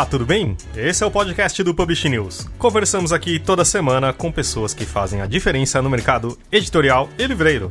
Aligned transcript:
Olá, 0.00 0.06
tudo 0.06 0.24
bem? 0.24 0.56
Esse 0.74 1.04
é 1.04 1.06
o 1.06 1.10
podcast 1.10 1.62
do 1.62 1.74
Publish 1.74 2.08
News. 2.08 2.48
Conversamos 2.58 3.12
aqui 3.12 3.38
toda 3.38 3.66
semana 3.66 4.14
com 4.14 4.32
pessoas 4.32 4.72
que 4.72 4.86
fazem 4.86 5.20
a 5.20 5.26
diferença 5.26 5.82
no 5.82 5.90
mercado 5.90 6.38
editorial 6.50 7.06
e 7.18 7.26
livreiro. 7.26 7.70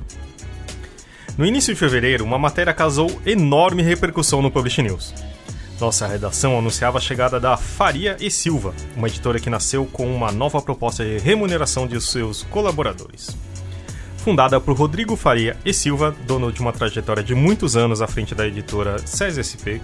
No 1.35 1.43
início 1.43 1.73
de 1.73 1.79
fevereiro, 1.79 2.23
uma 2.23 2.37
matéria 2.37 2.71
causou 2.71 3.19
enorme 3.25 3.81
repercussão 3.81 4.43
no 4.43 4.51
Publish 4.51 4.79
News. 4.79 5.11
Nossa 5.81 6.05
redação 6.05 6.55
anunciava 6.55 6.99
a 6.99 7.01
chegada 7.01 7.39
da 7.39 7.57
Faria 7.57 8.15
e 8.19 8.29
Silva, 8.29 8.75
uma 8.95 9.07
editora 9.07 9.39
que 9.39 9.49
nasceu 9.49 9.87
com 9.87 10.15
uma 10.15 10.31
nova 10.31 10.61
proposta 10.61 11.03
de 11.03 11.17
remuneração 11.17 11.87
de 11.87 11.99
seus 11.99 12.43
colaboradores. 12.43 13.35
Fundada 14.17 14.61
por 14.61 14.77
Rodrigo 14.77 15.15
Faria 15.15 15.57
e 15.65 15.73
Silva, 15.73 16.15
dono 16.27 16.51
de 16.51 16.61
uma 16.61 16.73
trajetória 16.73 17.23
de 17.23 17.33
muitos 17.33 17.75
anos 17.75 18.03
à 18.03 18.07
frente 18.07 18.35
da 18.35 18.45
editora 18.45 18.99
SESI-SP, 18.99 19.81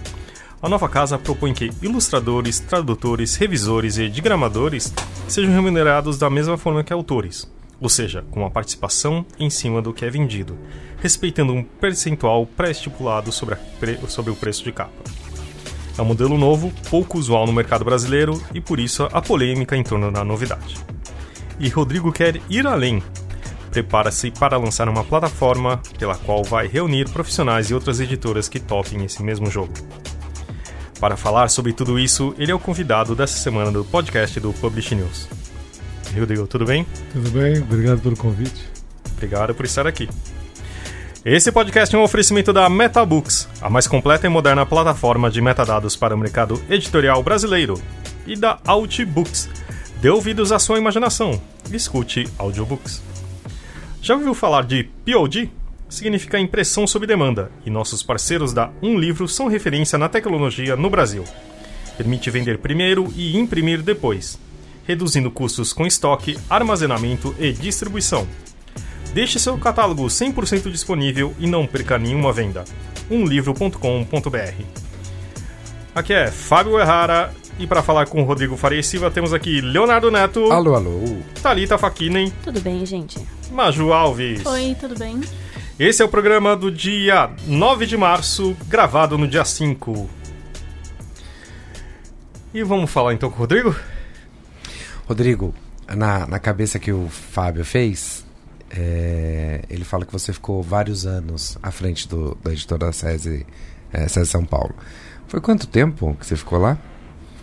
a 0.60 0.68
nova 0.68 0.88
casa 0.88 1.18
propõe 1.18 1.52
que 1.52 1.70
ilustradores, 1.82 2.58
tradutores, 2.60 3.36
revisores 3.36 3.98
e 3.98 4.08
diagramadores 4.08 4.92
sejam 5.28 5.52
remunerados 5.52 6.18
da 6.18 6.30
mesma 6.30 6.56
forma 6.56 6.82
que 6.82 6.92
autores, 6.92 7.50
ou 7.80 7.88
seja, 7.88 8.24
com 8.30 8.40
uma 8.40 8.50
participação 8.50 9.24
em 9.38 9.50
cima 9.50 9.82
do 9.82 9.92
que 9.92 10.04
é 10.04 10.10
vendido, 10.10 10.56
respeitando 10.98 11.52
um 11.52 11.62
percentual 11.62 12.46
pré-estipulado 12.46 13.30
sobre, 13.30 13.56
sobre 14.08 14.32
o 14.32 14.36
preço 14.36 14.64
de 14.64 14.72
capa. 14.72 14.92
É 15.98 16.02
um 16.02 16.06
modelo 16.06 16.36
novo, 16.36 16.72
pouco 16.90 17.18
usual 17.18 17.46
no 17.46 17.52
mercado 17.52 17.84
brasileiro 17.84 18.40
e 18.52 18.60
por 18.60 18.78
isso 18.78 19.08
a 19.12 19.22
polêmica 19.22 19.76
em 19.76 19.82
torno 19.82 20.10
da 20.12 20.24
novidade. 20.24 20.76
E 21.58 21.68
Rodrigo 21.68 22.12
quer 22.12 22.40
ir 22.50 22.66
além. 22.66 23.02
Prepara-se 23.70 24.30
para 24.30 24.58
lançar 24.58 24.88
uma 24.88 25.04
plataforma 25.04 25.80
pela 25.98 26.14
qual 26.16 26.42
vai 26.44 26.66
reunir 26.66 27.08
profissionais 27.10 27.70
e 27.70 27.74
outras 27.74 28.00
editoras 28.00 28.48
que 28.48 28.60
topem 28.60 29.04
esse 29.04 29.22
mesmo 29.22 29.50
jogo. 29.50 29.72
Para 31.00 31.16
falar 31.16 31.48
sobre 31.48 31.72
tudo 31.72 31.98
isso, 31.98 32.34
ele 32.38 32.50
é 32.50 32.54
o 32.54 32.58
convidado 32.58 33.14
dessa 33.14 33.36
semana 33.38 33.70
do 33.70 33.84
podcast 33.84 34.40
do 34.40 34.52
Publish 34.54 34.94
News. 34.94 35.28
Rodrigo, 36.18 36.46
tudo 36.46 36.64
bem? 36.64 36.86
Tudo 37.12 37.30
bem, 37.30 37.58
obrigado 37.58 38.00
pelo 38.00 38.16
convite. 38.16 38.64
Obrigado 39.12 39.54
por 39.54 39.66
estar 39.66 39.86
aqui. 39.86 40.08
Esse 41.24 41.52
podcast 41.52 41.94
é 41.94 41.98
um 41.98 42.02
oferecimento 42.02 42.52
da 42.52 42.68
MetaBooks, 42.68 43.48
a 43.60 43.68
mais 43.68 43.86
completa 43.86 44.26
e 44.26 44.30
moderna 44.30 44.64
plataforma 44.64 45.28
de 45.28 45.40
metadados 45.42 45.96
para 45.96 46.14
o 46.14 46.18
mercado 46.18 46.62
editorial 46.70 47.22
brasileiro, 47.22 47.80
e 48.26 48.36
da 48.36 48.58
Outbooks. 48.66 49.50
Dê 50.00 50.08
ouvidos 50.08 50.52
à 50.52 50.58
sua 50.58 50.78
imaginação. 50.78 51.40
Escute 51.70 52.28
audiobooks. 52.38 53.02
Já 54.00 54.14
ouviu 54.14 54.34
falar 54.34 54.64
de 54.64 54.84
POD? 55.04 55.50
Significa 55.88 56.38
impressão 56.38 56.86
sob 56.86 57.06
demanda, 57.06 57.50
e 57.64 57.70
nossos 57.70 58.02
parceiros 58.02 58.52
da 58.52 58.70
Um 58.82 58.98
Livro 58.98 59.28
são 59.28 59.46
referência 59.46 59.98
na 59.98 60.08
tecnologia 60.08 60.76
no 60.76 60.90
Brasil. 60.90 61.24
Permite 61.96 62.30
vender 62.30 62.58
primeiro 62.58 63.12
e 63.16 63.36
imprimir 63.36 63.82
depois, 63.82 64.38
reduzindo 64.86 65.30
custos 65.30 65.72
com 65.72 65.86
estoque, 65.86 66.38
armazenamento 66.50 67.34
e 67.38 67.52
distribuição 67.52 68.26
Deixe 69.16 69.38
seu 69.38 69.56
catálogo 69.56 70.04
100% 70.04 70.70
disponível 70.70 71.34
e 71.38 71.46
não 71.46 71.66
perca 71.66 71.96
nenhuma 71.98 72.34
venda. 72.34 72.64
umlivro.com.br 73.10 74.62
Aqui 75.94 76.12
é 76.12 76.30
Fábio 76.30 76.78
Errara 76.78 77.32
e 77.58 77.66
para 77.66 77.82
falar 77.82 78.04
com 78.08 78.20
o 78.20 78.26
Rodrigo 78.26 78.58
Faria 78.58 78.82
Silva 78.82 79.10
temos 79.10 79.32
aqui 79.32 79.62
Leonardo 79.62 80.10
Neto. 80.10 80.52
Alô, 80.52 80.74
alô. 80.74 81.00
Thalita 81.42 81.78
Fakinen. 81.78 82.30
Tudo 82.44 82.60
bem, 82.60 82.84
gente? 82.84 83.18
Maju 83.50 83.90
Alves. 83.90 84.44
Oi, 84.44 84.76
tudo 84.78 84.94
bem? 84.98 85.18
Esse 85.78 86.00
é 86.00 86.04
o 86.06 86.08
programa 86.08 86.56
do 86.56 86.70
dia 86.70 87.30
9 87.46 87.84
de 87.84 87.98
março, 87.98 88.56
gravado 88.66 89.18
no 89.18 89.28
dia 89.28 89.44
5. 89.44 90.08
E 92.54 92.62
vamos 92.62 92.90
falar 92.90 93.12
então 93.12 93.28
com 93.28 93.36
o 93.36 93.38
Rodrigo? 93.40 93.76
Rodrigo, 95.06 95.54
na, 95.94 96.26
na 96.26 96.38
cabeça 96.38 96.78
que 96.78 96.90
o 96.90 97.10
Fábio 97.10 97.62
fez, 97.62 98.24
é, 98.70 99.64
ele 99.68 99.84
fala 99.84 100.06
que 100.06 100.12
você 100.14 100.32
ficou 100.32 100.62
vários 100.62 101.04
anos 101.04 101.58
à 101.62 101.70
frente 101.70 102.08
do, 102.08 102.34
da 102.42 102.52
editora 102.52 102.90
SESI, 102.90 103.44
é, 103.92 104.08
SESI 104.08 104.30
São 104.30 104.46
Paulo. 104.46 104.74
Foi 105.28 105.42
quanto 105.42 105.66
tempo 105.66 106.16
que 106.18 106.24
você 106.24 106.36
ficou 106.36 106.58
lá? 106.58 106.78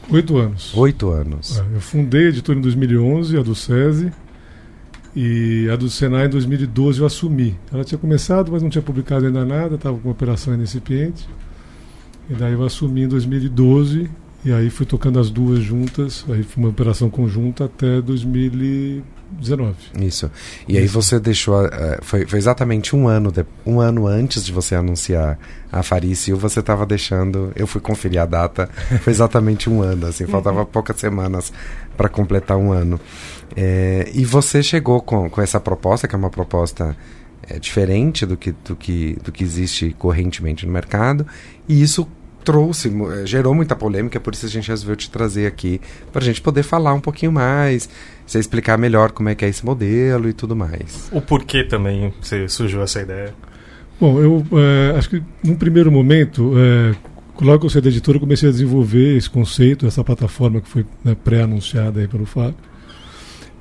Oito 0.09 0.37
anos. 0.37 0.75
Oito 0.75 1.11
anos. 1.11 1.59
É, 1.59 1.75
eu 1.75 1.81
fundei 1.81 2.25
a 2.25 2.29
editora 2.29 2.57
em 2.57 2.63
2011, 2.63 3.37
a 3.37 3.43
do 3.43 3.53
SESI, 3.53 4.11
e 5.15 5.69
a 5.71 5.75
do 5.75 5.89
Senai 5.89 6.25
em 6.25 6.29
2012 6.29 6.99
eu 6.99 7.05
assumi. 7.05 7.57
Ela 7.71 7.83
tinha 7.83 7.97
começado, 7.97 8.51
mas 8.51 8.63
não 8.63 8.69
tinha 8.69 8.81
publicado 8.81 9.25
ainda 9.25 9.45
nada, 9.45 9.75
estava 9.75 9.97
com 9.97 10.07
uma 10.07 10.13
operação 10.13 10.55
incipiente. 10.55 11.27
E 12.29 12.33
daí 12.33 12.53
eu 12.53 12.63
assumi 12.63 13.03
em 13.03 13.07
2012 13.07 14.09
e 14.45 14.51
aí 14.51 14.69
fui 14.69 14.85
tocando 14.85 15.19
as 15.19 15.29
duas 15.29 15.59
juntas, 15.59 16.25
aí 16.29 16.43
foi 16.43 16.63
uma 16.63 16.69
operação 16.69 17.09
conjunta 17.09 17.65
até 17.65 18.01
2019. 19.39 20.05
Isso. 20.05 20.31
E 20.67 20.73
Isso. 20.73 20.81
aí 20.81 20.87
você 20.87 21.19
deixou. 21.19 21.69
Foi, 22.01 22.25
foi, 22.25 22.39
exatamente 22.39 22.95
um 22.95 23.07
ano, 23.07 23.31
de, 23.31 23.45
um 23.65 23.79
ano 23.79 24.07
antes 24.07 24.45
de 24.45 24.51
você 24.51 24.75
anunciar 24.75 25.37
a 25.71 25.83
Farício, 25.83 26.37
você 26.37 26.59
estava 26.59 26.85
deixando. 26.85 27.51
Eu 27.55 27.67
fui 27.67 27.81
conferir 27.81 28.21
a 28.21 28.25
data, 28.25 28.69
foi 29.01 29.11
exatamente 29.11 29.69
um 29.69 29.81
ano, 29.81 30.07
assim, 30.07 30.25
faltava 30.25 30.59
uhum. 30.59 30.65
poucas 30.65 30.97
semanas 30.97 31.51
para 31.97 32.09
completar 32.09 32.57
um 32.57 32.71
ano. 32.71 32.99
É, 33.55 34.09
e 34.13 34.25
você 34.25 34.63
chegou 34.63 35.01
com, 35.01 35.29
com 35.29 35.41
essa 35.41 35.59
proposta, 35.59 36.07
que 36.07 36.15
é 36.15 36.17
uma 36.17 36.29
proposta 36.29 36.95
é, 37.47 37.59
diferente 37.59 38.25
do 38.25 38.37
que, 38.37 38.51
do, 38.51 38.75
que, 38.75 39.17
do 39.23 39.31
que 39.31 39.43
existe 39.43 39.95
correntemente 39.97 40.65
no 40.65 40.71
mercado, 40.71 41.25
e 41.67 41.81
isso 41.81 42.07
trouxe, 42.43 42.89
eh, 42.89 43.25
gerou 43.25 43.53
muita 43.55 43.75
polêmica, 43.75 44.19
por 44.19 44.33
isso 44.33 44.45
a 44.45 44.49
gente 44.49 44.67
resolveu 44.67 44.95
te 44.95 45.09
trazer 45.09 45.47
aqui, 45.47 45.79
para 46.11 46.21
a 46.21 46.25
gente 46.25 46.41
poder 46.41 46.63
falar 46.63 46.93
um 46.93 46.99
pouquinho 46.99 47.31
mais, 47.31 47.89
você 48.25 48.39
explicar 48.39 48.77
melhor 48.77 49.11
como 49.11 49.29
é 49.29 49.35
que 49.35 49.45
é 49.45 49.49
esse 49.49 49.65
modelo 49.65 50.29
e 50.29 50.33
tudo 50.33 50.55
mais. 50.55 51.09
O 51.11 51.21
porquê 51.21 51.63
também 51.63 52.13
você 52.21 52.47
surgiu 52.47 52.81
essa 52.83 53.01
ideia? 53.01 53.33
Bom, 53.99 54.19
eu 54.19 54.45
é, 54.53 54.97
acho 54.97 55.09
que 55.09 55.23
num 55.43 55.55
primeiro 55.55 55.91
momento, 55.91 56.53
é, 56.57 56.95
logo 57.41 57.59
que 57.59 57.65
eu 57.65 57.69
saí 57.69 57.81
da 57.81 57.89
editora, 57.89 58.17
eu 58.17 58.21
comecei 58.21 58.49
a 58.49 58.51
desenvolver 58.51 59.17
esse 59.17 59.29
conceito, 59.29 59.87
essa 59.87 60.03
plataforma 60.03 60.59
que 60.59 60.67
foi 60.67 60.85
né, 61.03 61.15
pré-anunciada 61.15 62.01
aí 62.01 62.07
pelo 62.07 62.25
Fábio. 62.25 62.55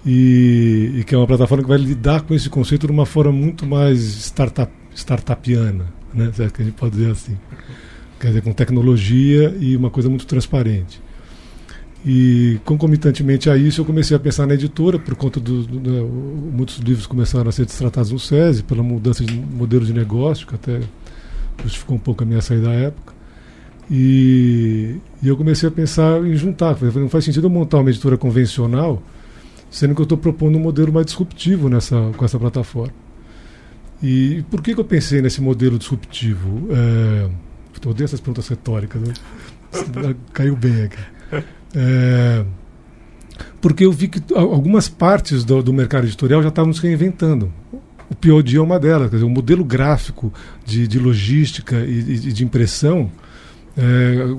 E, 0.04 0.94
e, 0.96 1.04
que 1.04 1.14
é 1.14 1.18
uma 1.18 1.28
plataforma 1.28 1.62
que 1.62 1.68
vai 1.68 1.78
lidar 1.78 2.22
com 2.22 2.34
esse 2.34 2.50
conceito 2.50 2.88
de 2.88 2.92
uma 2.92 3.06
forma 3.06 3.30
muito 3.30 3.64
mais 3.64 4.00
startup, 4.00 4.72
startupiana, 4.92 5.86
né? 6.12 6.32
Se 6.34 6.42
é 6.42 6.50
que 6.50 6.60
a 6.60 6.64
gente 6.64 6.74
pode 6.74 6.96
dizer 6.96 7.12
assim 7.12 7.38
quer 8.22 8.28
dizer, 8.28 8.42
com 8.42 8.52
tecnologia 8.52 9.54
e 9.58 9.76
uma 9.76 9.90
coisa 9.90 10.08
muito 10.08 10.24
transparente. 10.26 11.02
E 12.06 12.60
concomitantemente 12.64 13.50
a 13.50 13.56
isso 13.56 13.80
eu 13.80 13.84
comecei 13.84 14.16
a 14.16 14.20
pensar 14.20 14.46
na 14.46 14.54
editora, 14.54 14.96
por 14.98 15.14
conta 15.16 15.40
do, 15.40 15.64
do, 15.64 15.78
do 15.80 16.06
muitos 16.06 16.78
livros 16.78 17.06
começaram 17.06 17.48
a 17.48 17.52
ser 17.52 17.64
destratados 17.64 18.12
no 18.12 18.18
SESI, 18.20 18.62
pela 18.62 18.82
mudança 18.82 19.24
de 19.24 19.34
modelo 19.34 19.84
de 19.84 19.92
negócio, 19.92 20.46
que 20.46 20.54
até 20.54 20.80
justificou 21.64 21.96
um 21.96 21.98
pouco 21.98 22.22
a 22.22 22.26
minha 22.26 22.40
saída 22.40 22.68
da 22.68 22.72
época. 22.72 23.12
E, 23.90 24.96
e, 25.20 25.28
eu 25.28 25.36
comecei 25.36 25.68
a 25.68 25.72
pensar 25.72 26.24
em 26.24 26.34
juntar. 26.36 26.76
Não 26.94 27.08
faz 27.08 27.24
sentido 27.24 27.46
eu 27.46 27.50
montar 27.50 27.78
uma 27.78 27.90
editora 27.90 28.16
convencional, 28.16 29.02
sendo 29.68 29.94
que 29.94 30.00
eu 30.00 30.04
estou 30.04 30.16
propondo 30.16 30.56
um 30.56 30.60
modelo 30.60 30.92
mais 30.92 31.06
disruptivo 31.06 31.68
nessa, 31.68 32.12
com 32.16 32.24
essa 32.24 32.38
plataforma. 32.38 32.94
E 34.00 34.44
por 34.50 34.62
que, 34.62 34.74
que 34.74 34.80
eu 34.80 34.84
pensei 34.84 35.20
nesse 35.20 35.40
modelo 35.40 35.78
disruptivo? 35.78 36.68
É, 36.70 37.28
eu 37.84 37.90
odeio 37.90 38.04
essas 38.04 38.20
perguntas 38.20 38.48
retóricas. 38.48 39.00
Né? 39.00 39.12
Caiu 40.32 40.56
bem 40.56 40.84
aqui. 40.84 40.98
É, 41.74 42.44
porque 43.60 43.84
eu 43.84 43.92
vi 43.92 44.08
que 44.08 44.22
algumas 44.34 44.88
partes 44.88 45.44
do, 45.44 45.62
do 45.62 45.72
mercado 45.72 46.06
editorial 46.06 46.42
já 46.42 46.48
estavam 46.48 46.72
se 46.72 46.82
reinventando. 46.82 47.52
O 48.10 48.14
POD 48.14 48.56
é 48.56 48.60
uma 48.60 48.78
delas. 48.78 49.08
Quer 49.08 49.16
dizer, 49.16 49.26
o 49.26 49.30
modelo 49.30 49.64
gráfico 49.64 50.32
de, 50.64 50.86
de 50.86 50.98
logística 50.98 51.76
e, 51.76 51.98
e, 51.98 52.32
de 52.32 52.44
impressão 52.44 53.10
é, 53.76 54.36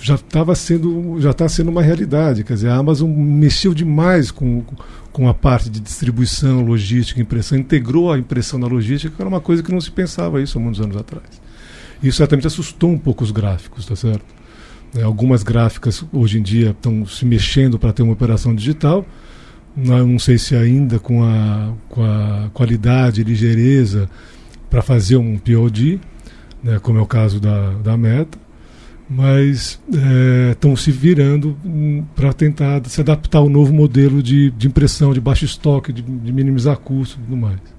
já 0.00 0.16
estava 0.16 0.54
sendo 0.54 1.20
já 1.20 1.30
está 1.30 1.48
sendo 1.48 1.70
uma 1.70 1.82
realidade. 1.82 2.42
Quer 2.42 2.54
dizer, 2.54 2.68
a 2.68 2.76
Amazon 2.76 3.08
mexeu 3.08 3.72
demais 3.72 4.30
com, 4.30 4.64
com 5.12 5.28
a 5.28 5.34
parte 5.34 5.70
de 5.70 5.78
distribuição, 5.78 6.62
logística, 6.62 7.20
impressão, 7.20 7.56
integrou 7.56 8.12
a 8.12 8.18
impressão 8.18 8.58
na 8.58 8.66
logística, 8.66 9.14
que 9.14 9.22
era 9.22 9.28
uma 9.28 9.40
coisa 9.40 9.62
que 9.62 9.70
não 9.70 9.80
se 9.80 9.90
pensava 9.90 10.42
isso 10.42 10.58
há 10.58 10.60
muitos 10.60 10.80
anos 10.80 10.96
atrás. 10.96 11.43
Isso 12.02 12.18
certamente 12.18 12.46
assustou 12.46 12.90
um 12.90 12.98
pouco 12.98 13.24
os 13.24 13.30
gráficos, 13.30 13.86
tá 13.86 13.96
certo? 13.96 14.24
É, 14.96 15.02
algumas 15.02 15.42
gráficas 15.42 16.04
hoje 16.12 16.38
em 16.38 16.42
dia 16.42 16.70
estão 16.70 17.04
se 17.04 17.24
mexendo 17.24 17.78
para 17.78 17.92
ter 17.92 18.02
uma 18.02 18.12
operação 18.12 18.54
digital. 18.54 19.04
Não, 19.76 20.06
não 20.06 20.18
sei 20.18 20.38
se 20.38 20.54
ainda 20.54 21.00
com 21.00 21.24
a, 21.24 21.72
com 21.88 22.04
a 22.04 22.48
qualidade 22.52 23.20
e 23.20 23.24
ligeireza 23.24 24.08
para 24.70 24.82
fazer 24.82 25.16
um 25.16 25.36
POD, 25.36 26.00
né, 26.62 26.78
como 26.78 26.98
é 26.98 27.02
o 27.02 27.06
caso 27.06 27.40
da, 27.40 27.72
da 27.74 27.96
Meta, 27.96 28.38
mas 29.08 29.80
estão 30.50 30.72
é, 30.72 30.76
se 30.76 30.90
virando 30.90 31.56
hum, 31.64 32.04
para 32.14 32.32
tentar 32.32 32.82
se 32.86 33.00
adaptar 33.00 33.38
ao 33.38 33.48
novo 33.48 33.72
modelo 33.72 34.22
de, 34.22 34.50
de 34.52 34.66
impressão, 34.66 35.12
de 35.12 35.20
baixo 35.20 35.44
estoque, 35.44 35.92
de, 35.92 36.02
de 36.02 36.32
minimizar 36.32 36.76
custos 36.78 37.18
e 37.20 37.24
tudo 37.24 37.36
mais. 37.36 37.73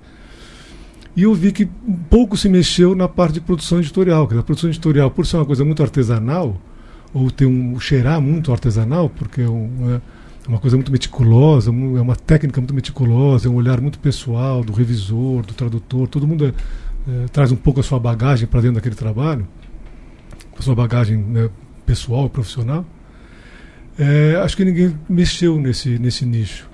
E 1.16 1.24
eu 1.24 1.34
vi 1.34 1.52
que 1.52 1.66
pouco 2.10 2.36
se 2.36 2.50
mexeu 2.50 2.94
na 2.94 3.08
parte 3.08 3.36
de 3.36 3.42
produção 3.42 3.80
editorial. 3.80 4.28
Porque 4.28 4.40
a 4.40 4.44
produção 4.44 4.70
editorial, 4.70 5.10
por 5.10 5.26
ser 5.26 5.38
uma 5.38 5.46
coisa 5.46 5.64
muito 5.64 5.82
artesanal, 5.82 6.60
ou 7.14 7.32
ter 7.32 7.46
um 7.46 7.80
cheirar 7.80 8.20
muito 8.20 8.52
artesanal, 8.52 9.10
porque 9.10 9.42
é, 9.42 9.50
um, 9.50 9.96
é 9.96 10.02
uma 10.50 10.60
coisa 10.60 10.76
muito 10.76 10.92
meticulosa, 10.92 11.70
é 11.70 11.72
uma 11.74 12.16
técnica 12.16 12.60
muito 12.60 12.74
meticulosa, 12.74 13.48
é 13.48 13.52
um 13.52 13.56
olhar 13.56 13.80
muito 13.80 13.98
pessoal 14.00 14.62
do 14.64 14.74
revisor, 14.74 15.46
do 15.46 15.54
tradutor, 15.54 16.10
todo 16.10 16.28
mundo 16.28 16.46
é, 16.46 16.50
é, 17.10 17.28
traz 17.32 17.54
um 17.54 17.56
pouco 17.56 17.80
a 17.80 17.84
sua 17.84 18.00
bagagem 18.00 18.46
para 18.48 18.60
dentro 18.60 18.76
daquele 18.76 18.96
trabalho, 18.96 19.48
a 20.58 20.62
sua 20.62 20.76
bagagem 20.76 21.18
né, 21.18 21.50
pessoal, 21.86 22.30
profissional. 22.30 22.86
É, 23.98 24.36
acho 24.44 24.58
que 24.58 24.66
ninguém 24.66 24.94
mexeu 25.08 25.58
nesse, 25.58 25.98
nesse 25.98 26.26
nicho. 26.26 26.70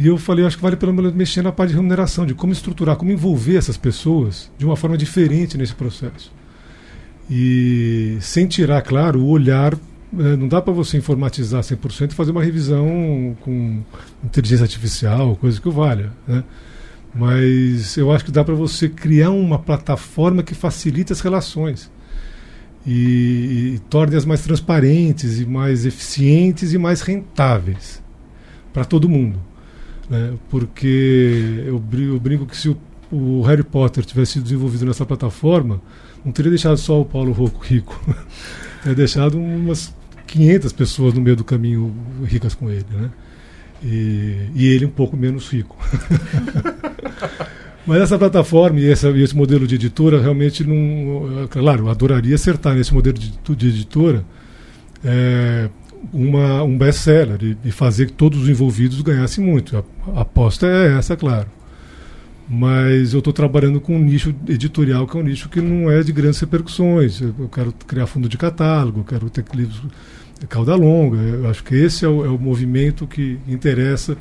E 0.00 0.06
eu 0.06 0.16
falei, 0.16 0.46
acho 0.46 0.56
que 0.56 0.62
vale 0.62 0.76
pelo 0.76 0.94
menos 0.94 1.12
mexer 1.12 1.42
na 1.42 1.52
parte 1.52 1.70
de 1.70 1.76
remuneração, 1.76 2.24
de 2.24 2.32
como 2.32 2.54
estruturar, 2.54 2.96
como 2.96 3.12
envolver 3.12 3.56
essas 3.56 3.76
pessoas 3.76 4.50
de 4.56 4.64
uma 4.64 4.74
forma 4.74 4.96
diferente 4.96 5.58
nesse 5.58 5.74
processo. 5.74 6.32
E 7.30 8.16
sem 8.22 8.46
tirar, 8.46 8.80
claro, 8.80 9.20
o 9.20 9.28
olhar. 9.28 9.74
É, 10.18 10.36
não 10.36 10.48
dá 10.48 10.60
para 10.62 10.72
você 10.72 10.96
informatizar 10.96 11.62
100% 11.62 12.12
e 12.12 12.14
fazer 12.14 12.30
uma 12.30 12.42
revisão 12.42 13.36
com 13.42 13.82
inteligência 14.24 14.64
artificial, 14.64 15.36
coisa 15.36 15.60
que 15.60 15.68
o 15.68 15.70
valha. 15.70 16.10
Né? 16.26 16.44
Mas 17.14 17.94
eu 17.98 18.10
acho 18.10 18.24
que 18.24 18.30
dá 18.30 18.42
para 18.42 18.54
você 18.54 18.88
criar 18.88 19.30
uma 19.30 19.58
plataforma 19.58 20.42
que 20.42 20.54
facilite 20.54 21.12
as 21.12 21.20
relações 21.20 21.90
e, 22.86 23.74
e 23.74 23.78
torne-as 23.90 24.24
mais 24.24 24.40
transparentes 24.40 25.40
e 25.40 25.44
mais 25.44 25.84
eficientes 25.84 26.72
e 26.72 26.78
mais 26.78 27.02
rentáveis 27.02 28.02
para 28.72 28.84
todo 28.84 29.08
mundo. 29.08 29.49
Né? 30.10 30.34
Porque 30.50 31.62
eu 31.64 31.78
brinco, 31.78 32.14
eu 32.14 32.20
brinco 32.20 32.46
que 32.46 32.56
se 32.56 32.68
o, 32.68 32.76
o, 33.12 33.42
Harry 33.42 33.62
Potter 33.62 34.04
tivesse 34.04 34.32
sido 34.32 34.42
desenvolvido 34.42 34.84
nessa 34.84 35.06
plataforma, 35.06 35.80
não 36.24 36.32
teria 36.32 36.50
deixado 36.50 36.76
só 36.76 37.00
o 37.00 37.04
Paulo 37.04 37.30
Rocco 37.30 37.64
rico. 37.64 37.98
teria 38.82 38.96
deixado 38.96 39.38
umas 39.38 39.94
500 40.26 40.72
pessoas 40.72 41.14
no 41.14 41.20
meio 41.20 41.36
do 41.36 41.44
caminho 41.44 41.94
ricas 42.24 42.54
com 42.54 42.68
ele. 42.68 42.84
Né? 42.90 43.10
E, 43.82 44.50
e 44.54 44.66
ele 44.66 44.84
um 44.84 44.90
pouco 44.90 45.16
menos 45.16 45.48
rico. 45.48 45.76
Mas 47.86 48.02
essa 48.02 48.18
plataforma 48.18 48.78
e, 48.78 48.90
essa, 48.90 49.08
e 49.10 49.22
esse 49.22 49.34
modelo 49.34 49.66
de 49.66 49.76
editora 49.76 50.20
realmente 50.20 50.64
não. 50.64 51.48
Claro, 51.48 51.84
eu 51.84 51.88
adoraria 51.88 52.34
acertar 52.34 52.74
nesse 52.74 52.92
modelo 52.92 53.18
de, 53.18 53.30
de 53.30 53.68
editora 53.68 54.24
é, 55.04 55.68
uma, 56.12 56.62
um 56.62 56.76
best-seller 56.76 57.38
e, 57.42 57.56
e, 57.64 57.70
fazer 57.70 58.06
que 58.06 58.12
todos 58.12 58.42
os 58.42 58.48
envolvidos 58.48 59.00
ganhassem 59.02 59.44
muito. 59.44 59.76
A, 59.76 59.84
a 60.16 60.20
aposta 60.22 60.66
é 60.66 60.98
essa, 60.98 61.16
claro. 61.16 61.48
Mas 62.48 63.12
eu 63.12 63.20
estou 63.20 63.32
trabalhando 63.32 63.80
com 63.80 63.94
um 63.96 64.02
nicho 64.02 64.34
editorial 64.48 65.06
que 65.06 65.16
é 65.16 65.20
um 65.20 65.22
nicho 65.22 65.48
que 65.48 65.60
não 65.60 65.90
é 65.90 66.02
de 66.02 66.12
grandes 66.12 66.40
repercussões. 66.40 67.20
Eu, 67.20 67.34
eu 67.38 67.48
quero 67.48 67.72
criar 67.86 68.06
fundo 68.06 68.28
de 68.28 68.36
catálogo, 68.36 69.04
quero 69.04 69.30
ter 69.30 69.44
livros 69.54 69.82
cauda 70.48 70.74
longa. 70.74 71.18
Eu 71.18 71.48
acho 71.48 71.62
que 71.62 71.74
esse 71.74 72.04
é 72.04 72.08
o, 72.08 72.24
é 72.24 72.28
o 72.28 72.38
movimento 72.38 73.06
que 73.06 73.38
interessa 73.46 74.16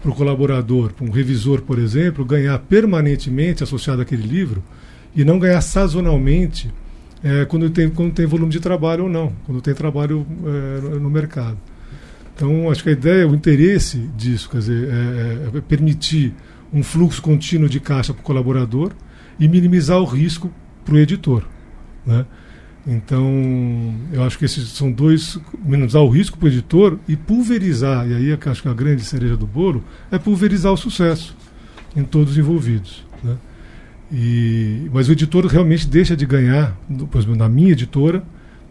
para 0.00 0.10
o 0.10 0.14
colaborador, 0.14 0.92
para 0.92 1.06
um 1.06 1.10
revisor, 1.10 1.62
por 1.62 1.78
exemplo, 1.78 2.24
ganhar 2.24 2.58
permanentemente 2.60 3.62
associado 3.62 4.02
àquele 4.02 4.26
livro 4.26 4.62
e 5.14 5.24
não 5.24 5.38
ganhar 5.38 5.60
sazonalmente 5.60 6.72
é, 7.22 7.44
quando, 7.44 7.68
tem, 7.70 7.88
quando 7.90 8.12
tem 8.12 8.26
volume 8.26 8.50
de 8.50 8.60
trabalho 8.60 9.04
ou 9.04 9.10
não, 9.10 9.32
quando 9.44 9.60
tem 9.60 9.74
trabalho 9.74 10.26
é, 10.44 10.98
no 10.98 11.10
mercado. 11.10 11.58
Então, 12.34 12.70
acho 12.70 12.84
que 12.84 12.90
a 12.90 12.92
ideia, 12.92 13.26
o 13.26 13.34
interesse 13.34 13.98
disso, 14.16 14.48
quer 14.48 14.58
dizer, 14.58 14.88
é, 14.88 15.54
é, 15.54 15.58
é 15.58 15.60
permitir 15.60 16.32
um 16.72 16.82
fluxo 16.82 17.20
contínuo 17.20 17.68
de 17.68 17.80
caixa 17.80 18.14
para 18.14 18.20
o 18.20 18.24
colaborador 18.24 18.92
e 19.40 19.48
minimizar 19.48 19.98
o 19.98 20.04
risco 20.04 20.52
para 20.84 20.94
o 20.94 20.98
editor. 20.98 21.44
Né? 22.06 22.24
Então, 22.86 23.94
eu 24.12 24.22
acho 24.22 24.38
que 24.38 24.44
esses 24.44 24.68
são 24.68 24.92
dois, 24.92 25.38
minimizar 25.64 26.00
o 26.00 26.08
risco 26.08 26.38
para 26.38 26.46
o 26.46 26.48
editor 26.48 26.98
e 27.08 27.16
pulverizar, 27.16 28.08
e 28.08 28.14
aí 28.14 28.38
acho 28.46 28.62
que 28.62 28.68
a 28.68 28.74
grande 28.74 29.02
cereja 29.02 29.36
do 29.36 29.46
bolo 29.46 29.82
é 30.10 30.18
pulverizar 30.18 30.72
o 30.72 30.76
sucesso 30.76 31.36
em 31.96 32.04
todos 32.04 32.32
os 32.32 32.38
envolvidos. 32.38 33.04
Né? 33.22 33.36
E, 34.12 34.88
mas 34.92 35.08
o 35.08 35.12
editor 35.12 35.46
realmente 35.46 35.86
deixa 35.86 36.16
de 36.16 36.24
ganhar, 36.24 36.76
exemplo, 36.90 37.36
na 37.36 37.48
minha 37.48 37.72
editora, 37.72 38.22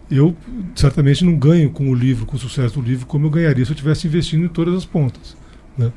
eu 0.10 0.36
certamente 0.76 1.24
não 1.24 1.36
ganho 1.36 1.70
com 1.70 1.90
o 1.90 1.94
livro, 1.94 2.26
com 2.26 2.36
o 2.36 2.40
sucesso 2.40 2.80
do 2.80 2.82
livro, 2.82 3.06
como 3.06 3.28
eu 3.28 3.30
ganharia 3.30 3.64
se 3.64 3.72
eu 3.72 3.76
estivesse 3.76 4.08
investindo 4.08 4.46
em 4.46 4.48
todas 4.48 4.74
as 4.74 4.86
pontas. 4.86 5.38
Né? 5.78 5.92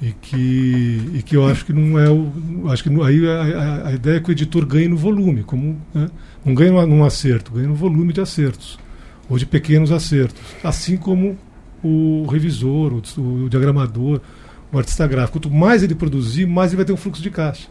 E, 0.00 0.12
que, 0.12 1.10
e 1.14 1.22
que 1.22 1.36
eu 1.36 1.46
acho 1.46 1.66
que 1.66 1.74
não 1.74 1.98
é 1.98 2.08
o. 2.08 2.70
Acho 2.70 2.84
que 2.84 3.02
aí 3.02 3.28
a, 3.28 3.42
a, 3.42 3.88
a 3.88 3.92
ideia 3.92 4.16
é 4.16 4.20
que 4.20 4.30
o 4.30 4.32
editor 4.32 4.64
ganhe 4.64 4.88
no 4.88 4.96
volume, 4.96 5.42
como. 5.42 5.78
Né? 5.92 6.08
Não 6.42 6.54
ganha 6.54 6.86
num 6.86 7.04
acerto, 7.04 7.52
ganha 7.52 7.68
no 7.68 7.74
volume 7.74 8.10
de 8.10 8.20
acertos, 8.20 8.78
ou 9.28 9.36
de 9.36 9.44
pequenos 9.44 9.92
acertos. 9.92 10.40
Assim 10.64 10.96
como 10.96 11.36
o 11.82 12.24
revisor, 12.30 12.94
o, 12.94 13.44
o 13.44 13.48
diagramador, 13.50 14.22
o 14.72 14.78
artista 14.78 15.06
gráfico. 15.06 15.38
Quanto 15.38 15.50
mais 15.50 15.82
ele 15.82 15.94
produzir, 15.94 16.46
mais 16.46 16.70
ele 16.70 16.78
vai 16.78 16.86
ter 16.86 16.94
um 16.94 16.96
fluxo 16.96 17.22
de 17.22 17.30
caixa. 17.30 17.68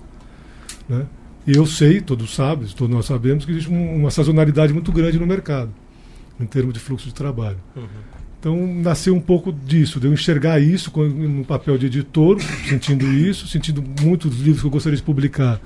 Né? 0.89 1.05
E 1.45 1.55
eu 1.55 1.65
sei, 1.65 2.01
todos 2.01 2.33
sabem, 2.35 2.67
todos 2.69 2.93
nós 2.93 3.05
sabemos, 3.05 3.45
que 3.45 3.51
existe 3.51 3.71
um, 3.71 3.95
uma 3.95 4.11
sazonalidade 4.11 4.73
muito 4.73 4.91
grande 4.91 5.19
no 5.19 5.27
mercado, 5.27 5.71
em 6.39 6.45
termos 6.45 6.73
de 6.73 6.79
fluxo 6.79 7.07
de 7.07 7.13
trabalho. 7.13 7.57
Uhum. 7.75 7.87
Então 8.39 8.67
nasceu 8.75 9.13
um 9.13 9.19
pouco 9.19 9.51
disso, 9.51 9.99
de 9.99 10.07
eu 10.07 10.13
enxergar 10.13 10.59
isso 10.59 10.91
no 10.97 11.43
papel 11.43 11.77
de 11.77 11.87
editor, 11.87 12.41
sentindo 12.67 13.05
isso, 13.05 13.47
sentindo 13.47 13.83
muitos 14.01 14.39
livros 14.39 14.61
que 14.61 14.67
eu 14.67 14.71
gostaria 14.71 14.95
de 14.95 15.03
publicar 15.03 15.59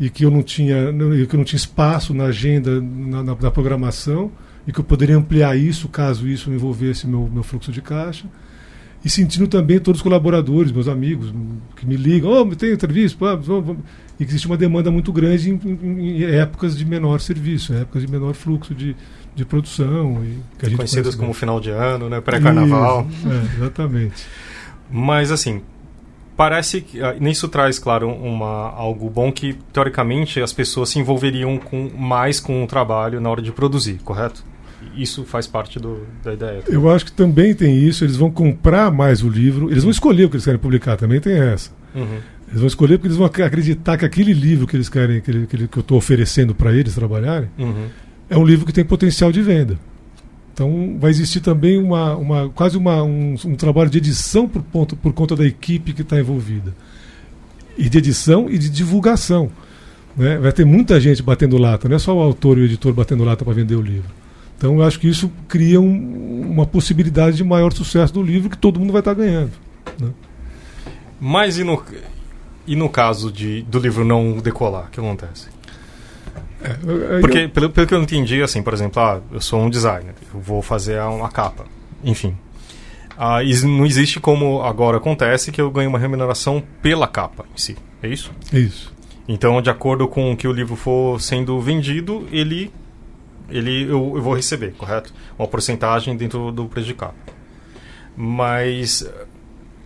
e 0.00 0.10
que 0.10 0.24
eu 0.24 0.30
não 0.30 0.42
tinha, 0.42 0.92
que 1.28 1.34
eu 1.34 1.38
não 1.38 1.44
tinha 1.44 1.56
espaço 1.56 2.12
na 2.12 2.24
agenda, 2.24 2.80
na, 2.80 3.22
na, 3.22 3.36
na, 3.36 3.50
programação, 3.50 4.30
e 4.66 4.72
que 4.72 4.78
eu 4.78 4.84
poderia 4.84 5.16
ampliar 5.16 5.56
isso 5.56 5.88
caso 5.88 6.28
isso 6.28 6.50
envolvesse 6.50 7.06
meu, 7.06 7.28
meu 7.32 7.42
fluxo 7.42 7.72
de 7.72 7.80
caixa. 7.80 8.26
E 9.04 9.08
sentindo 9.08 9.46
também 9.46 9.78
todos 9.78 10.00
os 10.00 10.02
colaboradores, 10.02 10.72
meus 10.72 10.88
amigos, 10.88 11.32
que 11.76 11.86
me 11.86 11.96
ligam, 11.96 12.30
oh, 12.30 12.56
tem 12.56 12.72
entrevista, 12.72 13.16
e 14.18 14.24
que 14.24 14.30
existe 14.30 14.46
uma 14.46 14.56
demanda 14.56 14.90
muito 14.90 15.12
grande 15.12 15.50
em, 15.50 15.60
em, 15.64 16.22
em, 16.22 16.24
épocas 16.24 16.76
de 16.76 16.84
menor 16.84 17.20
serviço, 17.20 17.72
épocas 17.72 18.02
de 18.02 18.10
menor 18.10 18.34
fluxo 18.34 18.74
de, 18.74 18.96
de 19.36 19.44
produção. 19.44 20.24
E 20.24 20.74
Conhecidas 20.74 21.14
como 21.14 21.32
final 21.32 21.60
de 21.60 21.70
ano, 21.70 22.08
né, 22.08 22.20
pré-carnaval. 22.20 23.06
É, 23.24 23.56
exatamente. 23.56 24.26
Mas 24.90 25.30
assim, 25.30 25.62
parece 26.36 26.80
que 26.80 27.00
ah, 27.00 27.14
nisso 27.20 27.48
traz, 27.48 27.78
claro, 27.78 28.08
uma, 28.08 28.70
algo 28.70 29.08
bom 29.08 29.30
que 29.30 29.54
teoricamente 29.72 30.40
as 30.40 30.52
pessoas 30.52 30.88
se 30.88 30.98
envolveriam 30.98 31.58
com, 31.58 31.90
mais 31.96 32.40
com 32.40 32.64
o 32.64 32.66
trabalho 32.66 33.20
na 33.20 33.30
hora 33.30 33.42
de 33.42 33.52
produzir, 33.52 34.00
correto? 34.04 34.44
Isso 34.96 35.24
faz 35.24 35.46
parte 35.46 35.78
do, 35.78 36.06
da 36.22 36.34
ideia. 36.34 36.62
Eu 36.68 36.88
acho 36.90 37.04
que 37.04 37.12
também 37.12 37.54
tem 37.54 37.78
isso. 37.78 38.04
Eles 38.04 38.16
vão 38.16 38.30
comprar 38.30 38.90
mais 38.90 39.22
o 39.22 39.28
livro. 39.28 39.70
Eles 39.70 39.82
vão 39.82 39.90
escolher 39.90 40.24
o 40.24 40.30
que 40.30 40.36
eles 40.36 40.44
querem 40.44 40.60
publicar. 40.60 40.96
Também 40.96 41.20
tem 41.20 41.34
essa. 41.34 41.70
Uhum. 41.94 42.18
Eles 42.48 42.60
vão 42.60 42.66
escolher 42.66 42.96
porque 42.96 43.08
eles 43.08 43.16
vão 43.16 43.26
acreditar 43.26 43.98
que 43.98 44.04
aquele 44.04 44.32
livro 44.32 44.66
que 44.66 44.76
eles 44.76 44.88
querem, 44.88 45.20
que, 45.20 45.30
ele, 45.30 45.46
que, 45.46 45.56
eu 45.56 45.80
estou 45.80 45.98
oferecendo 45.98 46.54
para 46.54 46.72
eles 46.72 46.94
trabalharem, 46.94 47.48
uhum. 47.58 47.86
é 48.30 48.38
um 48.38 48.44
livro 48.44 48.64
que 48.64 48.72
tem 48.72 48.84
potencial 48.84 49.30
de 49.30 49.42
venda. 49.42 49.78
Então 50.54 50.96
vai 50.98 51.10
existir 51.10 51.40
também 51.40 51.78
uma, 51.78 52.16
uma 52.16 52.48
quase 52.48 52.76
uma, 52.76 53.02
um, 53.02 53.36
um 53.44 53.54
trabalho 53.54 53.90
de 53.90 53.98
edição 53.98 54.48
por, 54.48 54.62
ponto, 54.62 54.96
por 54.96 55.12
conta 55.12 55.36
da 55.36 55.44
equipe 55.46 55.92
que 55.92 56.02
está 56.02 56.18
envolvida. 56.18 56.74
E 57.76 57.88
de 57.88 57.98
edição 57.98 58.48
e 58.50 58.58
de 58.58 58.70
divulgação. 58.70 59.50
Né? 60.16 60.36
Vai 60.38 60.50
ter 60.50 60.64
muita 60.64 60.98
gente 60.98 61.22
batendo 61.22 61.56
lata, 61.58 61.88
não 61.88 61.94
é 61.94 61.98
só 61.98 62.16
o 62.16 62.20
autor 62.20 62.58
e 62.58 62.62
o 62.62 62.64
editor 62.64 62.92
batendo 62.92 63.22
lata 63.22 63.44
para 63.44 63.54
vender 63.54 63.76
o 63.76 63.82
livro. 63.82 64.10
Então 64.58 64.74
eu 64.74 64.82
acho 64.82 64.98
que 64.98 65.08
isso 65.08 65.30
cria 65.46 65.80
um, 65.80 66.50
uma 66.50 66.66
possibilidade 66.66 67.36
de 67.36 67.44
maior 67.44 67.72
sucesso 67.72 68.12
do 68.12 68.22
livro 68.22 68.50
que 68.50 68.58
todo 68.58 68.78
mundo 68.80 68.92
vai 68.92 69.00
estar 69.00 69.14
ganhando. 69.14 69.52
Né? 69.98 70.10
Mas 71.20 71.58
e 71.58 71.64
no, 71.64 71.80
e 72.66 72.74
no 72.74 72.88
caso 72.88 73.30
de, 73.32 73.62
do 73.62 73.78
livro 73.78 74.04
não 74.04 74.38
decolar, 74.38 74.88
o 74.88 74.90
que 74.90 74.98
acontece? 74.98 75.48
É, 76.62 77.20
Porque, 77.20 77.38
eu... 77.38 77.50
pelo, 77.50 77.70
pelo 77.70 77.86
que 77.86 77.94
eu 77.94 78.02
entendi, 78.02 78.42
assim, 78.42 78.60
por 78.60 78.74
exemplo, 78.74 79.00
ah, 79.00 79.20
eu 79.30 79.40
sou 79.40 79.60
um 79.60 79.70
designer, 79.70 80.14
eu 80.34 80.40
vou 80.40 80.60
fazer 80.60 81.00
uma 81.02 81.28
capa, 81.28 81.64
enfim. 82.02 82.36
Ah, 83.16 83.38
não 83.64 83.86
existe 83.86 84.20
como 84.20 84.62
agora 84.62 84.96
acontece 84.96 85.50
que 85.50 85.60
eu 85.60 85.70
ganho 85.70 85.88
uma 85.88 85.98
remuneração 85.98 86.62
pela 86.82 87.06
capa 87.06 87.44
em 87.54 87.58
si, 87.58 87.76
é 88.02 88.08
isso? 88.08 88.32
Isso. 88.52 88.92
Então, 89.28 89.60
de 89.60 89.70
acordo 89.70 90.08
com 90.08 90.32
o 90.32 90.36
que 90.36 90.48
o 90.48 90.52
livro 90.52 90.74
for 90.74 91.20
sendo 91.20 91.60
vendido, 91.60 92.26
ele, 92.32 92.72
ele 93.48 93.84
eu, 93.84 94.12
eu 94.16 94.22
vou 94.22 94.34
receber, 94.34 94.72
correto? 94.72 95.12
Uma 95.38 95.48
porcentagem 95.48 96.16
dentro 96.16 96.50
do 96.52 96.66
preço 96.66 96.86
de 96.86 96.94
capa. 96.94 97.14
Mas 98.16 99.08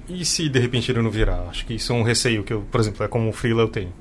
e 0.09 0.25
se 0.25 0.49
de 0.49 0.59
repente 0.59 0.90
ele 0.90 1.00
não 1.00 1.11
virar? 1.11 1.47
Acho 1.49 1.64
que 1.64 1.75
isso 1.75 1.92
é 1.92 1.97
um 1.97 2.02
receio 2.02 2.42
que 2.42 2.52
eu, 2.52 2.62
por 2.71 2.81
exemplo, 2.81 3.04
é 3.04 3.09
como 3.09 3.28
o 3.28 3.33
freela 3.33 3.62
eu 3.62 3.69
tenho. 3.69 3.92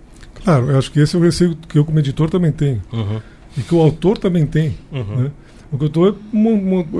Claro, 0.43 0.71
eu 0.71 0.77
acho 0.77 0.91
que 0.91 0.99
esse 0.99 1.15
é 1.15 1.19
o 1.19 1.21
receio 1.21 1.55
que 1.55 1.77
eu 1.77 1.85
como 1.85 1.99
editor 1.99 2.29
também 2.29 2.51
tenho. 2.51 2.81
Uhum. 2.91 3.21
E 3.57 3.61
que 3.61 3.75
o 3.75 3.81
autor 3.81 4.17
também 4.17 4.45
tem. 4.45 4.77
Uhum. 4.91 5.23
Né? 5.23 5.31
O 5.71 5.77
que 5.77 5.83
eu 5.85 5.87
estou 5.87 6.07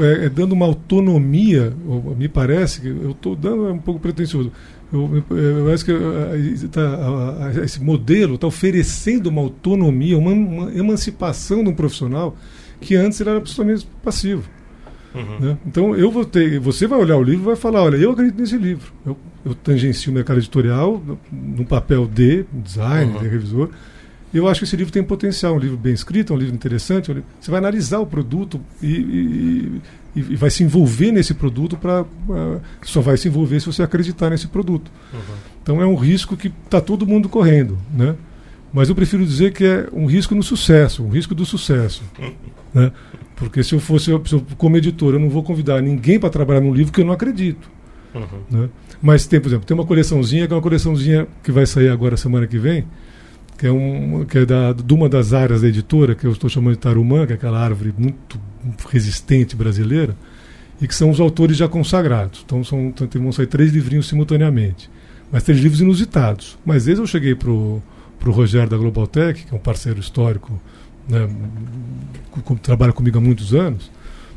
é, 0.01 0.25
é, 0.25 0.29
dando 0.29 0.53
uma 0.53 0.65
autonomia, 0.65 1.73
me 2.17 2.29
parece 2.29 2.81
que 2.81 2.87
eu 2.87 3.11
estou 3.11 3.35
dando 3.35 3.67
é 3.67 3.71
um 3.71 3.79
pouco 3.79 3.99
pretensioso. 3.99 4.51
Eu, 4.93 5.23
eu 5.29 5.73
acho 5.73 5.85
que 5.85 5.93
tá, 6.67 7.61
esse 7.63 7.81
modelo 7.81 8.35
está 8.35 8.45
oferecendo 8.45 9.27
uma 9.27 9.41
autonomia, 9.41 10.17
uma, 10.17 10.31
uma, 10.31 10.73
emancipação 10.73 11.63
de 11.63 11.69
um 11.69 11.73
profissional 11.73 12.35
que 12.81 12.95
antes 12.95 13.19
ele 13.21 13.29
era 13.29 13.39
absolutamente 13.39 13.87
passivo. 14.03 14.43
Uhum. 15.15 15.39
Né? 15.39 15.57
Então 15.65 15.95
eu 15.95 16.11
vou 16.11 16.25
ter, 16.25 16.59
você 16.59 16.87
vai 16.87 16.99
olhar 16.99 17.17
o 17.17 17.23
livro 17.23 17.43
e 17.43 17.45
vai 17.45 17.55
falar, 17.55 17.83
olha, 17.83 17.95
eu 17.95 18.11
acredito 18.11 18.39
nesse 18.39 18.57
livro. 18.57 18.91
Eu, 19.05 19.17
eu 19.45 19.55
tangencio 19.55 20.11
o 20.11 20.15
mercado 20.15 20.39
editorial 20.39 21.01
no 21.31 21.65
papel 21.65 22.05
de 22.05 22.45
design, 22.51 23.13
uhum. 23.13 23.19
de 23.19 23.27
revisor. 23.27 23.69
Eu 24.33 24.47
acho 24.47 24.61
que 24.61 24.65
esse 24.65 24.75
livro 24.75 24.93
tem 24.93 25.03
potencial, 25.03 25.55
um 25.55 25.59
livro 25.59 25.77
bem 25.77 25.93
escrito, 25.93 26.33
um 26.33 26.37
livro 26.37 26.55
interessante. 26.55 27.11
Um 27.11 27.15
livro... 27.15 27.29
Você 27.39 27.51
vai 27.51 27.57
analisar 27.59 27.99
o 27.99 28.05
produto 28.05 28.61
e, 28.81 28.87
e, 28.87 29.81
e, 30.15 30.35
vai 30.35 30.49
se 30.49 30.63
envolver 30.63 31.11
nesse 31.11 31.33
produto 31.33 31.75
para 31.75 32.03
uh, 32.03 32.61
só 32.81 33.01
vai 33.01 33.17
se 33.17 33.27
envolver 33.27 33.59
se 33.59 33.65
você 33.65 33.83
acreditar 33.83 34.29
nesse 34.29 34.47
produto. 34.47 34.91
Uhum. 35.13 35.19
Então 35.61 35.81
é 35.81 35.85
um 35.85 35.95
risco 35.95 36.37
que 36.37 36.51
está 36.65 36.79
todo 36.79 37.05
mundo 37.05 37.27
correndo, 37.27 37.77
né? 37.93 38.15
Mas 38.73 38.87
eu 38.87 38.95
prefiro 38.95 39.25
dizer 39.25 39.51
que 39.51 39.65
é 39.65 39.89
um 39.91 40.05
risco 40.05 40.33
no 40.33 40.41
sucesso, 40.41 41.03
um 41.03 41.09
risco 41.09 41.35
do 41.35 41.45
sucesso, 41.45 42.03
né? 42.73 42.91
Porque 43.35 43.63
se 43.63 43.73
eu 43.73 43.79
fosse, 43.79 44.05
se 44.05 44.11
eu, 44.11 44.45
como 44.57 44.77
editor, 44.77 45.15
eu 45.15 45.19
não 45.19 45.29
vou 45.29 45.43
convidar 45.43 45.81
ninguém 45.81 46.19
para 46.19 46.29
trabalhar 46.29 46.61
num 46.61 46.73
livro 46.73 46.93
que 46.93 47.01
eu 47.01 47.05
não 47.05 47.13
acredito. 47.13 47.69
Uhum. 48.13 48.61
Né? 48.61 48.69
Mas 49.01 49.25
tem, 49.25 49.39
por 49.39 49.47
exemplo, 49.47 49.65
tem 49.65 49.75
uma 49.75 49.85
coleçãozinha, 49.85 50.47
que 50.47 50.53
é 50.53 50.55
uma 50.55 50.61
coleçãozinha 50.61 51.27
que 51.43 51.51
vai 51.51 51.65
sair 51.65 51.89
agora 51.89 52.15
semana 52.15 52.45
que 52.45 52.59
vem, 52.59 52.85
que 53.61 53.67
é, 53.67 53.71
um, 53.71 54.25
que 54.25 54.39
é 54.39 54.45
da, 54.45 54.73
de 54.73 54.91
uma 54.91 55.07
das 55.07 55.33
áreas 55.33 55.61
da 55.61 55.67
editora, 55.67 56.15
que 56.15 56.25
eu 56.25 56.31
estou 56.31 56.49
chamando 56.49 56.73
de 56.73 56.79
Tarumã, 56.79 57.27
que 57.27 57.33
é 57.33 57.35
aquela 57.35 57.59
árvore 57.59 57.93
muito 57.95 58.39
resistente 58.89 59.55
brasileira, 59.55 60.15
e 60.81 60.87
que 60.87 60.95
são 60.95 61.11
os 61.11 61.19
autores 61.19 61.57
já 61.57 61.67
consagrados. 61.67 62.41
Então 62.43 62.63
são, 62.63 62.87
então, 62.87 63.07
vão 63.21 63.31
sair 63.31 63.45
três 63.45 63.71
livrinhos 63.71 64.07
simultaneamente. 64.07 64.89
Mas 65.31 65.43
três 65.43 65.59
livros 65.59 65.79
inusitados. 65.79 66.57
Mas 66.65 66.85
desde 66.85 67.03
eu 67.03 67.05
cheguei 67.05 67.35
para 67.35 67.51
o 67.51 67.83
Rogério 68.25 68.67
da 68.67 68.77
Global 68.77 69.05
Tech, 69.05 69.45
que 69.45 69.53
é 69.53 69.55
um 69.55 69.61
parceiro 69.61 69.99
histórico 69.99 70.59
né, 71.07 71.29
trabalha 72.63 72.91
comigo 72.91 73.19
há 73.19 73.21
muitos 73.21 73.53
anos, 73.53 73.91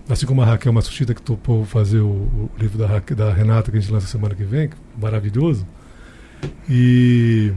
assim 0.06 0.26
como 0.26 0.42
a 0.42 0.44
Raquel 0.44 0.70
Massuchita, 0.70 1.14
que 1.14 1.22
topou 1.22 1.64
fazer 1.64 2.00
o, 2.00 2.10
o 2.10 2.50
livro 2.58 2.76
da, 2.76 2.98
da, 2.98 3.32
Renata, 3.32 3.70
que 3.70 3.78
a 3.78 3.80
gente 3.80 3.90
lança 3.90 4.06
semana 4.06 4.34
que 4.34 4.44
vem, 4.44 4.68
que 4.68 4.74
é 4.74 5.00
maravilhoso. 5.00 5.66
E, 6.68 7.54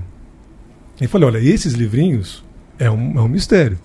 e 1.05 1.07
falei: 1.07 1.27
olha, 1.27 1.37
esses 1.37 1.73
livrinhos 1.73 2.43
é 2.79 2.89
um, 2.89 3.17
é 3.17 3.21
um 3.21 3.27
mistério. 3.27 3.79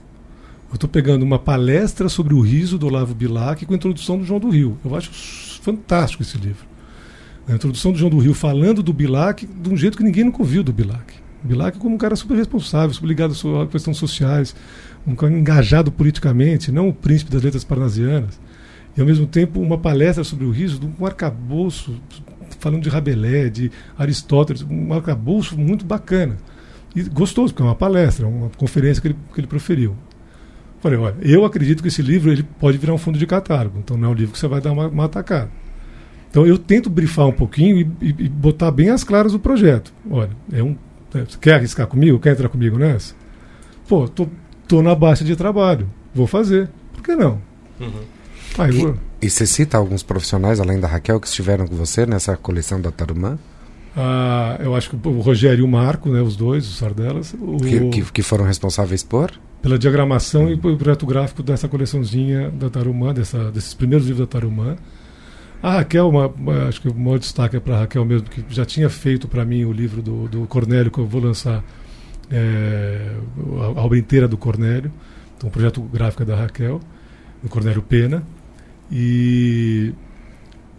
Eu 0.71 0.77
estou 0.77 0.89
pegando 0.89 1.23
uma 1.23 1.39
palestra 1.39 2.09
sobre 2.09 2.33
o 2.33 2.41
riso 2.41 2.79
do 2.79 2.87
Olavo 2.87 3.15
Bilac 3.15 3.67
com 3.67 3.75
a 3.75 3.77
introdução 3.77 4.17
do 4.17 4.25
João 4.25 4.41
do 4.41 4.49
Rio. 4.49 4.79
Eu 4.83 4.97
acho 4.97 5.13
fantástico 5.61 6.23
esse 6.23 6.39
livro. 6.39 6.67
A 7.47 7.53
introdução 7.53 7.93
do 7.93 7.99
João 7.99 8.11
do 8.11 8.19
Rio 8.19 8.33
falando 8.33 8.83
do 8.83 8.93
Bilac 8.93 9.47
de 9.47 9.69
um 9.69 9.77
jeito 9.77 9.99
que 9.99 10.03
ninguém 10.03 10.25
nunca 10.25 10.41
ouviu 10.41 10.63
do 10.63 10.73
Bilac. 10.73 11.15
Bilac 11.43 11.77
como 11.79 11.95
um 11.95 11.99
cara 11.99 12.17
super 12.17 12.37
responsável, 12.37 12.95
super 12.95 13.09
ligado 13.09 13.35
a 13.61 13.67
questões 13.67 13.99
sociais, 13.99 14.55
um 15.07 15.15
cara 15.15 15.33
engajado 15.33 15.93
politicamente, 15.93 16.73
não 16.73 16.89
o 16.89 16.95
príncipe 16.95 17.31
das 17.31 17.43
letras 17.43 17.65
parnasianas. 17.65 18.41
E 18.97 19.01
ao 19.01 19.07
mesmo 19.07 19.27
tempo 19.27 19.61
uma 19.61 19.77
palestra 19.77 20.25
sobre 20.25 20.47
o 20.47 20.51
riso, 20.51 20.81
um 20.99 21.05
arcabouço, 21.05 22.01
falando 22.61 22.83
de 22.83 22.89
Rabelais, 22.89 23.53
de 23.53 23.71
Aristóteles, 23.99 24.63
um 24.63 24.93
arcabouço 24.93 25.59
muito 25.59 25.85
bacana. 25.85 26.39
E 26.95 27.03
gostoso, 27.03 27.53
porque 27.53 27.63
é 27.63 27.67
uma 27.67 27.75
palestra, 27.75 28.27
uma 28.27 28.51
conferência 28.51 29.01
que 29.01 29.09
ele, 29.09 29.17
que 29.35 29.41
ele 29.41 29.47
proferiu. 29.47 29.97
Falei, 30.81 30.99
olha, 30.99 31.17
eu 31.23 31.45
acredito 31.45 31.81
que 31.81 31.89
esse 31.89 32.03
livro 32.03 32.31
ele 32.31 32.43
pode 32.43 32.77
virar 32.77 32.93
um 32.93 32.99
fundo 32.99 33.19
de 33.19 33.27
catálogo, 33.27 33.79
então 33.79 33.97
não 33.97 34.09
é 34.09 34.11
um 34.11 34.15
livro 34.15 34.33
que 34.33 34.39
você 34.39 34.49
vai 34.49 34.61
dar 34.61 34.73
uma, 34.73 34.89
uma 34.89 35.05
atacada. 35.05 35.51
Então 36.31 36.47
eu 36.47 36.59
tento 36.59 36.91
brifar 36.91 37.27
um 37.27 37.33
pouquinho 37.33 37.77
e, 37.77 37.91
e, 38.01 38.09
e 38.25 38.29
botar 38.29 38.71
bem 38.71 38.91
as 38.91 39.05
claras 39.05 39.33
o 39.33 39.39
projeto. 39.39 39.93
Olha, 40.11 40.31
é 40.53 40.63
um, 40.63 40.77
é, 41.15 41.25
quer 41.41 41.55
arriscar 41.55 41.87
comigo? 41.87 42.19
Quer 42.19 42.33
entrar 42.33 42.49
comigo 42.49 42.79
nessa? 42.79 43.15
Pô, 43.89 44.09
tô 44.09 44.27
estou 44.73 44.83
na 44.83 44.95
baixa 44.95 45.23
de 45.23 45.37
trabalho, 45.37 45.89
vou 46.15 46.27
fazer. 46.27 46.71
Por 46.95 47.03
que 47.03 47.15
não? 47.15 47.41
Uhum. 47.79 48.01
Aí, 48.57 48.81
e, 49.21 49.27
e 49.27 49.31
você 49.31 49.47
cita 49.47 49.77
alguns 49.77 50.03
profissionais, 50.03 50.61
além 50.61 50.81
da 50.81 50.89
Raquel, 50.89 51.21
que 51.21 51.27
estiveram 51.27 51.67
com 51.67 51.77
você 51.77 52.07
nessa 52.07 52.37
coleção 52.37 52.81
da 52.81 52.91
Tarumã? 52.91 53.39
Ah, 53.97 54.57
eu 54.61 54.75
acho 54.75 54.91
que 54.91 55.09
o 55.09 55.21
Rogério 55.21 55.61
e 55.61 55.63
o 55.63 55.69
Marco, 55.69 56.09
né, 56.09 56.23
os 56.23 56.37
dois, 56.37 56.67
os 56.67 56.79
Sardelas. 56.79 57.35
O, 57.39 57.59
que, 57.59 57.91
que, 57.91 58.13
que, 58.13 58.23
foram 58.23 58.45
responsáveis 58.45 59.03
por? 59.03 59.33
Pela 59.61 59.79
diagramação 59.79 60.51
e 60.51 60.57
pelo 60.57 60.77
projeto 60.77 61.07
gráfico 61.07 61.43
dessa 61.43 61.69
coleçãozinha 61.69 62.51
da 62.51 62.71
Tarumã, 62.71 63.13
dessa, 63.13 63.51
desses 63.51 63.75
primeiros 63.75 64.07
livros 64.07 64.27
da 64.27 64.31
Tarumã. 64.31 64.77
A 65.63 65.75
Raquel, 65.75 66.09
uma, 66.09 66.33
acho 66.69 66.81
que 66.81 66.89
o 66.89 66.95
maior 66.95 67.19
destaque 67.19 67.57
é 67.57 67.61
para 67.61 67.77
a 67.77 67.81
Raquel 67.81 68.05
mesmo, 68.05 68.29
que 68.29 68.45
já 68.49 68.65
tinha 68.65 68.91
feito 68.91 69.29
para 69.29 69.45
mim 69.45 69.65
o 69.65 69.73
livro 69.73 70.03
do, 70.03 70.27
do 70.27 70.47
Cornélio, 70.47 70.91
que 70.91 70.99
eu 70.99 71.07
vou 71.07 71.23
lançar 71.23 71.63
é, 72.31 73.13
a 73.77 73.81
obra 73.81 73.97
inteira 73.97 74.27
do 74.27 74.37
Cornélio, 74.37 74.91
então 75.37 75.49
o 75.49 75.53
projeto 75.53 75.81
gráfico 75.83 76.25
é 76.25 76.27
da 76.27 76.35
Raquel, 76.35 76.81
do 77.41 77.49
Cornélio 77.49 77.81
Pena, 77.81 78.25
e, 78.91 79.93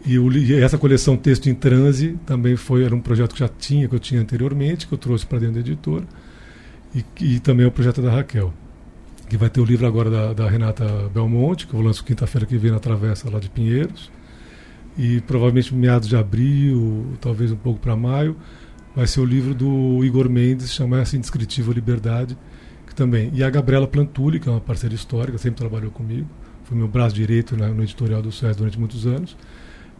e, 0.05 0.19
o, 0.19 0.31
e, 0.31 0.53
essa 0.55 0.77
coleção 0.77 1.15
Texto 1.15 1.48
em 1.48 1.55
Transe 1.55 2.17
também 2.25 2.55
foi, 2.55 2.83
era 2.83 2.93
um 2.95 3.00
projeto 3.00 3.33
que 3.33 3.39
já 3.39 3.48
tinha, 3.48 3.88
que 3.88 3.95
eu 3.95 4.00
tinha 4.00 4.22
anteriormente, 4.22 4.88
que 4.88 4.93
eu 4.93 4.98
trouxe 4.98 5.25
para 5.25 5.39
dentro 5.39 5.55
da 5.55 5.60
editora, 5.62 6.05
e, 6.93 7.03
e 7.22 7.39
também 7.39 7.65
é 7.65 7.67
o 7.67 7.72
projeto 7.72 8.01
da 8.01 8.12
Raquel, 8.12 8.53
que 9.29 9.38
vai 9.38 9.50
ter 9.50 9.62
o 9.62 9.65
livro 9.65 9.88
agora 9.88 10.10
da, 10.10 10.33
da 10.33 10.50
Renata 10.50 10.86
Belmonte, 11.13 11.67
que 11.67 11.74
eu 11.74 11.81
lanço 11.81 12.03
quinta-feira 12.03 12.45
que 12.45 12.57
vem 12.57 12.72
na 12.72 12.79
Travessa 12.79 13.29
lá 13.29 13.39
de 13.39 13.50
Pinheiros, 13.50 14.12
e 14.98 15.22
provavelmente 15.22 15.74
meados 15.74 16.07
de 16.07 16.15
abril, 16.15 17.13
talvez 17.19 17.51
um 17.51 17.55
pouco 17.55 17.79
para 17.79 17.95
maio, 17.95 18.36
vai 18.95 19.07
ser 19.07 19.22
o 19.22 19.25
livro 19.25 19.55
do 19.55 20.03
Igor 20.03 20.29
Mendes, 20.29 20.72
chama 20.72 21.00
essa 21.00 21.15
Indescritível 21.15 21.74
Liberdade, 21.74 22.38
que 22.86 22.93
também. 22.93 23.31
E 23.33 23.43
a 23.43 23.50
Gabriela 23.50 23.88
Plantulli, 23.88 24.39
que 24.39 24.48
é 24.48 24.51
uma 24.51 24.62
parceira 24.62 24.93
histórica, 24.93 25.38
sempre 25.38 25.57
trabalhou 25.57 25.89
comigo, 25.89 26.27
foi 26.63 26.77
meu 26.77 26.88
braço 26.88 27.15
direito 27.15 27.57
na, 27.57 27.69
no 27.69 27.83
editorial 27.83 28.22
do 28.22 28.31
SES 28.31 28.55
durante 28.55 28.79
muitos 28.79 29.07
anos. 29.07 29.36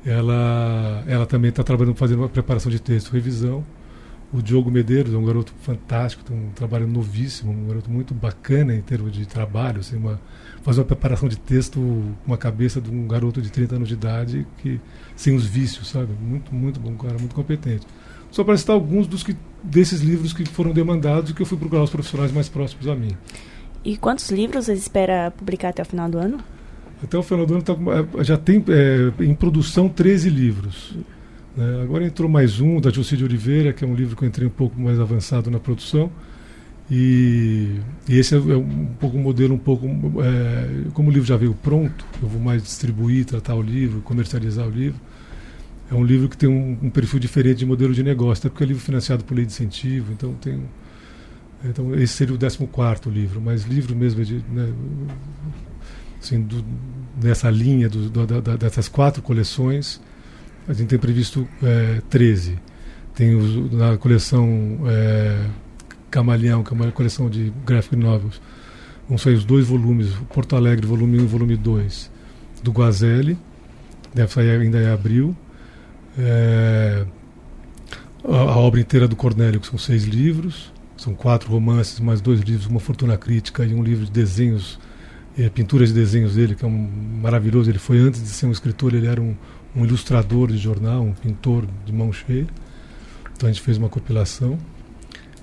Ela, 0.06 1.04
ela 1.08 1.26
também 1.26 1.50
está 1.50 1.64
trabalhando, 1.64 1.96
fazendo 1.96 2.20
uma 2.20 2.30
preparação 2.30 2.72
de 2.72 2.80
texto, 2.80 3.12
revisão. 3.12 3.64
O 4.34 4.42
Diogo 4.42 4.72
Medeiros 4.72 5.14
é 5.14 5.18
um 5.18 5.24
garoto 5.24 5.54
fantástico, 5.62 6.24
tem 6.24 6.36
um 6.36 6.50
trabalho 6.50 6.88
novíssimo, 6.88 7.52
um 7.52 7.68
garoto 7.68 7.90
muito 7.90 8.16
bacana 8.16 8.74
em 8.74 8.82
termos 8.82 9.12
de 9.12 9.28
trabalho, 9.28 9.80
assim, 9.80 9.96
uma, 9.96 10.20
faz 10.64 10.80
uma 10.80 10.84
preparação 10.84 11.30
de 11.30 11.38
texto 11.38 11.80
com 12.26 12.34
a 12.34 12.38
cabeça 12.38 12.82
de 12.82 12.90
um 12.90 13.08
garoto 13.08 13.40
de 13.40 13.52
30 13.52 13.76
anos 13.76 13.88
de 13.88 13.94
idade, 13.94 14.48
que 14.58 14.82
sem 15.16 15.36
os 15.36 15.46
vícios, 15.46 15.88
sabe? 15.88 16.14
Muito, 16.20 16.54
muito 16.54 16.80
bom, 16.80 16.96
cara 16.96 17.18
muito 17.20 17.36
competente. 17.36 17.86
Só 18.32 18.44
para 18.44 18.58
citar 18.58 18.74
alguns 18.74 19.06
dos 19.06 19.22
que, 19.22 19.38
desses 19.62 20.02
livros 20.02 20.34
que 20.34 20.44
foram 20.50 20.72
demandados 20.72 21.30
e 21.30 21.34
que 21.36 21.44
eu 21.44 21.46
fui 21.46 21.58
procurar 21.58 21.84
os 21.84 21.92
profissionais 21.92 22.32
mais 22.32 22.50
próximos 22.50 22.88
a 22.88 22.96
mim. 22.96 23.16
E 23.86 23.96
quantos 23.98 24.32
livros 24.32 24.66
você 24.66 24.74
espera 24.74 25.30
publicar 25.30 25.70
até 25.70 25.84
o 25.84 25.86
final 25.86 26.10
do 26.10 26.18
ano? 26.18 26.40
Até 27.04 27.18
o 27.18 27.24
final 27.24 27.46
do 27.46 27.56
ano 27.56 27.64
tá, 27.64 27.74
é, 28.20 28.24
já 28.24 28.38
tem 28.38 28.64
é, 28.70 29.24
em 29.24 29.36
produção 29.36 29.90
13 29.90 30.30
livros. 30.30 30.96
Né? 31.56 31.82
Agora 31.84 32.06
entrou 32.06 32.30
mais 32.30 32.60
um, 32.60 32.80
da 32.80 32.90
Jocide 32.90 33.24
Oliveira, 33.24 33.74
que 33.74 33.84
é 33.84 33.88
um 33.88 33.94
livro 33.94 34.16
que 34.16 34.24
eu 34.24 34.28
entrei 34.28 34.48
um 34.48 34.52
pouco 34.52 34.80
mais 34.80 35.00
avançado 35.00 35.52
na 35.52 35.60
produção. 35.60 36.10
E, 36.90 37.80
e 38.08 38.18
esse 38.18 38.36
é, 38.36 38.38
é 38.38 38.58
um 38.58 38.88
pouco 39.00 39.18
um 39.18 39.22
modelo, 39.22 39.54
um 39.54 39.60
pouco. 39.60 39.86
É, 40.22 40.90
como 40.94 41.10
o 41.10 41.12
livro 41.12 41.28
já 41.28 41.38
veio 41.38 41.54
pronto, 41.54 42.06
eu 42.22 42.28
vou 42.28 42.42
mais 42.42 42.64
distribuir, 42.64 43.26
tratar 43.26 43.56
o 43.56 43.62
livro, 43.62 44.02
comercializar 44.02 44.68
o 44.68 44.72
livro 44.72 45.00
é 45.92 45.96
um 45.96 46.04
livro 46.04 46.28
que 46.28 46.38
tem 46.38 46.50
um, 46.50 46.78
um, 46.82 46.90
perfil 46.90 47.20
diferente 47.20 47.60
de 47.60 47.66
modelo 47.66 47.94
de 47.94 48.04
negócio, 48.04 48.42
até 48.42 48.50
porque 48.50 48.64
é 48.64 48.68
livro 48.68 48.82
financiado 48.82 49.24
por 49.24 49.36
lei 49.36 49.46
de 49.46 49.52
incentivo, 49.52 50.12
então 50.12 50.34
tem 50.34 50.62
então 51.66 51.96
esse 51.96 52.14
seria 52.14 52.36
o 52.36 52.38
14 52.38 53.10
livro, 53.10 53.40
mas 53.40 53.64
livro 53.64 53.96
mesmo 53.96 54.22
é 54.22 54.26
de, 54.26 54.36
né, 54.52 54.74
assim, 56.24 56.42
do, 56.42 56.64
nessa 57.22 57.50
linha 57.50 57.90
do, 57.90 58.10
do, 58.10 58.42
da, 58.42 58.56
dessas 58.56 58.88
quatro 58.88 59.22
coleções, 59.22 60.02
a 60.68 60.74
gente 60.74 60.88
tem 60.88 61.00
previsto 61.00 61.48
é, 61.62 62.02
13. 62.10 62.58
Tem 63.14 63.36
os, 63.36 63.72
na 63.72 63.98
coleção 63.98 64.80
é, 64.88 65.46
Camaleão, 66.10 66.64
que 66.64 66.74
é 66.74 66.76
uma 66.76 66.92
coleção 66.92 67.30
de 67.30 67.52
graphic 67.66 67.96
novels, 67.96 68.42
vão 69.08 69.18
sair 69.18 69.34
os 69.34 69.44
dois 69.44 69.68
volumes, 69.68 70.10
Porto 70.34 70.56
Alegre, 70.56 70.86
volume 70.86 71.20
1 71.20 71.24
e 71.24 71.28
volume 71.28 71.58
2, 71.58 72.12
do 72.64 72.72
Guazelli, 72.72 73.38
deve 74.14 74.32
sair 74.32 74.52
ainda 74.52 74.82
em 74.82 74.88
abril. 74.88 75.36
É, 76.18 77.06
a, 78.24 78.36
a, 78.36 78.58
obra 78.58 78.80
inteira 78.80 79.08
do 79.08 79.16
Cornélio, 79.16 79.60
que 79.60 79.68
são 79.68 79.78
seis 79.78 80.04
livros, 80.04 80.72
são 80.96 81.14
quatro 81.14 81.52
romances, 81.52 82.00
mais 82.00 82.22
dois 82.22 82.40
livros, 82.40 82.68
uma 82.68 82.80
fortuna 82.80 83.18
crítica 83.18 83.66
e 83.66 83.74
um 83.74 83.84
livro 83.84 84.06
de 84.06 84.12
desenhos, 84.12 84.80
é, 85.38 85.50
pinturas 85.50 85.90
de 85.90 85.96
desenhos 85.96 86.36
dele, 86.36 86.56
que 86.56 86.64
é 86.64 86.68
um 86.68 86.90
maravilhoso. 87.22 87.70
Ele 87.70 87.80
foi 87.80 88.00
antes 88.00 88.22
de 88.22 88.30
ser 88.30 88.46
um 88.46 88.52
escritor, 88.52 88.94
ele 88.94 89.08
era 89.08 89.22
um, 89.22 89.36
um 89.76 89.86
ilustrador 89.86 90.52
de 90.52 90.58
jornal, 90.58 91.04
um 91.04 91.14
pintor 91.14 91.66
de 91.86 91.92
mão 91.92 92.12
cheia. 92.12 92.48
Então 93.36 93.50
a 93.50 93.52
gente 93.52 93.62
fez 93.62 93.78
uma 93.78 93.90
compilação. 93.90 94.58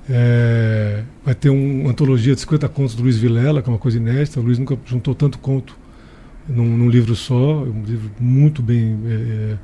É, 0.08 1.04
vai 1.24 1.34
ter 1.34 1.50
um, 1.50 1.82
uma 1.82 1.90
antologia 1.90 2.34
de 2.34 2.40
50 2.40 2.68
contos 2.68 2.94
do 2.94 3.02
Luiz 3.02 3.16
Vilela, 3.16 3.62
que 3.62 3.68
é 3.68 3.72
uma 3.72 3.78
coisa 3.78 3.96
inédita. 3.96 4.40
O 4.40 4.42
Luiz 4.42 4.58
nunca 4.58 4.78
juntou 4.84 5.14
tanto 5.14 5.38
conto 5.38 5.76
num, 6.48 6.76
num 6.76 6.88
livro 6.88 7.14
só, 7.14 7.62
um 7.62 7.82
livro 7.84 8.10
muito 8.18 8.62
bem 8.62 8.98
é, 9.06 9.12
é 9.12 9.58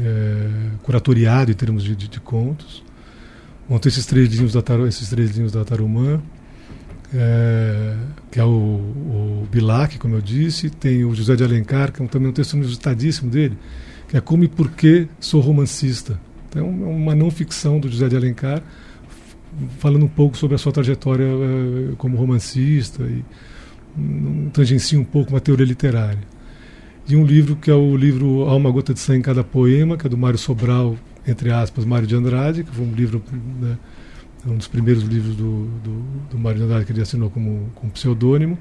é, 0.00 0.48
curatoriado 0.82 1.50
em 1.50 1.54
termos 1.54 1.82
de, 1.82 1.94
de, 1.96 2.08
de 2.08 2.20
contos. 2.20 2.82
Vão 3.68 3.78
ter 3.78 3.88
esses 3.88 4.06
três 4.06 4.28
livros 4.30 4.52
da, 4.52 4.62
esses 4.86 5.08
três 5.08 5.30
livros 5.32 5.52
da 5.52 5.64
Tarumã. 5.64 6.20
É, 7.14 7.94
que 8.30 8.38
é 8.38 8.44
o, 8.44 8.48
o 8.48 9.48
Bilac, 9.50 9.98
como 9.98 10.14
eu 10.14 10.20
disse, 10.20 10.70
tem 10.70 11.04
o 11.04 11.14
José 11.14 11.36
de 11.36 11.44
Alencar, 11.44 11.92
que 11.92 12.00
é 12.00 12.04
um, 12.04 12.08
também 12.08 12.28
um 12.28 12.32
texto 12.32 12.54
inusitadíssimo 12.54 13.30
dele, 13.30 13.56
que 14.08 14.16
é 14.16 14.20
Como 14.20 14.44
e 14.44 14.48
Por 14.48 14.70
que 14.70 15.08
Sou 15.20 15.40
Romancista. 15.40 16.20
Então, 16.48 16.62
é 16.62 16.86
uma 16.86 17.14
não 17.14 17.30
ficção 17.30 17.78
do 17.80 17.88
José 17.88 18.08
de 18.08 18.16
Alencar, 18.16 18.62
falando 19.78 20.04
um 20.04 20.08
pouco 20.08 20.36
sobre 20.36 20.54
a 20.54 20.58
sua 20.58 20.72
trajetória 20.72 21.24
é, 21.24 21.94
como 21.96 22.16
romancista 22.16 23.02
e 23.02 23.24
um, 23.96 24.50
tangencia 24.50 24.98
um 24.98 25.04
pouco 25.04 25.30
uma 25.30 25.40
teoria 25.40 25.66
literária. 25.66 26.22
E 27.08 27.16
um 27.16 27.24
livro 27.24 27.56
que 27.56 27.70
é 27.70 27.74
o 27.74 27.96
livro 27.96 28.44
Há 28.48 28.54
uma 28.54 28.70
gota 28.70 28.92
de 28.92 29.00
sangue 29.00 29.20
em 29.20 29.22
cada 29.22 29.42
poema, 29.42 29.96
que 29.96 30.06
é 30.06 30.10
do 30.10 30.16
Mário 30.16 30.38
Sobral, 30.38 30.96
entre 31.26 31.50
aspas, 31.50 31.84
Mário 31.84 32.06
de 32.06 32.14
Andrade, 32.14 32.64
que 32.64 32.70
foi 32.70 32.84
um 32.84 32.92
livro 32.92 33.22
né, 33.60 33.78
um 34.46 34.56
dos 34.56 34.68
primeiros 34.68 35.02
livros 35.02 35.34
do, 35.36 35.66
do, 35.82 36.02
do 36.30 36.38
Mário 36.38 36.58
de 36.58 36.64
Andrade 36.64 36.84
que 36.84 36.92
ele 36.92 37.02
assinou 37.02 37.30
como, 37.30 37.70
como 37.74 37.92
pseudônimo, 37.92 38.58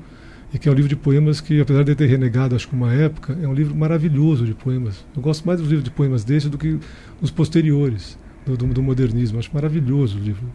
e 0.53 0.57
que 0.57 0.69
é 0.69 0.72
um 0.72 0.75
livro 0.75 0.89
de 0.89 0.96
poemas 0.96 1.41
que, 1.41 1.60
apesar 1.60 1.84
de 1.84 1.93
ter 1.93 2.05
renegado, 2.05 2.55
acho 2.55 2.67
que 2.67 2.75
uma 2.75 2.93
época, 2.93 3.38
é 3.41 3.48
um 3.48 3.53
livro 3.53 3.75
maravilhoso 3.75 4.46
de 4.46 4.53
poemas. 4.53 5.05
Eu 5.15 5.22
gosto 5.22 5.46
mais 5.46 5.60
dos 5.60 5.69
livros 5.69 5.84
de 5.84 5.91
poemas 5.91 6.24
desse 6.24 6.48
do 6.48 6.57
que 6.57 6.79
os 7.22 7.29
posteriores, 7.29 8.17
do, 8.46 8.55
do, 8.55 8.65
do 8.67 8.81
modernismo. 8.81 9.39
Acho 9.39 9.50
maravilhoso 9.53 10.17
o 10.17 10.22
livro, 10.22 10.48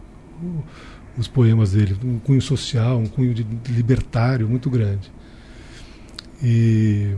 os 1.15 1.27
poemas 1.27 1.73
dele. 1.73 1.95
Um 2.03 2.17
cunho 2.17 2.41
social, 2.41 2.97
um 2.97 3.05
cunho 3.05 3.33
de 3.33 3.45
libertário 3.69 4.49
muito 4.49 4.69
grande. 4.69 5.11
E. 6.41 7.15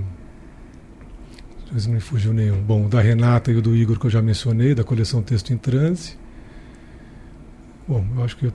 Não 1.88 1.93
me 1.93 2.00
fugiu 2.00 2.31
nenhum. 2.31 2.62
Bom, 2.62 2.88
da 2.88 3.01
Renata 3.01 3.51
e 3.51 3.55
o 3.55 3.62
do 3.62 3.75
Igor 3.75 4.00
que 4.00 4.05
eu 4.05 4.09
já 4.09 4.21
mencionei, 4.21 4.75
da 4.75 4.83
coleção 4.83 5.21
Texto 5.21 5.51
em 5.51 5.57
Transe. 5.57 6.15
Bom, 7.88 8.04
eu 8.18 8.24
acho 8.24 8.36
que 8.38 8.46
eu, 8.46 8.54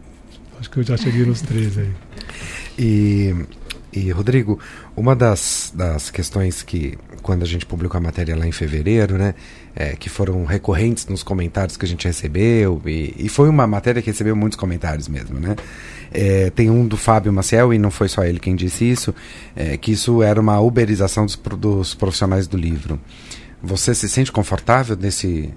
acho 0.58 0.70
que 0.70 0.78
eu 0.78 0.82
já 0.82 0.96
cheguei 0.96 1.24
nos 1.24 1.40
três 1.40 1.78
aí. 1.78 1.90
E, 2.76 3.34
e 3.92 4.10
Rodrigo, 4.10 4.58
uma 4.96 5.14
das, 5.14 5.72
das 5.74 6.10
questões 6.10 6.62
que, 6.62 6.98
quando 7.22 7.42
a 7.42 7.46
gente 7.46 7.64
publicou 7.64 7.98
a 7.98 8.00
matéria 8.00 8.36
lá 8.36 8.44
em 8.46 8.50
fevereiro, 8.50 9.16
né, 9.16 9.34
é, 9.74 9.94
que 9.94 10.08
foram 10.08 10.44
recorrentes 10.44 11.06
nos 11.06 11.22
comentários 11.22 11.76
que 11.76 11.84
a 11.84 11.88
gente 11.88 12.06
recebeu, 12.06 12.82
e, 12.86 13.14
e 13.16 13.28
foi 13.28 13.48
uma 13.48 13.68
matéria 13.68 14.02
que 14.02 14.10
recebeu 14.10 14.34
muitos 14.34 14.58
comentários 14.58 15.06
mesmo, 15.06 15.38
né? 15.38 15.54
É, 16.12 16.50
tem 16.50 16.68
um 16.68 16.84
do 16.84 16.96
Fábio 16.96 17.32
Maciel, 17.32 17.72
e 17.72 17.78
não 17.78 17.90
foi 17.90 18.08
só 18.08 18.24
ele 18.24 18.40
quem 18.40 18.56
disse 18.56 18.84
isso, 18.84 19.14
é, 19.54 19.76
que 19.76 19.92
isso 19.92 20.24
era 20.24 20.40
uma 20.40 20.58
uberização 20.58 21.24
dos, 21.24 21.36
dos 21.36 21.94
profissionais 21.94 22.48
do 22.48 22.56
livro. 22.56 23.00
Você 23.62 23.94
se 23.94 24.08
sente 24.08 24.32
confortável 24.32 24.96
nesse, 24.96 25.54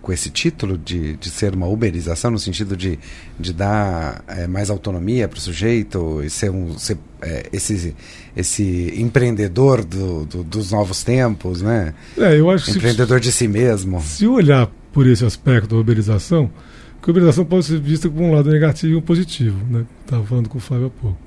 com 0.00 0.12
esse 0.12 0.30
título 0.30 0.78
de, 0.78 1.16
de 1.16 1.30
ser 1.30 1.54
uma 1.54 1.66
uberização, 1.66 2.30
no 2.30 2.38
sentido 2.38 2.76
de, 2.76 2.98
de 3.38 3.52
dar 3.52 4.24
é, 4.26 4.46
mais 4.46 4.70
autonomia 4.70 5.28
para 5.28 5.38
o 5.38 5.40
sujeito 5.40 6.22
e 6.22 6.30
ser, 6.30 6.50
um, 6.50 6.78
ser 6.78 6.98
é, 7.22 7.48
esse, 7.52 7.94
esse 8.36 8.94
empreendedor 8.96 9.84
do, 9.84 10.24
do, 10.24 10.42
dos 10.42 10.72
novos 10.72 11.02
tempos, 11.04 11.60
né? 11.62 11.94
É, 12.16 12.38
eu 12.38 12.50
acho 12.50 12.70
empreendedor 12.70 13.18
se, 13.18 13.24
de 13.24 13.32
si 13.32 13.48
mesmo. 13.48 14.00
Se 14.00 14.26
olhar 14.26 14.70
por 14.92 15.06
esse 15.06 15.24
aspecto 15.24 15.74
da 15.74 15.80
uberização, 15.80 16.50
que 17.02 17.08
a 17.08 17.12
uberização 17.12 17.44
pode 17.44 17.66
ser 17.66 17.80
vista 17.80 18.08
como 18.08 18.28
um 18.28 18.34
lado 18.34 18.50
negativo 18.50 18.92
e 18.92 18.96
um 18.96 19.02
positivo, 19.02 19.58
né? 19.70 19.84
Estava 20.04 20.24
falando 20.24 20.48
com 20.48 20.58
o 20.58 20.60
Flávio 20.60 20.86
há 20.86 20.90
pouco. 20.90 21.18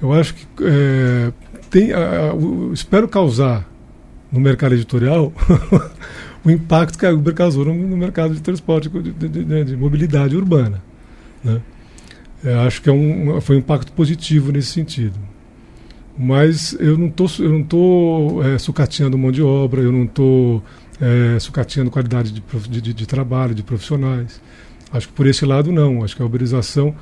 Eu 0.00 0.12
acho 0.14 0.34
que 0.34 0.46
é, 0.62 1.32
tem, 1.68 1.92
a, 1.92 1.98
a, 1.98 2.72
espero 2.72 3.06
causar 3.06 3.68
no 4.32 4.40
mercado 4.40 4.74
editorial 4.74 5.32
o 6.44 6.50
impacto 6.50 6.98
que 6.98 7.06
a 7.06 7.12
Uber 7.12 7.34
causou 7.34 7.64
no, 7.64 7.96
mercado 7.96 8.34
de 8.34 8.40
transporte, 8.40 8.88
de, 8.88 9.12
de, 9.12 9.28
de, 9.28 9.64
de 9.64 9.76
mobilidade 9.76 10.36
urbana. 10.36 10.82
Né? 11.44 11.60
É, 12.44 12.54
acho 12.66 12.80
que 12.80 12.88
é 12.88 12.92
um, 12.92 13.40
foi 13.40 13.56
um 13.56 13.58
impacto 13.58 13.92
positivo 13.92 14.50
nesse 14.50 14.68
sentido. 14.68 15.18
Mas 16.18 16.76
eu 16.78 16.98
não 16.98 17.10
tô, 17.10 17.26
eu 17.38 17.50
não 17.50 17.60
estou 17.60 18.44
é, 18.44 18.58
sucateando 18.58 19.16
mão 19.16 19.30
de 19.30 19.42
obra, 19.42 19.80
eu 19.80 19.92
não 19.92 20.04
estou 20.04 20.62
é, 21.00 21.38
sucateando 21.38 21.90
qualidade 21.90 22.32
de, 22.32 22.80
de, 22.80 22.94
de, 22.94 23.06
trabalho, 23.06 23.54
de 23.54 23.62
profissionais. 23.62 24.40
Acho 24.92 25.08
que 25.08 25.14
por 25.14 25.26
esse 25.26 25.44
lado 25.44 25.70
não. 25.70 26.02
Acho 26.02 26.16
que 26.16 26.22
a 26.22 26.26
uberização 26.26 26.94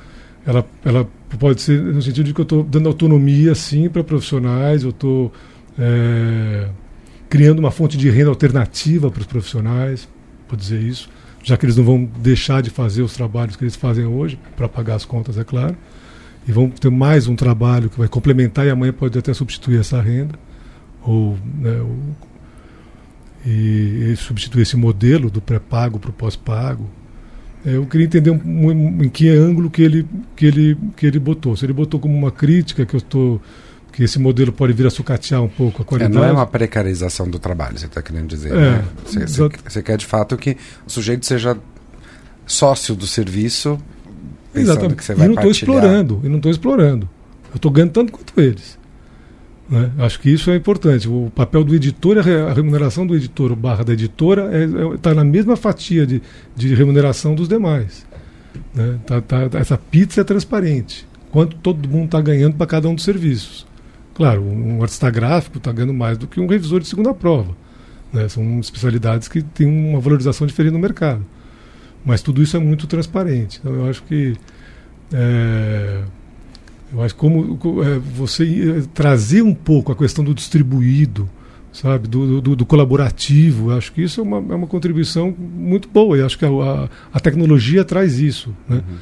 ela, 0.45 0.65
ela 0.83 1.07
pode 1.37 1.61
ser 1.61 1.81
no 1.81 2.01
sentido 2.01 2.25
de 2.25 2.33
que 2.33 2.41
eu 2.41 2.43
estou 2.43 2.63
dando 2.63 2.87
autonomia 2.87 3.53
sim 3.55 3.89
para 3.89 4.03
profissionais, 4.03 4.83
eu 4.83 4.89
estou 4.89 5.33
é, 5.77 6.67
criando 7.29 7.59
uma 7.59 7.71
fonte 7.71 7.97
de 7.97 8.09
renda 8.09 8.29
alternativa 8.29 9.11
para 9.11 9.21
os 9.21 9.27
profissionais, 9.27 10.09
vou 10.47 10.57
dizer 10.57 10.81
isso, 10.81 11.09
já 11.43 11.55
que 11.55 11.65
eles 11.65 11.77
não 11.77 11.83
vão 11.83 12.03
deixar 12.03 12.61
de 12.61 12.69
fazer 12.69 13.01
os 13.01 13.13
trabalhos 13.13 13.55
que 13.55 13.63
eles 13.63 13.75
fazem 13.75 14.05
hoje, 14.05 14.37
para 14.57 14.67
pagar 14.67 14.95
as 14.95 15.05
contas, 15.05 15.37
é 15.37 15.43
claro, 15.43 15.75
e 16.47 16.51
vão 16.51 16.69
ter 16.69 16.89
mais 16.89 17.27
um 17.27 17.35
trabalho 17.35 17.89
que 17.89 17.97
vai 17.97 18.07
complementar 18.07 18.65
e 18.65 18.69
amanhã 18.69 18.91
pode 18.91 19.17
até 19.17 19.33
substituir 19.33 19.79
essa 19.79 20.01
renda, 20.01 20.33
ou, 21.03 21.37
né, 21.59 21.79
ou 21.81 21.97
e, 23.45 24.11
e, 24.11 24.15
substituir 24.17 24.63
esse 24.63 24.75
modelo 24.75 25.29
do 25.29 25.41
pré-pago 25.41 25.99
para 25.99 26.09
o 26.09 26.13
pós-pago. 26.13 26.89
É, 27.65 27.75
eu 27.75 27.85
queria 27.85 28.05
entender 28.05 28.31
um, 28.31 28.41
um, 28.45 29.03
em 29.03 29.09
que 29.09 29.29
ângulo 29.29 29.69
que 29.69 29.81
ele, 29.81 30.05
que, 30.35 30.45
ele, 30.45 30.77
que 30.95 31.05
ele 31.05 31.19
botou. 31.19 31.55
Se 31.55 31.65
ele 31.65 31.73
botou 31.73 31.99
como 31.99 32.17
uma 32.17 32.31
crítica 32.31 32.85
que 32.85 32.95
eu 32.95 32.97
estou 32.97 33.41
que 33.91 34.03
esse 34.03 34.19
modelo 34.19 34.51
pode 34.51 34.73
vir 34.73 34.87
a 34.87 34.89
sucatear 34.89 35.41
um 35.41 35.47
pouco 35.47 35.81
a 35.81 35.85
qualidade. 35.85 36.15
É, 36.15 36.19
não 36.19 36.27
é 36.27 36.31
uma 36.31 36.45
precarização 36.45 37.29
do 37.29 37.39
trabalho, 37.39 37.77
você 37.77 37.85
está 37.85 38.01
querendo 38.01 38.27
dizer. 38.27 38.51
É, 38.51 38.55
né? 38.55 38.85
você, 39.65 39.83
quer 39.83 39.97
de 39.97 40.05
fato 40.05 40.37
que 40.37 40.57
o 40.85 40.89
sujeito 40.89 41.25
seja 41.25 41.57
sócio 42.45 42.95
do 42.95 43.05
serviço, 43.05 43.79
pensando 44.53 44.71
Exatamente. 44.71 44.95
que 44.95 45.03
você 45.03 45.13
vai 45.15 45.25
e 45.25 45.29
não 45.29 45.35
estou 45.35 45.51
explorando, 45.51 46.21
e 46.23 46.29
não 46.29 46.37
estou 46.37 46.51
explorando. 46.51 47.09
Eu 47.51 47.55
estou 47.55 47.71
ganhando 47.71 47.91
tanto 47.91 48.11
quanto 48.11 48.39
eles. 48.39 48.77
Né? 49.69 49.91
Acho 49.99 50.19
que 50.19 50.29
isso 50.29 50.49
é 50.49 50.55
importante. 50.55 51.07
O 51.07 51.31
papel 51.35 51.63
do 51.63 51.75
editor, 51.75 52.17
a 52.17 52.53
remuneração 52.53 53.05
do 53.05 53.15
editor, 53.15 53.55
barra 53.55 53.83
da 53.83 53.93
editora, 53.93 54.45
está 54.45 54.79
é, 54.79 54.93
é, 54.93 54.97
tá 54.97 55.13
na 55.13 55.23
mesma 55.23 55.55
fatia 55.55 56.07
de, 56.07 56.21
de 56.55 56.73
remuneração 56.73 57.35
dos 57.35 57.47
demais. 57.47 58.05
Né? 58.73 58.99
Tá, 59.05 59.21
tá, 59.21 59.49
essa 59.53 59.77
pizza 59.77 60.21
é 60.21 60.23
transparente. 60.23 61.07
Quanto 61.31 61.55
todo 61.57 61.87
mundo 61.87 62.05
está 62.05 62.19
ganhando 62.19 62.55
para 62.55 62.65
cada 62.65 62.89
um 62.89 62.95
dos 62.95 63.03
serviços. 63.03 63.68
Claro, 64.19 64.43
um 64.43 64.81
artista 64.81 65.09
gráfico 65.09 65.59
está 65.59 65.71
ganhando 65.71 65.93
mais 65.93 66.17
do 66.17 66.27
que 66.27 66.41
um 66.41 66.45
revisor 66.45 66.81
de 66.81 66.87
segunda 66.89 67.13
prova. 67.13 67.55
Né? 68.11 68.27
São 68.27 68.59
especialidades 68.59 69.29
que 69.29 69.41
têm 69.41 69.65
uma 69.65 70.01
valorização 70.01 70.45
diferente 70.45 70.73
no 70.73 70.79
mercado. 70.79 71.25
Mas 72.03 72.21
tudo 72.21 72.43
isso 72.43 72.57
é 72.57 72.59
muito 72.59 72.85
transparente. 72.85 73.61
Então 73.61 73.73
eu 73.73 73.89
acho 73.89 74.03
que. 74.03 74.35
É, 75.13 76.01
eu 76.91 77.01
acho 77.01 77.15
como 77.15 77.57
é, 77.81 77.97
você 77.97 78.79
é, 78.79 78.81
trazer 78.93 79.41
um 79.41 79.55
pouco 79.55 79.93
a 79.93 79.95
questão 79.95 80.21
do 80.21 80.33
distribuído, 80.33 81.29
sabe, 81.71 82.09
do, 82.09 82.41
do, 82.41 82.57
do 82.57 82.65
colaborativo, 82.65 83.71
acho 83.71 83.93
que 83.93 84.01
isso 84.01 84.19
é 84.19 84.23
uma, 84.23 84.53
é 84.53 84.55
uma 84.55 84.67
contribuição 84.67 85.33
muito 85.39 85.87
boa. 85.87 86.17
E 86.17 86.21
acho 86.21 86.37
que 86.37 86.43
a, 86.43 86.89
a 87.13 87.19
tecnologia 87.21 87.85
traz 87.85 88.19
isso. 88.19 88.53
Né? 88.67 88.83
Uhum. 88.85 88.97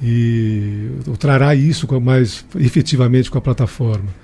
E 0.00 0.88
trará 1.18 1.52
isso 1.52 1.88
mais 2.00 2.46
efetivamente 2.54 3.28
com 3.28 3.38
a 3.38 3.40
plataforma 3.40 4.21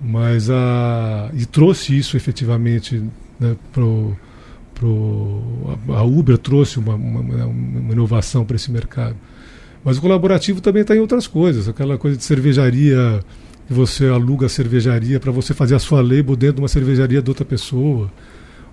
mas 0.00 0.48
a 0.50 1.30
e 1.34 1.44
trouxe 1.44 1.96
isso 1.96 2.16
efetivamente 2.16 3.02
né, 3.38 3.56
pro, 3.72 4.16
pro 4.74 5.42
a 5.88 6.02
Uber 6.02 6.38
trouxe 6.38 6.78
uma, 6.78 6.94
uma, 6.94 7.20
uma 7.46 7.92
inovação 7.92 8.44
para 8.44 8.56
esse 8.56 8.70
mercado. 8.70 9.16
Mas 9.84 9.98
o 9.98 10.00
colaborativo 10.00 10.60
também 10.60 10.82
está 10.82 10.94
em 10.96 11.00
outras 11.00 11.26
coisas 11.26 11.68
aquela 11.68 11.98
coisa 11.98 12.16
de 12.16 12.24
cervejaria 12.24 13.20
que 13.66 13.72
você 13.72 14.06
aluga 14.06 14.46
a 14.46 14.48
cervejaria 14.48 15.20
para 15.20 15.30
você 15.30 15.54
fazer 15.54 15.74
a 15.74 15.78
sua 15.78 16.00
label 16.00 16.34
dentro 16.36 16.56
de 16.56 16.62
uma 16.62 16.68
cervejaria 16.68 17.22
de 17.22 17.30
outra 17.30 17.44
pessoa 17.44 18.10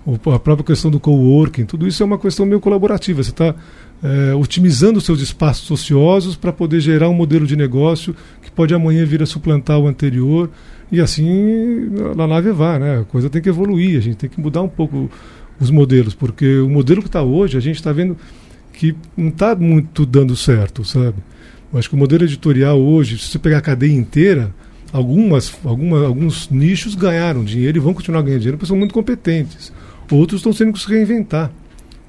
a 0.07 0.39
própria 0.39 0.63
questão 0.63 0.89
do 0.89 0.99
coworking 0.99 1.65
tudo 1.65 1.87
isso 1.87 2.01
é 2.01 2.05
uma 2.05 2.17
questão 2.17 2.45
meio 2.45 2.59
colaborativa 2.59 3.21
você 3.21 3.31
está 3.31 3.53
é, 4.03 4.33
otimizando 4.35 5.01
seus 5.01 5.21
espaços 5.21 5.69
ociosos 5.69 6.35
para 6.35 6.53
poder 6.53 6.79
gerar 6.79 7.09
um 7.09 7.13
modelo 7.13 7.45
de 7.45 7.55
negócio 7.55 8.15
que 8.41 8.51
pode 8.51 8.73
amanhã 8.73 9.05
vir 9.05 9.21
a 9.21 9.25
suplantar 9.25 9.79
o 9.79 9.87
anterior 9.87 10.49
e 10.91 11.01
assim 11.01 11.89
na 12.15 12.27
nave 12.27 12.51
vai, 12.51 12.79
né? 12.79 12.99
A 12.99 13.03
coisa 13.03 13.29
tem 13.29 13.41
que 13.41 13.49
evoluir, 13.49 13.97
a 13.97 14.01
gente 14.01 14.15
tem 14.15 14.29
que 14.29 14.39
mudar 14.39 14.61
um 14.61 14.69
pouco 14.69 15.09
os 15.59 15.69
modelos, 15.69 16.13
porque 16.13 16.59
o 16.59 16.69
modelo 16.69 17.01
que 17.01 17.07
está 17.07 17.21
hoje, 17.21 17.57
a 17.57 17.59
gente 17.59 17.75
está 17.75 17.91
vendo 17.91 18.15
que 18.71 18.95
não 19.15 19.29
está 19.29 19.55
muito 19.55 20.05
dando 20.05 20.35
certo, 20.35 20.85
sabe? 20.85 21.15
Eu 21.73 21.79
acho 21.79 21.89
que 21.89 21.95
o 21.95 21.97
modelo 21.97 22.23
editorial 22.23 22.79
hoje, 22.79 23.17
se 23.17 23.31
você 23.31 23.39
pegar 23.39 23.57
a 23.57 23.61
cadeia 23.61 23.91
inteira, 23.91 24.53
algumas, 24.93 25.53
alguma, 25.65 26.05
alguns 26.05 26.49
nichos 26.49 26.95
ganharam 26.95 27.43
dinheiro 27.43 27.77
e 27.77 27.81
vão 27.81 27.93
continuar 27.93 28.21
ganhando 28.21 28.39
dinheiro 28.39 28.57
porque 28.57 28.67
são 28.67 28.77
muito 28.77 28.93
competentes. 28.93 29.73
Outros 30.11 30.39
estão 30.39 30.53
tendo 30.53 30.73
que 30.73 30.79
se 30.79 30.87
reinventar. 30.87 31.51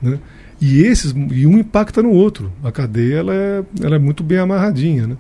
Né? 0.01 0.19
E 0.61 0.83
esses 0.83 1.15
e 1.31 1.47
um 1.47 1.59
impacta 1.59 2.03
no 2.03 2.11
outro. 2.11 2.53
A 2.63 2.73
cadeia 2.73 3.17
ela 3.17 3.35
é, 3.35 3.65
ela 3.83 3.97
é 3.97 3.99
muito 3.99 4.23
bem 4.23 4.39
amarradinha. 4.39 5.07
Né? 5.07 5.17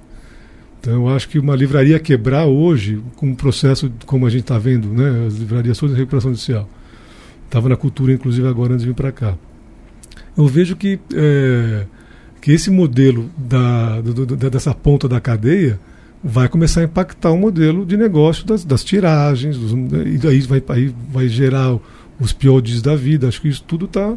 Então 0.81 0.93
eu 0.93 1.09
acho 1.09 1.29
que 1.29 1.39
uma 1.39 1.55
livraria 1.55 1.99
quebrar 1.99 2.47
hoje, 2.47 3.01
com 3.17 3.29
um 3.29 3.35
processo 3.35 3.91
como 4.07 4.27
a 4.27 4.31
gente 4.31 4.43
está 4.43 4.59
vendo, 4.59 4.89
né, 4.89 5.27
as 5.27 5.35
livrarias 5.35 5.79
todas 5.79 5.95
em 5.95 5.99
recuperação 5.99 6.31
judicial. 6.31 6.69
Estava 7.45 7.69
na 7.69 7.77
cultura, 7.77 8.13
inclusive, 8.13 8.47
agora 8.47 8.75
antes 8.75 8.83
de 8.83 8.91
vir 8.91 8.95
para 8.95 9.11
cá. 9.11 9.35
Eu 10.37 10.47
vejo 10.47 10.77
que, 10.77 11.01
é, 11.15 11.87
que 12.41 12.53
esse 12.53 12.71
modelo 12.71 13.31
da, 13.37 14.01
do, 14.01 14.27
do, 14.27 14.37
dessa 14.37 14.75
ponta 14.75 15.09
da 15.09 15.21
cadeia 15.21 15.81
vai 16.23 16.49
começar 16.49 16.83
a 16.83 16.85
impactar 16.85 17.31
o 17.31 17.39
modelo 17.39 17.87
de 17.87 17.97
negócio 17.97 18.47
das, 18.47 18.65
das 18.65 18.85
tiragens, 18.85 19.57
dos, 19.57 19.73
e 19.73 20.19
daí 20.19 20.41
vai, 20.41 20.63
aí 20.69 20.95
vai 21.11 21.29
gerar 21.29 21.79
os 22.21 22.33
piores 22.33 22.83
da 22.83 22.95
vida. 22.97 23.29
Acho 23.29 23.41
que 23.41 23.49
isso 23.49 23.63
tudo 23.67 23.87
está 23.87 24.15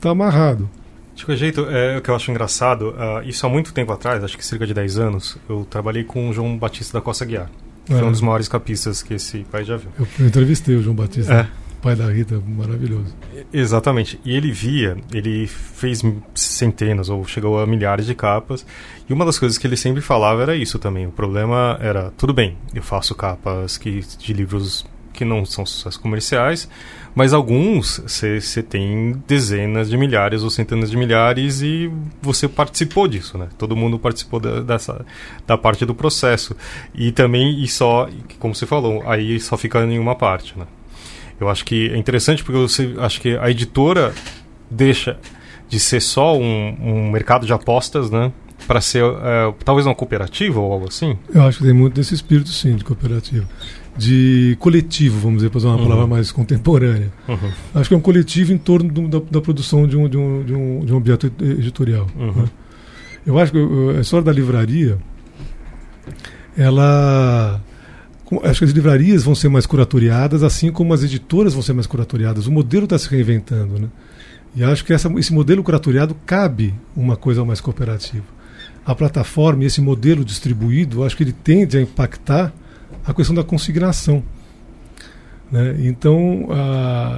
tá 0.00 0.10
amarrado. 0.10 0.68
De 1.14 1.24
qualquer 1.24 1.38
jeito, 1.40 1.66
é, 1.68 1.98
o 1.98 2.02
que 2.02 2.08
eu 2.10 2.14
acho 2.14 2.30
engraçado, 2.30 2.90
uh, 2.90 3.28
isso 3.28 3.44
há 3.44 3.48
muito 3.48 3.72
tempo 3.72 3.90
atrás, 3.92 4.22
acho 4.22 4.38
que 4.38 4.46
cerca 4.46 4.64
de 4.66 4.72
10 4.72 4.98
anos, 4.98 5.36
eu 5.48 5.66
trabalhei 5.68 6.04
com 6.04 6.28
o 6.28 6.32
João 6.32 6.56
Batista 6.56 6.98
da 6.98 7.02
Costa 7.02 7.24
Guiar. 7.24 7.50
Foi 7.86 7.98
É. 7.98 8.04
um 8.04 8.12
dos 8.12 8.20
maiores 8.20 8.46
capistas 8.48 9.02
que 9.02 9.14
esse 9.14 9.38
país 9.50 9.66
já 9.66 9.76
viu. 9.76 9.88
Eu, 9.98 10.06
eu 10.20 10.26
entrevistei 10.26 10.76
o 10.76 10.82
João 10.82 10.94
Batista, 10.94 11.32
É. 11.34 11.48
pai 11.82 11.96
da 11.96 12.06
Rita, 12.08 12.40
maravilhoso. 12.46 13.12
Exatamente. 13.52 14.20
E 14.24 14.36
ele 14.36 14.52
via, 14.52 14.96
ele 15.12 15.46
fez 15.48 16.02
centenas 16.34 17.08
ou 17.08 17.24
chegou 17.26 17.58
a 17.60 17.66
milhares 17.66 18.06
de 18.06 18.14
capas. 18.14 18.64
E 19.08 19.12
uma 19.12 19.24
das 19.24 19.38
coisas 19.38 19.58
que 19.58 19.66
ele 19.66 19.76
sempre 19.76 20.00
falava 20.00 20.42
era 20.42 20.54
isso 20.54 20.78
também. 20.78 21.06
O 21.06 21.10
problema 21.10 21.78
era, 21.80 22.12
tudo 22.16 22.32
bem, 22.32 22.56
eu 22.74 22.82
faço 22.82 23.14
capas 23.14 23.76
que, 23.78 24.04
de 24.18 24.32
livros 24.32 24.86
que 25.12 25.24
não 25.24 25.44
são 25.44 25.66
sucessos 25.66 25.96
comerciais, 25.96 26.68
mas 27.18 27.32
alguns 27.32 28.00
você 28.06 28.62
tem 28.62 29.20
dezenas 29.26 29.90
de 29.90 29.96
milhares 29.96 30.44
ou 30.44 30.50
centenas 30.50 30.88
de 30.88 30.96
milhares 30.96 31.62
e 31.62 31.90
você 32.22 32.46
participou 32.46 33.08
disso, 33.08 33.36
né? 33.36 33.48
Todo 33.58 33.74
mundo 33.74 33.98
participou 33.98 34.38
da, 34.38 34.60
dessa 34.60 35.04
da 35.44 35.58
parte 35.58 35.84
do 35.84 35.96
processo. 35.96 36.54
E 36.94 37.10
também, 37.10 37.60
e 37.60 37.66
só, 37.66 38.08
como 38.38 38.54
você 38.54 38.66
falou, 38.66 39.02
aí 39.04 39.40
só 39.40 39.56
fica 39.56 39.84
em 39.84 39.98
uma 39.98 40.14
parte, 40.14 40.56
né? 40.56 40.64
Eu 41.40 41.48
acho 41.48 41.64
que 41.64 41.90
é 41.90 41.96
interessante 41.96 42.44
porque 42.44 42.60
você 42.60 42.94
acho 42.98 43.20
que 43.20 43.36
a 43.36 43.50
editora 43.50 44.14
deixa 44.70 45.18
de 45.68 45.80
ser 45.80 46.00
só 46.00 46.38
um, 46.38 46.76
um 46.80 47.10
mercado 47.10 47.44
de 47.44 47.52
apostas, 47.52 48.12
né? 48.12 48.30
Para 48.64 48.80
ser 48.80 49.02
é, 49.02 49.52
talvez 49.64 49.88
uma 49.88 49.94
cooperativa 49.94 50.60
ou 50.60 50.72
algo 50.72 50.86
assim. 50.86 51.18
Eu 51.34 51.42
acho 51.42 51.58
que 51.58 51.64
tem 51.64 51.74
muito 51.74 51.94
desse 51.94 52.14
espírito, 52.14 52.50
sim, 52.50 52.76
de 52.76 52.84
cooperativa. 52.84 53.48
De 53.98 54.56
coletivo, 54.60 55.18
vamos 55.18 55.38
dizer, 55.38 55.50
para 55.50 55.58
usar 55.58 55.68
uma 55.70 55.76
Uhum. 55.78 55.82
palavra 55.82 56.06
mais 56.06 56.30
contemporânea. 56.30 57.12
Acho 57.74 57.88
que 57.88 57.94
é 57.94 57.98
um 57.98 58.00
coletivo 58.00 58.52
em 58.52 58.58
torno 58.58 58.88
do- 58.92 59.08
da, 59.08 59.18
da 59.28 59.40
produção 59.40 59.88
de 59.88 59.96
um, 59.96 60.08
de, 60.08 60.16
um, 60.16 60.44
de, 60.44 60.54
um, 60.54 60.84
de 60.84 60.92
um 60.92 60.96
objeto 60.96 61.26
editorial. 61.40 62.06
Uhum. 62.16 62.42
né? 62.42 62.44
Eu 63.26 63.36
acho 63.38 63.50
que 63.50 63.58
uh, 63.58 63.96
a 63.98 64.00
história 64.00 64.24
da 64.24 64.32
livraria, 64.32 64.98
ela. 66.56 67.60
Acho 68.44 68.58
que 68.60 68.64
as 68.66 68.70
livrarias 68.72 69.22
vão 69.24 69.34
ser 69.34 69.48
mais 69.48 69.64
curatoriadas, 69.64 70.42
assim 70.42 70.70
como 70.70 70.92
as 70.92 71.02
editoras 71.02 71.54
vão 71.54 71.62
ser 71.62 71.72
mais 71.72 71.86
curatoriadas. 71.86 72.46
O 72.46 72.52
modelo 72.52 72.84
está 72.84 72.98
se 72.98 73.08
reinventando. 73.08 73.78
Né? 73.80 73.88
E 74.54 74.62
acho 74.62 74.84
que 74.84 74.92
essa, 74.92 75.10
esse 75.18 75.32
modelo 75.32 75.62
curatoriado 75.62 76.14
cabe 76.26 76.74
uma 76.94 77.16
coisa 77.16 77.42
mais 77.44 77.58
cooperativa. 77.60 78.24
A 78.84 78.94
plataforma 78.94 79.64
e 79.64 79.66
esse 79.66 79.80
modelo 79.80 80.24
distribuído, 80.24 81.04
acho 81.04 81.16
que 81.16 81.22
ele 81.22 81.32
tende 81.32 81.78
a 81.78 81.80
impactar 81.80 82.52
a 83.10 83.14
questão 83.14 83.34
da 83.34 83.42
consignação. 83.42 84.22
Né? 85.50 85.76
Então, 85.80 86.48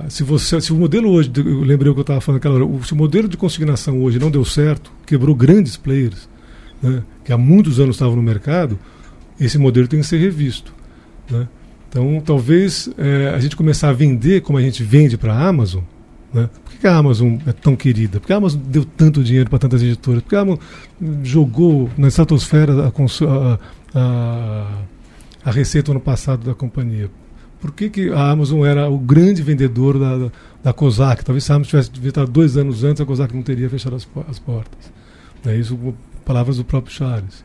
se, 0.08 0.22
você, 0.22 0.60
se 0.60 0.72
o 0.72 0.76
modelo 0.76 1.10
hoje, 1.10 1.30
eu 1.36 1.62
lembrei 1.62 1.90
o 1.90 1.94
que 1.94 2.00
eu 2.00 2.02
estava 2.02 2.20
falando 2.20 2.38
aquela 2.38 2.54
hora, 2.54 2.64
o- 2.64 2.82
se 2.84 2.92
o 2.92 2.96
modelo 2.96 3.28
de 3.28 3.36
consignação 3.36 4.00
hoje 4.02 4.18
não 4.18 4.30
deu 4.30 4.44
certo, 4.44 4.92
quebrou 5.04 5.34
grandes 5.34 5.76
players, 5.76 6.28
né, 6.82 7.02
que 7.24 7.32
há 7.32 7.38
muitos 7.38 7.80
anos 7.80 7.96
estavam 7.96 8.14
no 8.16 8.22
mercado, 8.22 8.78
esse 9.38 9.58
modelo 9.58 9.88
tem 9.88 10.00
que 10.00 10.06
ser 10.06 10.18
revisto. 10.18 10.72
né? 11.28 11.48
Então, 11.88 12.22
talvez 12.24 12.88
eh, 12.96 13.32
a 13.34 13.40
gente 13.40 13.56
começar 13.56 13.88
a 13.88 13.92
vender 13.92 14.42
como 14.42 14.56
a 14.58 14.62
gente 14.62 14.82
vende 14.84 15.16
para 15.18 15.34
a 15.34 15.48
Amazon. 15.48 15.82
Né? 16.32 16.48
Por 16.64 16.74
que 16.74 16.86
a 16.86 16.96
Amazon 16.96 17.36
é 17.46 17.52
tão 17.52 17.74
querida? 17.74 18.20
Por 18.20 18.28
que 18.28 18.32
a 18.32 18.36
Amazon 18.36 18.60
deu 18.64 18.84
tanto 18.84 19.24
dinheiro 19.24 19.50
para 19.50 19.58
tantas 19.58 19.82
editoras? 19.82 20.22
Por 20.22 20.28
que 20.28 20.36
a 20.36 20.40
Amazon 20.40 20.60
jogou 21.24 21.90
na 21.98 22.06
estratosfera 22.06 22.72
a, 22.84 22.92
a, 23.26 23.58
a, 23.94 24.66
a 25.44 25.50
receita 25.50 25.90
ano 25.90 26.00
passado 26.00 26.44
da 26.44 26.54
companhia? 26.54 27.10
Por 27.60 27.72
que, 27.72 27.90
que 27.90 28.10
a 28.10 28.30
Amazon 28.30 28.64
era 28.64 28.88
o 28.88 28.98
grande 28.98 29.42
vendedor 29.42 29.98
da, 29.98 30.32
da, 30.62 30.72
COSAC? 30.72 31.24
Talvez 31.24 31.44
se 31.44 31.52
a 31.52 31.56
Amazon 31.56 31.70
tivesse 31.70 31.90
inventado 31.94 32.30
dois 32.30 32.56
anos 32.56 32.84
antes, 32.84 33.02
a 33.02 33.06
COSAC 33.06 33.34
não 33.34 33.42
teria 33.42 33.68
fechado 33.68 33.96
as, 33.96 34.08
as 34.28 34.38
portas. 34.38 34.90
É 35.44 35.54
isso, 35.56 35.78
palavras 36.24 36.56
do 36.56 36.64
próprio 36.64 36.94
Charles. 36.94 37.44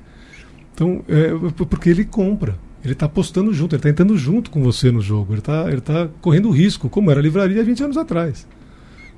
Então, 0.73 1.03
é, 1.07 1.31
porque 1.65 1.89
ele 1.89 2.05
compra. 2.05 2.57
Ele 2.83 2.93
está 2.93 3.07
apostando 3.07 3.51
junto, 3.53 3.73
ele 3.73 3.79
está 3.79 3.89
entrando 3.89 4.17
junto 4.17 4.51
com 4.51 4.61
você 4.61 4.91
no 4.91 5.01
jogo. 5.01 5.33
Ele 5.33 5.39
está 5.39 5.71
ele 5.71 5.81
tá 5.81 6.07
correndo 6.21 6.49
risco, 6.51 6.87
como 6.89 7.09
era 7.11 7.19
a 7.19 7.23
livraria 7.23 7.61
há 7.61 7.65
20 7.65 7.83
anos 7.83 7.97
atrás. 7.97 8.47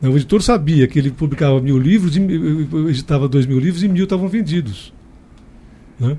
Né, 0.01 0.09
O 0.09 0.15
editor 0.15 0.41
sabia 0.41 0.87
que 0.87 0.97
ele 0.97 1.11
publicava 1.11 1.59
mil 1.59 1.77
livros, 1.77 2.15
e 2.15 2.21
editava 2.89 3.27
dois 3.27 3.45
mil 3.45 3.59
livros 3.59 3.83
e 3.83 3.87
mil 3.87 4.05
estavam 4.05 4.27
vendidos. 4.27 4.93
Né? 5.99 6.17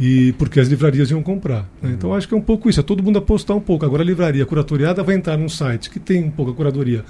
E 0.00 0.32
porque 0.38 0.60
as 0.60 0.68
livrarias 0.68 1.10
iam 1.10 1.22
comprar. 1.22 1.68
né? 1.82 1.90
Então 1.92 2.14
acho 2.14 2.28
que 2.28 2.34
é 2.34 2.36
um 2.36 2.40
pouco 2.42 2.68
isso, 2.70 2.78
é 2.78 2.82
todo 2.82 3.02
mundo 3.02 3.18
apostar 3.18 3.56
um 3.56 3.60
pouco. 3.60 3.84
Agora 3.84 4.02
a 4.02 4.06
livraria 4.06 4.46
curatoriada 4.46 5.02
vai 5.02 5.16
entrar 5.16 5.36
num 5.36 5.48
site 5.48 5.90
que 5.90 5.98
tem 5.98 6.22
um 6.24 6.30
pouco 6.30 6.52
a 6.52 6.54
curadoria, 6.54 7.04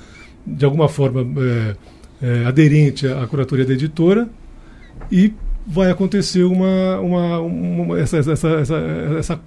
de 0.46 0.64
alguma 0.64 0.88
forma 0.88 1.26
é, 1.42 1.76
é, 2.22 2.44
aderente 2.46 3.06
à 3.06 3.26
curatoria 3.26 3.66
da 3.66 3.74
editora, 3.74 4.26
e 5.12 5.34
vai 5.66 5.90
acontecer 5.90 6.44
uma, 6.44 6.98
uma, 7.00 7.40
uma- 7.40 8.00
essa, 8.00 8.16
essa, 8.18 8.32
essa, 8.32 8.76
essa, 9.18 9.40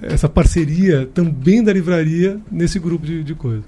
essa, 0.00 0.28
parceria 0.28 1.06
também 1.12 1.62
da 1.62 1.72
livraria 1.74 2.40
nesse 2.50 2.78
grupo 2.78 3.04
de, 3.04 3.22
de 3.22 3.34
coisas. 3.34 3.64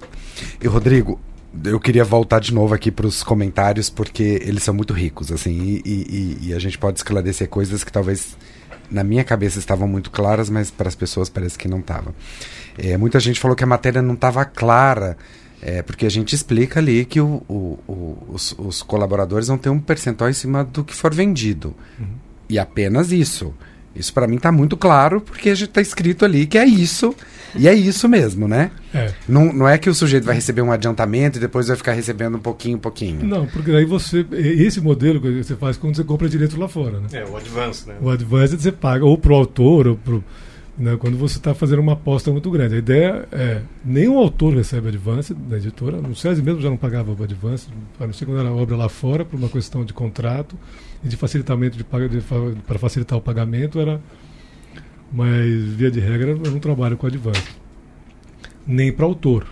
E 0.63 0.67
Rodrigo, 0.67 1.21
eu 1.63 1.79
queria 1.79 2.05
voltar 2.05 2.41
de 2.41 2.55
novo 2.55 2.73
aqui 2.73 2.91
para 2.91 3.07
os 3.07 3.23
comentários, 3.23 3.91
porque 3.91 4.41
eles 4.43 4.63
são 4.63 4.73
muito 4.73 4.95
ricos, 4.95 5.31
assim, 5.31 5.83
e- 5.85 5.91
e- 6.41 6.49
e 6.49 6.55
a 6.55 6.59
gente 6.59 6.79
pode 6.79 6.99
esclarecer 6.99 7.49
coisas 7.51 7.85
que 7.85 7.93
talvez 7.93 8.35
na 8.95 9.05
minha 9.05 9.25
cabeça 9.25 9.59
estavam 9.59 9.87
muito 9.89 10.11
claras, 10.11 10.49
mas 10.49 10.71
para 10.71 10.89
as 10.89 10.95
pessoas 10.95 11.29
parece 11.29 11.59
que 11.59 11.69
não 11.69 11.81
estava. 11.81 12.15
É, 12.79 12.97
muita 12.97 13.19
gente 13.21 13.39
falou 13.41 13.57
que 13.57 13.65
a 13.65 13.67
matéria 13.67 14.01
não 14.01 14.15
estava 14.15 14.45
clara, 14.45 15.17
é, 15.61 15.83
porque 15.83 16.07
a 16.07 16.11
gente 16.11 16.35
explica 16.35 16.81
ali 16.81 17.05
que 17.05 17.21
o- 17.21 17.43
o- 17.49 17.79
o- 17.87 18.19
os, 18.29 18.55
os 18.59 18.83
colaboradores 18.83 19.49
vão 19.49 19.59
ter 19.59 19.69
um 19.69 19.81
percentual 19.81 20.31
em 20.31 20.35
cima 20.35 20.63
do 20.65 20.85
que 20.85 20.95
for 20.95 21.13
vendido. 21.15 21.75
E 22.49 22.59
apenas 22.59 23.11
isso. 23.13 23.53
Isso 23.95 24.13
para 24.13 24.27
mim 24.27 24.37
está 24.37 24.51
muito 24.51 24.77
claro, 24.77 25.21
porque 25.21 25.51
a 25.51 25.55
gente 25.55 25.69
está 25.69 25.81
escrito 25.81 26.25
ali 26.25 26.47
que 26.47 26.59
é 26.59 26.65
isso, 26.65 27.15
e 27.57 27.69
é 27.69 27.75
isso 27.75 28.09
mesmo, 28.09 28.49
né? 28.49 28.71
É. 28.93 29.13
Não, 29.29 29.53
não 29.53 29.69
é 29.69 29.79
que 29.79 29.89
o 29.89 29.95
sujeito 29.95 30.25
vai 30.25 30.35
receber 30.35 30.63
um 30.63 30.73
adiantamento 30.73 31.39
e 31.39 31.41
depois 31.41 31.69
vai 31.69 31.77
ficar 31.77 31.93
recebendo 31.93 32.37
um 32.37 32.41
pouquinho, 32.41 32.77
um 32.77 32.81
pouquinho. 32.81 33.25
Não, 33.25 33.47
porque 33.47 33.71
daí 33.71 33.85
você. 33.85 34.27
Esse 34.33 34.81
modelo 34.81 35.21
que 35.21 35.43
você 35.43 35.55
faz 35.55 35.77
quando 35.77 35.95
você 35.95 36.05
compra 36.05 36.29
direito 36.29 36.59
lá 36.59 36.69
fora. 36.69 36.99
Né? 36.99 37.07
É, 37.13 37.25
o 37.25 37.37
Advance, 37.37 37.89
né? 37.89 37.95
O 38.01 38.11
advanced 38.11 38.61
você 38.61 38.73
paga 38.73 39.05
ou 39.05 39.17
pro 39.17 39.35
autor 39.35 39.87
ou 39.87 39.97
pro. 39.97 40.25
Né, 40.77 40.97
quando 40.99 41.17
você 41.17 41.39
está 41.39 41.55
fazendo 41.55 41.79
uma 41.79 41.93
aposta 41.93 42.33
muito 42.33 42.51
grande. 42.51 42.75
A 42.75 42.79
ideia 42.79 43.29
é. 43.31 43.61
Nenhum 43.85 44.19
autor 44.19 44.57
recebe 44.57 44.89
advance 44.89 45.33
da 45.33 45.57
editora. 45.57 45.99
No 45.99 46.17
SESI 46.17 46.43
mesmo 46.43 46.61
já 46.61 46.69
não 46.69 46.77
pagava 46.77 47.13
o 47.13 47.23
advance, 47.23 47.69
a 48.01 48.07
não 48.07 48.13
ser 48.13 48.27
quando 48.27 48.41
era 48.41 48.51
obra 48.51 48.77
lá 48.77 48.89
fora, 48.89 49.25
por 49.25 49.39
uma 49.39 49.49
questão 49.49 49.85
de 49.85 49.93
contrato 49.93 50.57
de 51.05 51.17
facilitamento 51.17 51.77
de, 51.77 51.85
de 52.09 52.21
fa- 52.21 52.37
para 52.67 52.79
facilitar 52.79 53.19
o 53.19 53.23
pagamento 53.23 53.79
era. 53.79 54.01
Mas, 55.13 55.65
via 55.75 55.91
de 55.91 56.01
regra, 56.01 56.31
eu 56.31 56.51
não 56.51 56.59
trabalho 56.59 56.97
com 56.97 57.07
advance. 57.07 57.43
Nem 58.67 58.91
para 58.93 59.05
autor. 59.05 59.47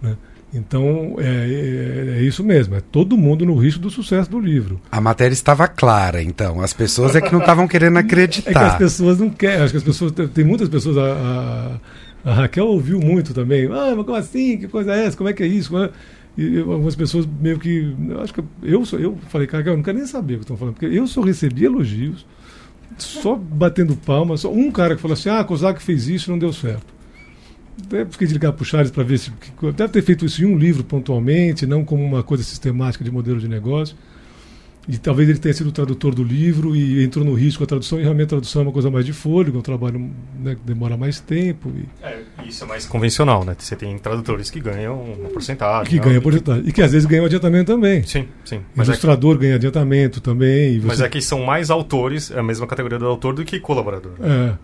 Né? 0.00 0.16
Então, 0.54 1.16
é, 1.18 1.24
é- 1.24 2.18
é 2.18 2.22
isso 2.22 2.44
mesmo. 2.44 2.74
É 2.76 2.80
todo 2.80 3.16
mundo 3.16 3.44
no 3.46 3.56
risco 3.56 3.80
do 3.80 3.90
sucesso 3.90 4.30
do 4.30 4.38
livro. 4.38 4.80
A 4.90 5.00
matéria 5.00 5.32
estava 5.32 5.66
clara, 5.66 6.22
então. 6.22 6.60
As 6.60 6.72
pessoas 6.72 7.16
é 7.16 7.20
que 7.20 7.32
não 7.32 7.40
estavam 7.40 7.66
querendo 7.66 7.96
É 7.98 8.02
que 8.02 8.06
as 8.08 8.12
acreditar. 8.12 8.78
pessoas 8.78 9.18
não 9.18 9.30
querem. 9.30 9.62
Acho 9.62 9.72
que 9.72 9.78
as 9.78 9.82
pessoas. 9.82 10.12
Tem 10.32 10.44
muitas 10.44 10.68
pessoas. 10.68 10.96
A, 10.98 11.80
a- 12.24 12.30
a 12.30 12.34
Raquel 12.34 12.66
ouviu 12.68 13.00
muito 13.00 13.34
também. 13.34 13.66
Ah, 13.66 13.94
mas 13.96 14.04
como 14.06 14.14
assim? 14.14 14.56
Que 14.58 14.68
coisa 14.68 14.94
é 14.94 15.06
essa? 15.06 15.16
Como 15.16 15.28
é 15.28 15.32
que 15.32 15.42
é 15.42 15.46
isso? 15.46 15.70
Como 15.70 15.82
é? 15.82 15.90
E 16.36 16.58
algumas 16.60 16.94
pessoas 16.96 17.26
meio 17.40 17.58
que. 17.58 17.94
Acho 18.22 18.32
que 18.34 18.42
eu, 18.62 18.84
sou- 18.86 18.98
eu 18.98 19.18
falei, 19.28 19.46
cara, 19.46 19.68
eu 19.68 19.76
não 19.76 19.82
quero 19.82 19.98
nem 19.98 20.06
saber 20.06 20.34
o 20.34 20.36
que 20.38 20.44
estão 20.44 20.56
falando, 20.56 20.74
porque 20.74 20.86
eu 20.86 21.06
só 21.06 21.20
recebi 21.20 21.64
elogios, 21.64 22.24
só 22.96 23.36
batendo 23.36 23.94
palmas. 23.96 24.40
Só 24.40 24.50
um 24.52 24.70
cara 24.70 24.94
que 24.96 25.02
falou 25.02 25.12
assim: 25.14 25.28
ah, 25.28 25.40
a 25.40 25.44
Kozak 25.44 25.82
fez 25.82 26.08
isso 26.08 26.30
não 26.30 26.38
deu 26.38 26.52
certo. 26.52 26.86
Até 27.86 28.04
fiquei 28.06 28.26
de 28.26 28.32
ligar 28.34 28.52
para 28.52 28.62
o 28.62 28.64
Charles 28.66 28.90
para 28.90 29.02
ver 29.02 29.18
se. 29.18 29.30
Deve 29.76 29.92
ter 29.92 30.02
feito 30.02 30.24
isso 30.24 30.42
em 30.42 30.46
um 30.46 30.56
livro 30.56 30.84
pontualmente, 30.84 31.66
não 31.66 31.84
como 31.84 32.02
uma 32.04 32.22
coisa 32.22 32.42
sistemática 32.42 33.04
de 33.04 33.10
modelo 33.10 33.38
de 33.38 33.48
negócio. 33.48 33.96
E 34.88 34.98
talvez 34.98 35.28
ele 35.28 35.38
tenha 35.38 35.54
sido 35.54 35.68
o 35.68 35.72
tradutor 35.72 36.12
do 36.12 36.24
livro 36.24 36.74
e 36.74 37.04
entrou 37.04 37.24
no 37.24 37.34
risco 37.34 37.62
a 37.62 37.66
tradução, 37.68 38.00
e 38.00 38.02
realmente 38.02 38.26
a 38.26 38.28
tradução 38.30 38.62
é 38.62 38.64
uma 38.64 38.72
coisa 38.72 38.90
mais 38.90 39.06
de 39.06 39.12
fôlego, 39.12 39.58
é 39.58 39.60
um 39.60 39.62
trabalho 39.62 40.10
né, 40.40 40.56
que 40.56 40.60
demora 40.64 40.96
mais 40.96 41.20
tempo 41.20 41.70
e 41.76 41.84
É, 42.04 42.18
isso 42.44 42.64
é 42.64 42.66
mais 42.66 42.84
convencional, 42.84 43.44
né? 43.44 43.54
Você 43.56 43.76
tem 43.76 43.96
tradutores 43.98 44.50
que 44.50 44.58
ganham 44.58 45.00
uma 45.00 45.28
porcentagem. 45.28 45.88
que 45.88 45.96
né? 46.00 46.02
ganha 46.04 46.20
porcentagem. 46.20 46.64
E 46.66 46.72
que 46.72 46.82
às 46.82 46.90
vezes 46.90 47.06
ganha 47.06 47.22
um 47.22 47.26
adiantamento 47.26 47.72
também. 47.72 48.02
Sim, 48.02 48.26
sim. 48.44 48.60
Mas 48.74 48.88
é, 48.88 48.90
que, 48.92 48.96
Ilustrador 48.96 49.38
ganha 49.38 49.54
adiantamento 49.54 50.20
também. 50.20 50.74
E 50.74 50.80
mas 50.80 50.98
você- 50.98 51.04
é 51.04 51.08
que 51.08 51.20
são 51.22 51.44
mais 51.44 51.70
autores, 51.70 52.32
é 52.32 52.40
a 52.40 52.42
mesma 52.42 52.66
categoria 52.66 52.98
do 52.98 53.06
autor 53.06 53.34
do 53.34 53.44
que 53.44 53.60
colaborador. 53.60 54.12
É. 54.20 54.54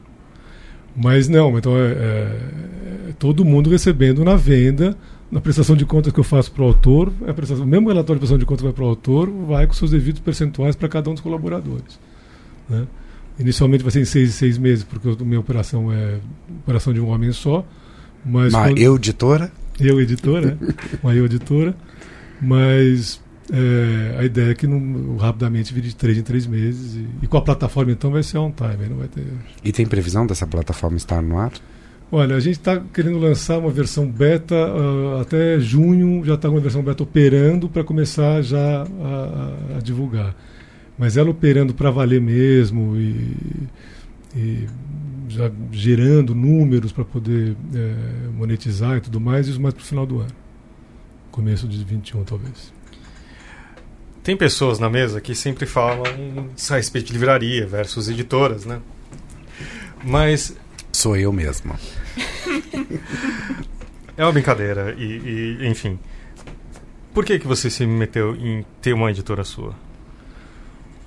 Mas 0.97 1.29
não, 1.29 1.57
então 1.57 1.77
é, 1.77 1.93
é- 1.93 3.11
é 3.11 3.13
todo 3.19 3.45
mundo 3.45 3.71
recebendo 3.71 4.25
na 4.25 4.35
venda, 4.35 4.97
na 5.31 5.41
prestação 5.41 5.77
de 5.77 5.85
contas 5.85 6.13
que 6.13 6.19
eu 6.21 6.25
faço 6.25 6.51
para 6.53 6.63
o 6.63 6.67
autor, 6.67 7.13
é 7.27 7.31
a 7.31 7.35
prestação, 7.35 7.65
o 7.65 7.69
mesmo 7.69 7.89
relatório 7.89 8.17
de 8.17 8.21
prestação 8.21 8.39
de 8.39 8.47
contas 8.47 8.63
vai 8.65 8.73
para 8.73 8.85
o 8.85 8.89
autor, 8.89 9.31
vai 9.47 9.67
com 9.67 9.73
seus 9.75 9.91
devidos 9.91 10.21
percentuais 10.21 10.75
para 10.75 10.89
cada 10.89 11.11
um 11.11 11.15
dos 11.15 11.23
colaboradores. 11.23 11.99
né? 12.69 12.87
Inicialmente 13.39 13.83
vai 13.85 13.93
ser 13.93 14.01
em 14.01 14.05
seis, 14.05 14.35
seis 14.35 14.59
meses, 14.59 14.83
porque 14.85 15.09
a 15.09 15.25
minha 15.25 15.39
operação 15.39 15.93
é 15.93 16.19
operação 16.63 16.93
de 16.93 17.01
um 17.01 17.09
homem 17.09 17.31
só. 17.33 17.65
Mas 18.25 18.53
Uma 18.53 18.65
quando- 18.69 18.79
eu 18.79 18.97
editora? 18.97 19.53
eu 19.79 20.01
editora, 20.01 20.59
uma 21.05 21.15
eu 21.15 21.25
editora, 21.25 21.77
mas 22.41 23.21
é, 23.53 24.17
a 24.19 24.25
ideia 24.25 24.51
é 24.51 24.55
que 24.55 24.67
não, 24.67 25.17
rapidamente 25.17 25.73
vire 25.73 25.89
de 25.89 25.95
três 25.95 26.19
em 26.19 26.23
três 26.23 26.47
meses 26.47 26.97
e, 26.97 27.07
e 27.23 27.27
com 27.27 27.37
a 27.37 27.43
plataforma 27.43 27.93
então 27.93 28.11
vai 28.11 28.23
ser 28.23 28.39
on 28.39 28.51
time, 28.51 28.89
não 28.89 28.97
vai 28.97 29.09
ter. 29.09 29.25
E 29.65 29.73
tem 29.73 29.87
previsão 29.87 30.27
dessa 30.27 30.47
plataforma 30.47 30.97
estar 30.97 31.23
no 31.23 31.39
ar? 31.39 31.53
Olha, 32.11 32.37
a 32.37 32.41
gente 32.41 32.55
está 32.59 32.81
querendo 32.81 33.19
lançar 33.19 33.59
uma 33.59 33.71
versão 33.71 34.07
beta 34.09 34.55
ah, 34.57 35.21
até 35.21 35.61
junho, 35.61 36.25
já 36.25 36.35
está 36.35 36.49
uma 36.49 36.61
versão 36.61 36.83
beta 36.83 37.03
operando 37.03 37.69
para 37.69 37.85
começar 37.85 38.41
já 38.43 38.83
a, 38.83 39.77
a- 39.77 39.81
divulgar. 39.83 40.35
Mas 40.97 41.17
ela 41.17 41.31
operando 41.31 41.75
para 41.75 41.91
valer 41.91 42.21
mesmo 42.21 42.97
e, 42.97 43.37
e 44.35 44.67
já 45.29 45.51
gerando 45.71 46.35
números 46.35 46.91
para 46.91 47.05
poder 47.05 47.55
eh, 47.75 48.29
monetizar 48.35 48.97
e 48.97 49.01
tudo 49.03 49.21
mais, 49.21 49.47
isso 49.47 49.61
mais 49.61 49.75
para 49.75 49.83
o 49.83 49.87
final 49.87 50.05
do 50.07 50.19
ano. 50.21 50.33
Começo 51.31 51.69
de 51.69 51.85
21, 51.85 52.25
talvez. 52.25 52.73
Tem 54.25 54.37
pessoas 54.37 54.81
na 54.81 54.91
mesa 54.91 55.21
que 55.21 55.35
sempre 55.37 55.67
falam 55.67 56.03
a 56.71 56.75
respeito 56.75 57.07
de 57.07 57.13
livraria 57.13 57.65
versus 57.67 58.09
editoras, 58.09 58.65
né? 58.65 58.81
Mas 60.05 60.57
Sou 60.93 61.17
eu 61.17 61.33
mesmo. 61.33 61.75
é 64.17 64.25
uma 64.25 64.33
brincadeira 64.33 64.95
e, 64.99 65.57
e, 65.61 65.69
enfim. 65.69 65.99
Por 67.15 67.25
que 67.25 67.39
que 67.39 67.47
você 67.47 67.71
se 67.71 67.87
meteu 67.87 68.35
em 68.37 68.65
ter 68.81 68.93
uma 68.93 69.11
editora 69.11 69.45
sua? 69.45 69.75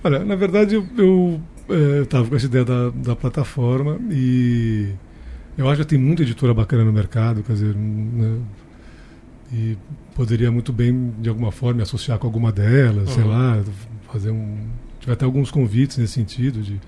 Olha, 0.04 0.20
na 0.26 0.36
verdade 0.36 0.76
eu, 0.76 0.86
eu 0.98 1.42
estava 2.04 2.28
com 2.28 2.36
essa 2.36 2.46
ideia 2.46 2.66
da, 2.66 2.90
da 2.90 3.16
plataforma 3.16 4.00
e 4.10 4.90
eu 5.58 5.70
acho 5.70 5.82
que 5.82 5.88
tem 5.88 6.00
muita 6.00 6.24
editora 6.24 6.54
bacana 6.54 6.84
no 6.84 6.92
mercado, 6.92 7.44
quer 7.44 7.54
dizer, 7.54 7.76
né, 7.76 8.40
e 9.54 9.78
poderia 10.16 10.50
muito 10.52 10.72
bem, 10.74 11.14
de 11.20 11.30
alguma 11.30 11.52
forma, 11.52 11.78
me 11.78 11.84
associar 11.84 12.18
com 12.18 12.26
alguma 12.26 12.52
delas, 12.52 13.10
sei 13.12 13.24
Uhum. 13.24 13.30
lá, 13.30 13.62
fazer 14.12 14.32
um. 14.32 14.58
Tive 15.00 15.12
até 15.14 15.26
alguns 15.26 15.52
convites 15.52 15.98
nesse 15.98 16.14
sentido, 16.14 16.62
de 16.62 16.80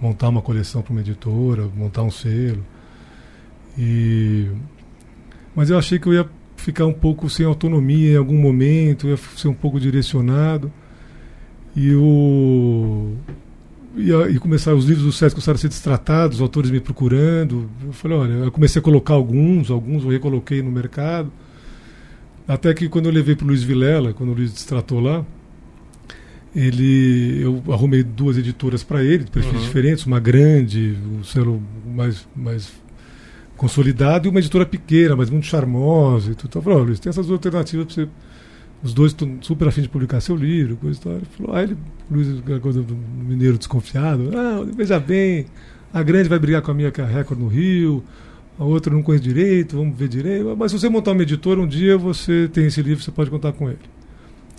montar 0.00 0.28
uma 0.28 0.42
coleção 0.42 0.82
para 0.82 0.92
uma 0.92 1.00
editora, 1.00 1.68
montar 1.76 2.02
um 2.02 2.10
selo. 2.10 2.64
E... 3.78 4.48
Mas 5.54 5.70
eu 5.70 5.78
achei 5.78 5.98
que 5.98 6.06
eu 6.06 6.14
ia 6.14 6.28
ficar 6.56 6.86
um 6.86 6.92
pouco 6.92 7.28
sem 7.28 7.44
autonomia 7.44 8.12
em 8.12 8.16
algum 8.16 8.36
momento, 8.36 9.08
ia 9.08 9.16
ser 9.16 9.48
um 9.48 9.54
pouco 9.54 9.80
direcionado. 9.80 10.72
E 11.74 11.94
o. 11.94 13.14
E, 13.96 14.12
e 14.12 14.38
começar 14.38 14.72
os 14.74 14.84
livros 14.84 15.04
do 15.04 15.12
Sesc 15.12 15.34
começaram 15.34 15.56
a 15.56 15.60
ser 15.60 15.68
destratados, 15.68 16.36
os 16.36 16.42
autores 16.42 16.70
me 16.70 16.80
procurando. 16.80 17.68
Eu 17.84 17.92
falei, 17.92 18.16
olha, 18.16 18.32
eu 18.32 18.52
comecei 18.52 18.78
a 18.80 18.82
colocar 18.82 19.14
alguns, 19.14 19.70
alguns 19.70 20.04
eu 20.04 20.10
recoloquei 20.10 20.62
no 20.62 20.70
mercado. 20.70 21.32
Até 22.46 22.72
que 22.74 22.88
quando 22.88 23.06
eu 23.06 23.12
levei 23.12 23.34
para 23.34 23.44
o 23.44 23.48
Luiz 23.48 23.62
Vilela, 23.62 24.12
quando 24.12 24.30
o 24.30 24.34
Luiz 24.34 24.52
destratou 24.52 25.00
lá, 25.00 25.24
ele, 26.54 27.40
eu 27.42 27.62
arrumei 27.72 28.02
duas 28.02 28.36
editoras 28.38 28.82
para 28.82 29.02
ele, 29.04 29.24
de 29.24 29.30
perfis 29.30 29.52
Uhum. 29.54 29.60
diferentes, 29.60 30.06
uma 30.06 30.18
grande, 30.20 30.96
um 31.18 31.22
selo 31.22 31.62
mais, 31.86 32.26
mais 32.34 32.72
consolidado, 33.56 34.26
e 34.26 34.30
uma 34.30 34.38
editora 34.40 34.64
pequena, 34.66 35.14
mas 35.16 35.30
muito 35.30 35.46
charmosa. 35.46 36.32
E 36.32 36.34
tudo. 36.34 36.58
Então, 36.58 36.72
"Ó, 36.72 36.78
Luiz, 36.82 36.98
tem 36.98 37.10
essas 37.10 37.26
duas 37.26 37.36
alternativas 37.38 37.86
para 37.86 37.94
você 38.04 38.08
os 38.82 38.94
dois 38.94 39.12
estão 39.12 39.36
super 39.42 39.68
afim 39.68 39.82
de 39.82 39.90
publicar 39.90 40.22
seu 40.22 40.34
livro, 40.34 40.74
coisa 40.78 40.98
e 40.98 41.02
tal. 41.02 41.12
Ele 41.12 41.26
falou, 41.36 41.54
aí 41.54 41.64
ele, 41.64 41.76
Luiz, 42.10 42.28
coisa 42.62 42.80
do 42.82 42.96
mineiro 42.96 43.58
desconfiado, 43.58 44.30
ah, 44.34 44.64
veja 44.74 44.98
bem, 44.98 45.44
a 45.92 46.02
grande 46.02 46.30
vai 46.30 46.38
brigar 46.38 46.62
com 46.62 46.70
a 46.70 46.74
minha 46.74 46.90
que 46.90 46.98
é 46.98 47.04
a 47.04 47.06
Record 47.06 47.38
no 47.38 47.46
Rio, 47.46 48.02
a 48.58 48.64
outra 48.64 48.90
não 48.94 49.02
conheço 49.02 49.22
direito, 49.22 49.76
vamos 49.76 49.98
ver 49.98 50.08
direito. 50.08 50.56
Mas 50.58 50.72
se 50.72 50.78
você 50.78 50.88
montar 50.88 51.12
uma 51.12 51.22
editora, 51.22 51.60
um 51.60 51.66
dia 51.66 51.98
você 51.98 52.48
tem 52.50 52.64
esse 52.68 52.80
livro, 52.80 53.04
você 53.04 53.10
pode 53.10 53.28
contar 53.28 53.52
com 53.52 53.68
ele. 53.68 53.78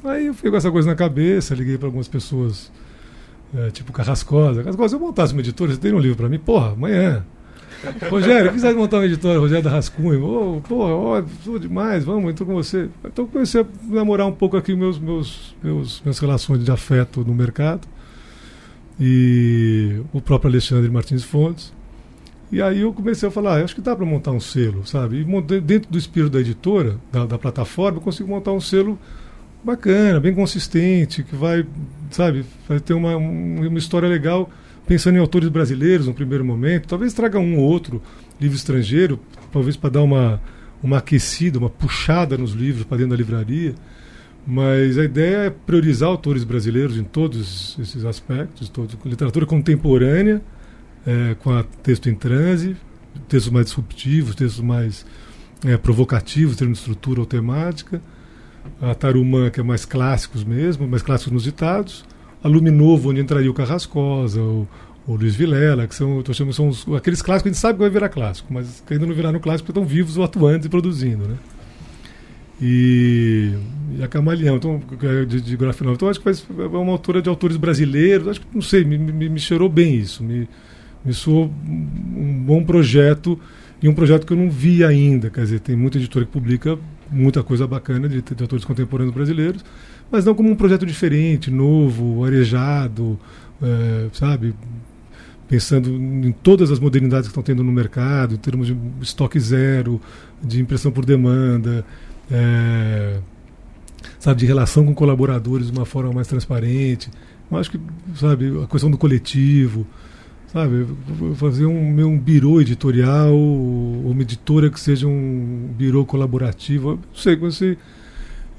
Aí 0.03 0.25
eu 0.25 0.33
fiquei 0.33 0.49
com 0.49 0.57
essa 0.57 0.71
coisa 0.71 0.87
na 0.87 0.95
cabeça, 0.95 1.53
liguei 1.53 1.77
para 1.77 1.87
algumas 1.87 2.07
pessoas, 2.07 2.71
eh, 3.55 3.69
tipo 3.71 3.91
Carrascosa. 3.91 4.63
Carrascosa, 4.63 4.95
eu 4.95 4.99
montasse 4.99 5.33
uma 5.33 5.41
editora, 5.41 5.71
você 5.71 5.79
tem 5.79 5.93
um 5.93 5.99
livro 5.99 6.17
para 6.17 6.29
mim? 6.29 6.39
Porra, 6.39 6.71
amanhã. 6.71 7.23
Rogério, 8.09 8.51
quiser 8.51 8.75
montar 8.75 8.97
uma 8.97 9.05
editora, 9.05 9.39
Rogério 9.39 9.63
da 9.63 9.69
Rascunho. 9.69 10.23
Ô, 10.23 10.61
porra, 10.61 10.93
ó, 10.93 11.23
sou 11.43 11.57
demais, 11.57 12.03
vamos, 12.03 12.31
então 12.31 12.45
com 12.45 12.53
você. 12.53 12.89
Então 13.03 13.25
comecei 13.25 13.61
a 13.61 13.65
namorar 13.87 14.27
um 14.27 14.31
pouco 14.31 14.57
aqui 14.57 14.75
meus, 14.75 14.99
meus, 14.99 15.55
meus, 15.63 16.01
minhas 16.01 16.19
relações 16.19 16.63
de 16.63 16.71
afeto 16.71 17.23
no 17.25 17.33
mercado. 17.33 17.87
E 18.99 19.99
o 20.13 20.21
próprio 20.21 20.49
Alexandre 20.49 20.89
Martins 20.89 21.23
Fontes. 21.23 21.73
E 22.51 22.61
aí 22.61 22.81
eu 22.81 22.91
comecei 22.91 23.27
a 23.29 23.31
falar, 23.31 23.59
ah, 23.59 23.63
acho 23.63 23.73
que 23.73 23.81
dá 23.81 23.95
para 23.95 24.05
montar 24.05 24.31
um 24.31 24.39
selo, 24.39 24.85
sabe? 24.85 25.21
E 25.21 25.61
dentro 25.61 25.89
do 25.89 25.97
espírito 25.97 26.31
da 26.31 26.39
editora, 26.39 26.97
da, 27.11 27.25
da 27.25 27.37
plataforma, 27.37 27.97
eu 27.97 28.01
consigo 28.01 28.29
montar 28.29 28.51
um 28.51 28.59
selo 28.59 28.99
bacana, 29.63 30.19
bem 30.19 30.33
consistente, 30.33 31.23
que 31.23 31.35
vai, 31.35 31.65
sabe, 32.09 32.45
vai 32.67 32.79
ter 32.79 32.93
uma, 32.93 33.15
um- 33.17 33.67
uma 33.67 33.77
história 33.79 34.07
legal, 34.07 34.49
pensando 34.87 35.15
em 35.15 35.19
autores 35.19 35.49
brasileiros 35.49 36.07
no 36.07 36.13
primeiro 36.13 36.43
momento, 36.43 36.87
talvez 36.87 37.13
traga 37.13 37.39
um 37.39 37.57
ou 37.57 37.63
outro 37.63 38.01
livro 38.39 38.55
estrangeiro, 38.57 39.19
talvez 39.51 39.75
para 39.77 39.91
dar 39.91 40.01
uma, 40.01 40.41
uma 40.81 40.97
aquecida, 40.97 41.59
uma 41.59 41.69
puxada 41.69 42.37
nos 42.37 42.51
livros 42.51 42.83
para 42.85 42.97
dentro 42.97 43.11
da 43.11 43.17
livraria. 43.17 43.75
Mas 44.45 44.97
a 44.97 45.03
ideia 45.03 45.37
é 45.37 45.49
priorizar 45.51 46.09
autores 46.09 46.43
brasileiros 46.43 46.97
em 46.97 47.03
todos 47.03 47.77
esses 47.79 48.03
aspectos, 48.03 48.67
todos, 48.69 48.97
literatura 49.05 49.45
contemporânea, 49.45 50.41
eh, 51.05 51.35
com 51.39 51.51
a 51.51 51.63
texto 51.63 52.09
em 52.09 52.15
transe, 52.15 52.75
textos 53.29 53.51
mais 53.53 53.67
disruptivos, 53.67 54.33
textos 54.33 54.63
mais 54.63 55.05
eh, 55.63 55.77
provocativos, 55.77 56.55
termos 56.55 56.79
de 56.79 56.81
estrutura 56.81 57.19
ou 57.19 57.25
temática. 57.27 58.01
A 58.81 58.93
Tarumã, 58.95 59.49
que 59.49 59.59
é 59.59 59.63
mais 59.63 59.85
clássicos 59.85 60.43
mesmo, 60.43 60.87
mais 60.87 61.03
clássicos 61.03 61.31
nos 61.33 61.43
ditados. 61.43 62.03
A 62.43 62.47
Luminovo, 62.47 63.11
onde 63.11 63.21
entraria 63.21 63.49
o 63.49 63.53
Carrascosa, 63.53 64.41
o, 64.41 64.67
o 65.07 65.15
Luiz 65.15 65.35
Vilela, 65.35 65.85
que 65.87 65.93
são, 65.95 66.17
eu 66.17 66.23
tô 66.23 66.33
chamando, 66.33 66.53
são 66.53 66.67
os- 66.69 66.85
aqueles 66.95 67.21
clássicos 67.21 67.43
que 67.43 67.49
a 67.49 67.51
gente 67.53 67.61
sabe 67.61 67.73
que 67.75 67.81
vai 67.81 67.89
virar 67.89 68.09
clássico, 68.09 68.51
mas 68.53 68.83
que 68.85 68.93
ainda 68.93 69.05
não 69.05 69.13
viraram 69.13 69.39
clássico 69.39 69.67
porque 69.67 69.79
estão 69.79 69.87
vivos 69.87 70.17
ou 70.17 70.23
atuando 70.23 70.65
e 70.65 70.69
produzindo, 70.69 71.27
né? 71.27 71.35
E, 72.61 73.53
e 73.97 74.03
a 74.03 74.07
Camaleão, 74.07 74.55
então, 74.57 74.79
é 75.01 75.25
de, 75.25 75.41
de 75.41 75.57
grafia 75.57 75.89
Então, 75.91 76.07
acho 76.07 76.19
que 76.21 76.29
é 76.29 76.33
uma 76.67 76.91
autora 76.91 77.21
de 77.21 77.27
autores 77.29 77.57
brasileiros. 77.57 78.27
Acho 78.27 78.41
que, 78.41 78.47
não 78.53 78.61
sei, 78.61 78.83
me, 78.83 78.97
me, 78.97 79.29
me 79.29 79.39
cheirou 79.39 79.67
bem 79.67 79.95
isso. 79.95 80.23
Me, 80.23 80.47
me 81.03 81.13
soou 81.13 81.45
um 81.67 82.43
bom 82.45 82.63
projeto 82.63 83.39
e 83.81 83.89
um 83.89 83.93
projeto 83.95 84.27
que 84.27 84.33
eu 84.33 84.37
não 84.37 84.49
vi 84.49 84.83
ainda. 84.83 85.29
Quer 85.31 85.41
dizer, 85.41 85.59
tem 85.61 85.75
muita 85.75 85.97
editora 85.97 86.23
que 86.25 86.31
publica 86.31 86.77
muita 87.11 87.43
coisa 87.43 87.67
bacana 87.67 88.07
de, 88.07 88.21
de 88.21 88.41
autores 88.41 88.63
contemporâneos 88.63 89.13
brasileiros, 89.13 89.63
mas 90.09 90.25
não 90.25 90.33
como 90.33 90.49
um 90.49 90.55
projeto 90.55 90.85
diferente, 90.85 91.51
novo, 91.51 92.23
arejado, 92.23 93.19
eh, 93.61 94.07
sabe? 94.13 94.55
Pensando 95.47 95.89
em 95.89 96.31
todas 96.31 96.71
as 96.71 96.79
modernidades 96.79 97.27
que 97.27 97.31
estão 97.31 97.43
tendo 97.43 97.63
no 97.63 97.71
mercado, 97.71 98.35
em 98.35 98.37
termos 98.37 98.67
de 98.67 98.77
estoque 99.01 99.39
zero, 99.39 100.01
de 100.41 100.61
impressão 100.61 100.91
por 100.91 101.05
demanda, 101.05 101.85
eh, 102.31 103.19
sabe, 104.17 104.39
de 104.39 104.45
relação 104.45 104.85
com 104.85 104.93
colaboradores 104.93 105.67
de 105.67 105.77
uma 105.77 105.85
forma 105.85 106.13
mais 106.13 106.27
transparente. 106.27 107.09
Eu 107.51 107.57
acho 107.57 107.71
que, 107.71 107.79
sabe, 108.15 108.63
a 108.63 108.67
questão 108.67 108.89
do 108.89 108.97
coletivo, 108.97 109.85
sabe, 110.51 110.85
fazer 111.35 111.65
um, 111.65 112.05
um 112.05 112.19
birô 112.19 112.59
editorial, 112.59 113.33
ou 113.33 114.11
uma 114.11 114.21
editora 114.21 114.69
que 114.69 114.79
seja 114.79 115.07
um 115.07 115.69
birô 115.77 116.05
colaborativo. 116.05 116.91
Não 116.95 117.15
sei, 117.15 117.35
você. 117.35 117.77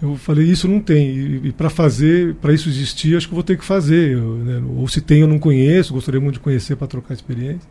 Eu 0.01 0.17
falei, 0.17 0.47
isso 0.47 0.67
não 0.67 0.81
tem. 0.81 1.11
E, 1.11 1.49
e 1.49 1.53
para 1.53 1.71
fazer, 1.71 2.35
para 2.37 2.53
isso 2.53 2.69
existir, 2.69 3.17
acho 3.17 3.29
que 3.29 3.35
vou 3.35 3.43
ter 3.43 3.57
que 3.59 3.65
fazer. 3.65 4.13
eu, 4.13 4.37
né? 4.39 4.63
Ou 4.77 4.89
se 4.89 5.01
tem, 5.01 5.21
eu 5.21 5.29
não 5.29 5.39
conheço, 5.39 5.93
gostaria 5.93 6.21
muito 6.21 6.35
de 6.35 6.41
conhecer 6.41 6.77
para 6.77 6.87
trocar 6.87 7.15
experiência. 7.15 7.69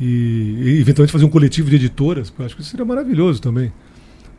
E, 0.00 0.04
e 0.04 0.80
eventualmente 0.80 1.12
fazer 1.12 1.24
um 1.24 1.30
coletivo 1.30 1.70
de 1.70 1.76
editoras, 1.76 2.28
porque 2.30 2.44
acho 2.44 2.56
que 2.56 2.62
isso 2.62 2.70
seria 2.70 2.84
maravilhoso 2.84 3.40
também. 3.40 3.72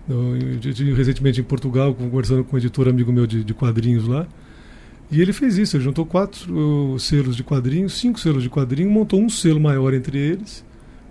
Eu, 0.07 0.37
eu 0.37 0.95
recentemente 0.95 1.41
em 1.41 1.43
Portugal, 1.43 1.93
conversando 1.95 2.43
com 2.43 2.55
um 2.55 2.59
editor 2.59 2.87
amigo 2.87 3.11
meu 3.11 3.25
de, 3.25 3.43
de 3.43 3.53
quadrinhos 3.53 4.07
lá. 4.07 4.27
E 5.11 5.21
ele 5.21 5.31
fez 5.33 5.57
isso, 5.57 5.77
ele 5.77 5.83
juntou 5.83 6.05
quatro 6.05 6.93
uh, 6.93 6.99
selos 6.99 7.35
de 7.35 7.43
quadrinhos, 7.43 7.93
cinco 7.93 8.19
selos 8.19 8.41
de 8.41 8.49
quadrinho, 8.49 8.89
montou 8.89 9.21
um 9.21 9.29
selo 9.29 9.59
maior 9.59 9.93
entre 9.93 10.17
eles. 10.17 10.65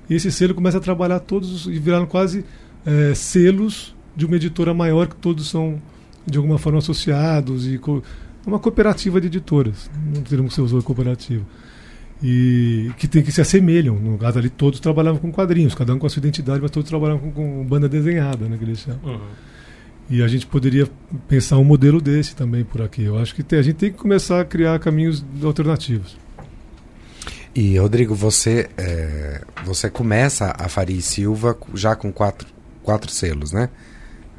E 0.09 0.15
esse 0.15 0.31
selo 0.31 0.55
começa 0.55 0.79
a 0.79 0.81
trabalhar 0.81 1.21
todos 1.21 1.67
e 1.67 1.79
viraram 1.79 2.07
quase 2.07 2.45
eh, 2.85 3.15
selos 3.15 3.95
de 4.15 4.27
uma 4.27 4.37
editora 4.37 4.75
maior 4.75 5.07
que 5.07 5.17
todos 5.17 5.49
são 5.49 5.81
de 6.27 6.39
alguma 6.39 6.59
forma 6.59 6.79
associados 6.79 7.67
e 7.67 7.79
co 7.79 8.03
é 8.47 8.49
uma 8.49 8.59
cooperativa 8.59 9.19
de 9.23 9.29
editoras, 9.29 9.91
não 10.15 10.23
termo 10.23 10.49
que 10.49 10.55
você 10.55 10.61
usou 10.61 10.83
cooperativa. 10.83 11.43
E 12.23 12.91
que 12.99 13.09
tem 13.09 13.23
que 13.23 13.33
se 13.33 13.41
assemelham. 13.41 13.99
No 13.99 14.19
caso 14.19 14.39
ali 14.39 14.51
todos 14.51 14.81
trabalhavam 14.81 15.19
com 15.19 15.33
quadrinhos, 15.33 15.75
cada 15.75 15.95
um 15.95 15.99
com 15.99 16.07
a 16.07 16.11
sua 16.11 16.21
identidade, 16.21 16.61
mas 16.61 16.71
todos 16.71 16.89
trabalhavam 16.89 17.31
com, 17.31 17.33
com 17.33 17.65
banda 17.65 17.89
desenhada, 17.89 18.47
né, 18.47 18.59
que 18.59 18.65
eles 18.65 18.81
chamam. 18.81 19.01
Uhum. 19.03 19.21
E 20.11 20.23
a 20.23 20.29
gente 20.29 20.47
poderia 20.47 20.87
pensar 21.29 21.57
um 21.59 21.65
modelo 21.65 22.01
desse 22.01 22.37
também 22.37 22.63
por 22.65 22.83
aqui. 22.83 23.03
Eu 23.05 23.19
acho 23.19 23.35
que 23.35 23.43
tem- 23.43 23.59
a 23.59 23.63
gente 23.63 23.77
tem 23.77 23.91
que 23.91 23.97
começar 23.99 24.41
a 24.41 24.45
criar 24.45 24.79
caminhos 24.79 25.25
alternativos. 25.43 26.17
E, 27.55 27.79
Rodrigo, 27.79 28.15
você, 28.15 28.69
é, 28.77 29.43
você 29.65 29.89
começa 29.89 30.55
a 30.59 30.69
Faria 30.69 30.97
e 30.97 31.03
Silva 31.03 31.57
já 31.73 31.95
com 31.95 32.13
quatro, 32.13 32.49
quatro 32.83 33.11
selos, 33.11 33.53
né? 33.53 33.71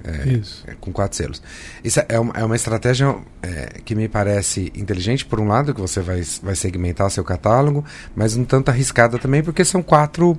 É, 0.04 0.34
Isso. 0.34 0.64
É, 0.68 0.76
com 0.80 0.92
quatro 0.92 1.18
selos. 1.18 1.42
Isso 1.84 2.00
é 2.08 2.20
uma, 2.20 2.34
é 2.34 2.44
uma 2.44 2.56
estratégia 2.56 3.16
é, 3.42 3.80
que 3.84 3.96
me 3.96 4.08
parece 4.08 4.72
inteligente, 4.76 5.26
por 5.26 5.40
um 5.40 5.48
lado, 5.48 5.74
que 5.74 5.82
você 5.82 6.00
vai, 6.02 6.22
vai 6.44 6.56
segmentar 6.56 7.10
seu 7.10 7.24
catálogo, 7.24 7.84
mas 8.16 8.36
um 8.36 8.44
tanto 8.44 8.70
arriscada 8.70 9.18
também, 9.18 9.42
porque 9.42 9.66
são 9.66 9.82
quatro. 9.82 10.38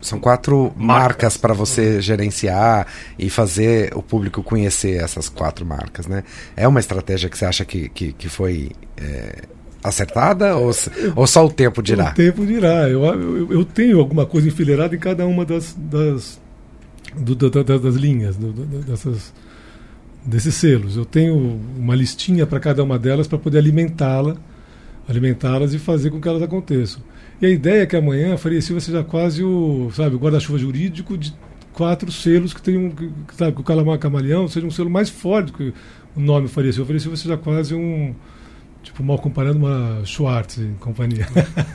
São 0.00 0.18
quatro 0.18 0.72
marcas, 0.76 0.86
marcas 0.86 1.36
para 1.36 1.52
você 1.52 2.00
gerenciar 2.00 2.86
e 3.18 3.28
fazer 3.28 3.92
o 3.94 4.02
público 4.02 4.42
conhecer 4.42 5.02
essas 5.02 5.28
quatro 5.28 5.66
marcas, 5.66 6.06
né? 6.06 6.24
É 6.56 6.66
uma 6.66 6.80
estratégia 6.80 7.28
que 7.28 7.36
você 7.36 7.44
acha 7.44 7.64
que, 7.64 7.88
que, 7.90 8.12
que 8.12 8.28
foi 8.28 8.70
é, 8.96 9.42
acertada 9.82 10.56
ou, 10.56 10.70
ou 11.16 11.26
só 11.26 11.44
o 11.44 11.50
tempo 11.50 11.82
dirá? 11.82 12.10
O 12.10 12.14
tempo 12.14 12.46
dirá. 12.46 12.88
Eu, 12.88 13.04
eu, 13.04 13.52
eu 13.52 13.64
tenho 13.64 13.98
alguma 13.98 14.26
coisa 14.26 14.48
enfileirada 14.48 14.94
em 14.94 14.98
cada 14.98 15.26
uma 15.26 15.44
das, 15.44 15.76
das, 15.78 16.40
do, 17.16 17.34
da, 17.34 17.62
das 17.78 17.94
linhas, 17.94 18.36
do, 18.36 18.52
dessas, 18.52 19.32
desses 20.24 20.54
selos. 20.54 20.96
Eu 20.96 21.04
tenho 21.04 21.34
uma 21.76 21.94
listinha 21.94 22.46
para 22.46 22.60
cada 22.60 22.82
uma 22.82 22.98
delas 22.98 23.26
para 23.26 23.38
poder 23.38 23.58
alimentá-la, 23.58 24.36
alimentá-las 25.08 25.72
e 25.74 25.78
fazer 25.78 26.10
com 26.10 26.20
que 26.20 26.28
elas 26.28 26.42
aconteçam. 26.42 27.02
E 27.40 27.46
a 27.46 27.48
ideia 27.48 27.82
é 27.82 27.86
que 27.86 27.96
amanhã 27.96 28.34
a 28.34 28.38
Faria 28.38 28.60
Silva 28.60 28.80
seja 28.80 29.02
quase 29.02 29.42
o, 29.42 29.90
sabe, 29.92 30.14
o 30.14 30.18
guarda-chuva 30.18 30.58
jurídico 30.58 31.16
de 31.16 31.32
quatro 31.72 32.12
selos 32.12 32.52
que 32.52 32.60
tem 32.60 32.76
um, 32.76 32.90
que, 32.90 33.10
sabe, 33.34 33.52
que 33.52 33.60
o 33.60 33.64
Calamar 33.64 33.98
Camaleão 33.98 34.46
seja 34.46 34.66
um 34.66 34.70
selo 34.70 34.90
mais 34.90 35.08
forte 35.08 35.52
que 35.52 35.72
o 36.14 36.20
nome 36.20 36.48
Faria 36.48 36.72
Silva. 36.72 36.88
Faria 36.88 37.00
Silva 37.00 37.16
seja 37.16 37.36
quase 37.38 37.74
um 37.74 38.14
Tipo, 38.82 39.04
mal 39.04 39.18
comparando 39.18 39.58
uma 39.58 40.04
Schwartz 40.06 40.56
e 40.56 40.74
companhia. 40.80 41.26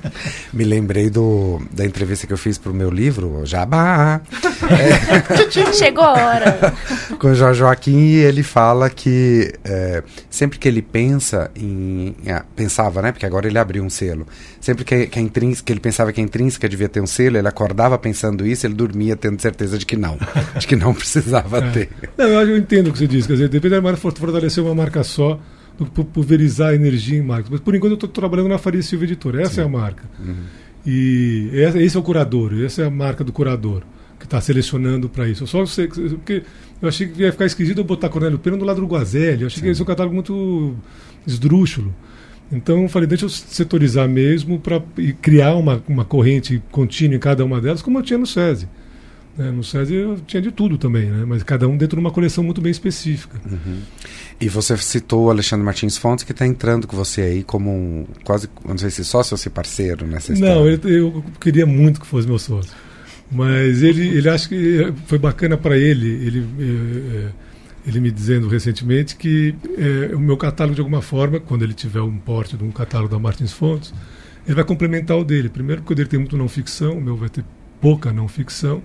Me 0.51 0.63
lembrei 0.63 1.09
do, 1.09 1.61
da 1.71 1.85
entrevista 1.85 2.25
que 2.25 2.33
eu 2.33 2.37
fiz 2.37 2.57
para 2.57 2.71
o 2.71 2.75
meu 2.75 2.89
livro, 2.89 3.45
Jabá. 3.45 4.21
É, 4.63 5.71
Chegou 5.73 6.03
a 6.03 6.13
hora. 6.13 6.73
Com 7.19 7.27
o 7.27 7.35
Jorge 7.35 7.59
Joaquim, 7.59 7.97
e 7.97 8.15
ele 8.17 8.41
fala 8.41 8.89
que 8.89 9.53
é, 9.63 10.01
sempre 10.31 10.57
que 10.57 10.67
ele 10.67 10.81
pensa 10.81 11.51
em. 11.55 12.15
Ah, 12.27 12.43
pensava, 12.55 13.03
né? 13.03 13.11
Porque 13.11 13.25
agora 13.25 13.47
ele 13.47 13.59
abriu 13.59 13.83
um 13.83 13.89
selo. 13.89 14.25
Sempre 14.59 14.83
que, 14.83 15.05
que, 15.05 15.19
a 15.19 15.21
intrínseca, 15.21 15.65
que 15.67 15.73
ele 15.73 15.79
pensava 15.79 16.11
que 16.11 16.19
a 16.19 16.23
intrínseca 16.23 16.67
devia 16.67 16.89
ter 16.89 17.01
um 17.01 17.07
selo, 17.07 17.37
ele 17.37 17.47
acordava 17.47 17.99
pensando 17.99 18.47
isso, 18.47 18.65
ele 18.65 18.73
dormia 18.73 19.15
tendo 19.15 19.39
certeza 19.39 19.77
de 19.77 19.85
que 19.85 19.95
não. 19.95 20.17
de 20.57 20.65
que 20.65 20.75
não 20.75 20.91
precisava 20.91 21.59
é. 21.59 21.69
ter. 21.69 21.89
Não, 22.17 22.25
eu, 22.25 22.49
eu 22.49 22.57
entendo 22.57 22.87
o 22.87 22.91
que 22.91 22.97
você 22.97 23.07
diz. 23.07 23.27
Quer 23.27 23.33
dizer, 23.33 23.49
depende 23.49 23.75
da 23.75 23.81
marca 23.81 23.99
fortalecer 23.99 24.63
uma 24.63 24.73
marca 24.73 25.03
só 25.03 25.39
pulverizar 26.13 26.73
energia 26.73 27.17
em 27.17 27.21
marcas. 27.21 27.49
Mas 27.49 27.59
por 27.59 27.75
enquanto 27.75 27.91
eu 27.91 27.95
estou 27.95 28.09
trabalhando 28.09 28.49
na 28.49 28.57
Faria 28.57 28.81
Silva 28.81 29.05
Editora. 29.05 29.41
Essa 29.41 29.55
Sim. 29.55 29.61
é 29.61 29.63
a 29.63 29.69
marca. 29.69 30.03
Uhum. 30.19 30.35
E 30.85 31.49
esse 31.53 31.97
é 31.97 31.99
o 31.99 32.03
curador, 32.03 32.53
essa 32.63 32.83
é 32.83 32.85
a 32.85 32.91
marca 32.91 33.23
do 33.23 33.31
curador 33.31 33.83
que 34.19 34.25
está 34.25 34.39
selecionando 34.39 35.09
para 35.09 35.27
isso. 35.27 35.43
Eu 35.43 35.47
só 35.47 35.65
sei 35.65 35.87
porque 35.87 36.43
eu 36.81 36.87
achei 36.87 37.07
que 37.07 37.21
ia 37.21 37.31
ficar 37.31 37.45
esquisito 37.45 37.79
eu 37.79 37.83
botar 37.83 38.09
Cornélio 38.09 38.37
Pena 38.39 38.57
do 38.57 38.65
lado 38.65 38.81
do 38.81 38.87
Guazelli. 38.87 39.41
Eu 39.41 39.47
achei 39.47 39.59
Sim. 39.59 39.65
que 39.65 39.71
esse 39.71 39.81
é 39.81 39.83
um 39.83 39.87
catálogo 39.87 40.13
muito 40.13 40.75
esdrúxulo. 41.25 41.93
Então 42.51 42.83
eu 42.83 42.89
falei, 42.89 43.07
deixa 43.07 43.25
eu 43.25 43.29
setorizar 43.29 44.07
mesmo 44.07 44.59
para 44.59 44.81
criar 45.21 45.55
uma, 45.55 45.83
uma 45.87 46.05
corrente 46.05 46.61
contínua 46.71 47.15
em 47.15 47.19
cada 47.19 47.43
uma 47.43 47.59
delas, 47.59 47.81
como 47.81 47.97
eu 47.97 48.03
tinha 48.03 48.19
no 48.19 48.27
SESI. 48.27 48.67
Né? 49.37 49.51
No 49.51 49.63
SESI 49.63 49.93
eu 49.93 50.17
tinha 50.25 50.41
de 50.41 50.51
tudo 50.51 50.77
também, 50.77 51.05
né? 51.05 51.25
mas 51.25 51.43
cada 51.43 51.67
um 51.67 51.77
dentro 51.77 51.97
de 51.97 52.01
uma 52.01 52.11
coleção 52.11 52.43
muito 52.43 52.61
bem 52.61 52.71
específica. 52.71 53.39
Uhum. 53.49 53.79
E 54.39 54.47
você 54.49 54.75
citou 54.77 55.25
o 55.25 55.29
Alexandre 55.29 55.65
Martins 55.65 55.97
Fontes, 55.97 56.23
que 56.23 56.31
está 56.31 56.45
entrando 56.45 56.87
com 56.87 56.95
você 56.95 57.21
aí 57.21 57.43
como 57.43 57.69
um, 57.71 58.05
quase, 58.23 58.49
não 58.65 58.77
sei 58.77 58.89
se 58.89 59.03
sócio 59.03 59.33
ou 59.33 59.37
se 59.37 59.49
parceiro 59.49 60.05
nessa 60.07 60.33
história. 60.33 60.55
Não, 60.55 60.67
eu, 60.67 60.79
eu 60.89 61.23
queria 61.39 61.65
muito 61.65 61.99
que 61.99 62.07
fosse 62.07 62.27
meu 62.27 62.39
sócio. 62.39 62.71
Mas 63.31 63.81
ele, 63.81 64.07
ele 64.07 64.29
acha 64.29 64.47
que 64.47 64.93
foi 65.07 65.17
bacana 65.17 65.57
para 65.57 65.77
ele, 65.77 66.07
ele, 66.07 66.47
é, 66.59 67.29
ele 67.87 67.99
me 67.99 68.11
dizendo 68.11 68.47
recentemente 68.47 69.15
que 69.15 69.55
é, 69.77 70.15
o 70.15 70.19
meu 70.19 70.37
catálogo, 70.37 70.75
de 70.75 70.81
alguma 70.81 71.01
forma, 71.01 71.39
quando 71.39 71.63
ele 71.63 71.73
tiver 71.73 72.01
um 72.01 72.17
porte 72.17 72.55
de 72.55 72.63
um 72.63 72.71
catálogo 72.71 73.11
da 73.11 73.19
Martins 73.19 73.51
Fontes, 73.51 73.93
ele 74.45 74.55
vai 74.55 74.63
complementar 74.63 75.17
o 75.17 75.23
dele. 75.23 75.49
Primeiro, 75.49 75.81
porque 75.81 75.93
o 75.93 75.95
dele 75.95 76.07
tem 76.07 76.19
muito 76.19 76.37
não 76.37 76.47
ficção, 76.47 76.97
o 76.97 77.01
meu 77.01 77.17
vai 77.17 77.29
ter 77.29 77.43
pouca 77.81 78.13
não 78.13 78.27
ficção. 78.27 78.81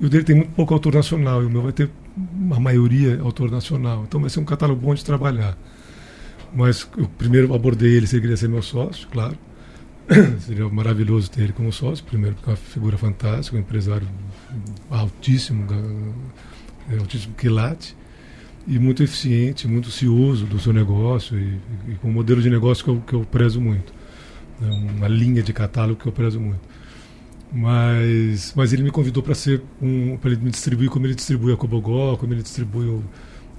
E 0.00 0.06
o 0.06 0.10
dele 0.10 0.24
tem 0.24 0.36
muito 0.36 0.50
pouco 0.50 0.74
autor 0.74 0.94
nacional, 0.94 1.42
e 1.42 1.46
o 1.46 1.50
meu 1.50 1.62
vai 1.62 1.72
ter 1.72 1.90
uma 2.16 2.60
maioria 2.60 3.20
autor 3.22 3.50
nacional. 3.50 4.04
Então 4.06 4.20
vai 4.20 4.30
ser 4.30 4.40
um 4.40 4.44
catálogo 4.44 4.80
bom 4.80 4.94
de 4.94 5.04
trabalhar. 5.04 5.56
Mas 6.54 6.88
eu 6.96 7.08
primeiro 7.08 7.52
abordei 7.54 7.94
ele 7.96 8.06
se 8.06 8.16
ele 8.16 8.22
queria 8.22 8.36
ser 8.36 8.48
meu 8.48 8.62
sócio, 8.62 9.08
claro. 9.08 9.36
Seria 10.40 10.68
maravilhoso 10.68 11.30
ter 11.30 11.42
ele 11.42 11.52
como 11.52 11.72
sócio, 11.72 12.04
primeiro 12.04 12.36
porque 12.36 12.50
é 12.50 12.52
uma 12.52 12.56
figura 12.56 12.96
fantástica, 12.96 13.56
um 13.56 13.60
empresário 13.60 14.06
altíssimo, 14.90 15.66
é, 16.90 16.98
altíssimo 16.98 17.34
quilate, 17.34 17.96
e 18.66 18.78
muito 18.78 19.02
eficiente, 19.02 19.68
muito 19.68 19.90
cioso 19.90 20.44
do 20.44 20.58
seu 20.58 20.72
negócio 20.72 21.38
e, 21.38 21.58
e 21.88 21.94
com 21.96 22.08
um 22.08 22.12
modelo 22.12 22.42
de 22.42 22.50
negócio 22.50 22.84
que 22.84 22.90
eu, 22.90 23.00
que 23.00 23.14
eu 23.14 23.20
prezo 23.24 23.60
muito. 23.60 23.92
Né, 24.60 24.68
uma 24.96 25.08
linha 25.08 25.42
de 25.42 25.52
catálogo 25.52 26.00
que 26.00 26.06
eu 26.06 26.12
prezo 26.12 26.40
muito. 26.40 26.60
Mas, 27.52 28.52
mas 28.56 28.72
ele 28.72 28.82
me 28.82 28.90
convidou 28.90 29.22
para 29.22 29.34
ser 29.34 29.62
um, 29.80 30.16
para 30.16 30.30
ele 30.32 30.42
me 30.42 30.50
distribuir 30.50 30.90
como 30.90 31.06
ele 31.06 31.14
distribui 31.14 31.52
a 31.52 31.56
Cobogó, 31.56 32.16
como 32.16 32.32
ele 32.34 32.42
distribui 32.42 32.86
o, 32.86 33.04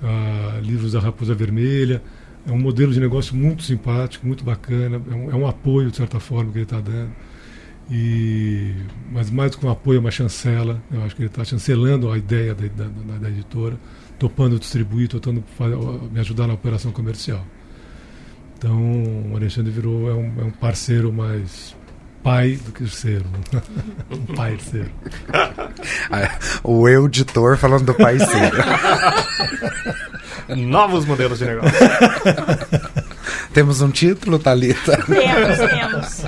a, 0.04 0.60
livros 0.62 0.91
da 0.91 1.00
Raposa 1.00 1.34
Vermelha. 1.34 2.02
É 2.45 2.52
um 2.52 2.60
modelo 2.60 2.93
de 2.93 3.00
negócio 3.00 3.36
muito 3.36 3.63
simpático, 3.63 4.26
muito 4.26 4.43
bacana. 4.43 5.02
É 5.10 5.15
um, 5.15 5.32
é 5.32 5.36
um 5.36 5.47
apoio, 5.47 5.89
de 5.89 5.97
certa 5.97 6.19
forma, 6.19 6.52
que 6.52 6.58
ele 6.60 6.63
está 6.63 6.80
dando. 6.80 7.12
E, 7.89 8.73
mas 9.12 9.30
mais 9.30 9.52
do 9.52 9.58
que 9.58 9.65
um 9.65 9.69
apoio, 9.69 9.97
é 9.97 10.00
uma 10.00 10.12
chancela. 10.12 10.82
Eu 10.91 11.04
acho 11.04 11.15
que 11.15 11.21
ele 11.21 11.30
está 11.30 11.43
chancelando 11.43 12.12
a 12.12 12.17
ideia 12.17 12.54
da, 12.54 12.67
da, 12.67 13.17
da, 13.17 13.30
editora, 13.30 13.78
topando 14.19 14.60
distribuir, 14.60 15.08
topando 15.08 15.43
me 16.12 16.19
ajudar 16.19 16.47
na 16.47 16.54
operação 16.54 16.91
comercial. 16.91 17.45
Então, 18.58 19.32
o 19.32 19.36
Alexandre 19.36 19.71
virou 19.71 20.10
é 20.10 20.13
um, 20.13 20.41
é 20.41 20.43
um 20.43 20.52
parceiro 20.52 21.13
mais 21.13 21.76
pai 22.23 22.60
do 22.63 22.71
que 22.71 22.88
ser 22.89 23.23
um 24.12 24.36
parceiro. 24.36 24.91
o 26.63 26.88
eu 26.88 27.06
editor 27.06 27.58
falando 27.58 27.86
do 27.86 27.93
parceiro. 27.93 28.58
Novos 30.56 31.06
modelos 31.06 31.39
de 31.39 31.45
negócio. 31.45 31.71
temos 33.53 33.82
um 33.82 33.89
título, 33.89 34.39
Thalita? 34.39 34.97
Temos, 35.03 35.58
temos. 35.58 36.23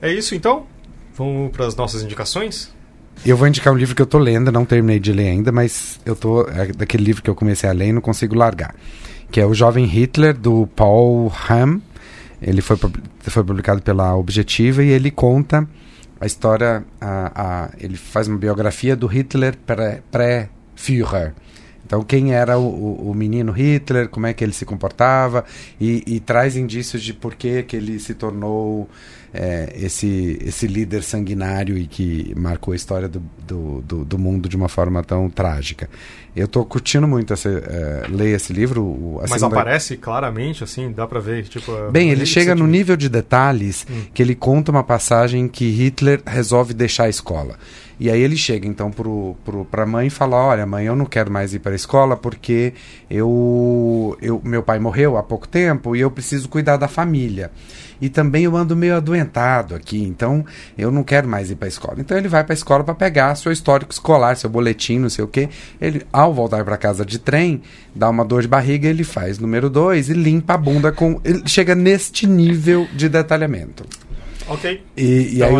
É 0.00 0.12
isso 0.12 0.34
então? 0.34 0.66
Vamos 1.14 1.52
para 1.52 1.66
as 1.66 1.76
nossas 1.76 2.02
indicações? 2.02 2.74
Eu 3.24 3.36
vou 3.36 3.48
indicar 3.48 3.72
um 3.72 3.76
livro 3.76 3.94
que 3.94 4.02
eu 4.02 4.04
estou 4.04 4.20
lendo, 4.20 4.52
não 4.52 4.64
terminei 4.64 5.00
de 5.00 5.12
ler 5.12 5.28
ainda, 5.28 5.50
mas 5.50 5.98
eu 6.04 6.14
tô 6.14 6.42
é 6.48 6.66
daquele 6.68 7.04
livro 7.04 7.22
que 7.22 7.30
eu 7.30 7.34
comecei 7.34 7.68
a 7.68 7.72
ler 7.72 7.88
e 7.88 7.92
não 7.92 8.00
consigo 8.00 8.34
largar, 8.34 8.74
que 9.30 9.40
é 9.40 9.46
O 9.46 9.54
Jovem 9.54 9.86
Hitler 9.86 10.36
do 10.36 10.66
Paul 10.76 11.32
Hamm 11.48 11.80
ele 12.40 12.60
foi, 12.60 12.76
foi 13.20 13.44
publicado 13.44 13.82
pela 13.82 14.14
Objetiva 14.16 14.82
e 14.82 14.88
ele 14.88 15.10
conta 15.10 15.66
a 16.20 16.26
história, 16.26 16.84
a, 17.00 17.32
a, 17.34 17.70
ele 17.78 17.96
faz 17.96 18.26
uma 18.26 18.38
biografia 18.38 18.96
do 18.96 19.06
Hitler 19.06 19.56
pré-Führer. 20.10 21.34
então, 21.84 22.02
quem 22.02 22.32
era 22.32 22.58
o, 22.58 23.10
o, 23.10 23.14
menino 23.14 23.52
Hitler, 23.52 24.08
como 24.08 24.26
é 24.26 24.32
que 24.32 24.42
ele 24.42 24.52
se 24.52 24.64
comportava, 24.64 25.44
e, 25.78 26.02
e 26.06 26.20
traz 26.20 26.56
indícios 26.56 27.02
de 27.02 27.12
por 27.12 27.34
que, 27.34 27.62
que 27.62 27.76
ele 27.76 27.98
se 27.98 28.14
tornou 28.14 28.88
é, 29.36 29.72
esse, 29.76 30.38
esse 30.44 30.66
líder 30.66 31.02
sanguinário 31.02 31.76
e 31.76 31.86
que 31.86 32.32
marcou 32.36 32.72
a 32.72 32.76
história 32.76 33.08
do, 33.08 33.22
do, 33.46 33.82
do, 33.82 34.04
do 34.04 34.18
mundo 34.18 34.48
de 34.48 34.56
uma 34.56 34.68
forma 34.68 35.02
tão 35.02 35.28
trágica. 35.28 35.88
Eu 36.34 36.46
estou 36.46 36.64
curtindo 36.64 37.06
muito 37.06 37.32
esse, 37.32 37.48
é, 37.48 38.06
ler 38.08 38.34
esse 38.34 38.52
livro. 38.52 39.18
Mas 39.22 39.32
segunda... 39.32 39.56
aparece 39.56 39.96
claramente, 39.96 40.64
assim, 40.64 40.92
dá 40.92 41.06
para 41.06 41.20
ver? 41.20 41.44
Tipo, 41.44 41.90
Bem, 41.90 42.10
ele 42.10 42.26
chega 42.26 42.54
no 42.54 42.66
nível 42.66 42.96
de 42.96 43.08
detalhes 43.08 43.86
hum. 43.90 44.02
que 44.12 44.22
ele 44.22 44.34
conta 44.34 44.70
uma 44.70 44.84
passagem 44.84 45.48
que 45.48 45.70
Hitler 45.70 46.22
resolve 46.26 46.74
deixar 46.74 47.04
a 47.04 47.08
escola. 47.08 47.56
E 47.98 48.10
aí 48.10 48.20
ele 48.20 48.36
chega 48.36 48.66
então 48.66 48.90
para 49.70 49.82
a 49.82 49.86
mãe 49.86 50.08
e 50.08 50.10
fala: 50.10 50.36
Olha, 50.36 50.66
mãe, 50.66 50.84
eu 50.84 50.94
não 50.94 51.06
quero 51.06 51.30
mais 51.30 51.54
ir 51.54 51.60
para 51.60 51.72
a 51.72 51.76
escola 51.76 52.14
porque 52.14 52.74
eu, 53.08 54.16
eu, 54.20 54.40
meu 54.44 54.62
pai 54.62 54.78
morreu 54.78 55.16
há 55.16 55.22
pouco 55.22 55.48
tempo 55.48 55.96
e 55.96 56.00
eu 56.00 56.10
preciso 56.10 56.48
cuidar 56.48 56.76
da 56.76 56.88
família 56.88 57.50
e 58.00 58.08
também 58.08 58.44
eu 58.44 58.56
ando 58.56 58.76
meio 58.76 58.96
adoentado 58.96 59.25
aqui, 59.74 60.02
então 60.02 60.44
eu 60.76 60.90
não 60.90 61.02
quero 61.02 61.28
mais 61.28 61.50
ir 61.50 61.56
para 61.56 61.66
a 61.66 61.68
escola. 61.68 61.96
Então 61.98 62.16
ele 62.16 62.28
vai 62.28 62.44
para 62.44 62.52
a 62.52 62.56
escola 62.56 62.82
para 62.84 62.94
pegar 62.94 63.34
seu 63.34 63.50
histórico 63.52 63.92
escolar, 63.92 64.36
seu 64.36 64.48
boletim, 64.50 64.98
não 64.98 65.08
sei 65.08 65.24
o 65.24 65.28
quê. 65.28 65.48
Ele, 65.80 66.02
ao 66.12 66.32
voltar 66.32 66.64
para 66.64 66.76
casa 66.76 67.04
de 67.04 67.18
trem, 67.18 67.62
dá 67.94 68.08
uma 68.08 68.24
dor 68.24 68.42
de 68.42 68.48
barriga, 68.48 68.88
ele 68.88 69.04
faz 69.04 69.38
número 69.38 69.68
2 69.70 70.10
e 70.10 70.12
limpa 70.12 70.54
a 70.54 70.58
bunda 70.58 70.92
com. 70.92 71.20
Ele 71.24 71.42
chega 71.46 71.74
neste 71.74 72.26
nível 72.26 72.86
de 72.94 73.08
detalhamento. 73.08 73.84
Ok. 74.48 74.80
E, 74.96 75.02
e 75.34 75.38
Tá 75.40 75.46
aí, 75.46 75.54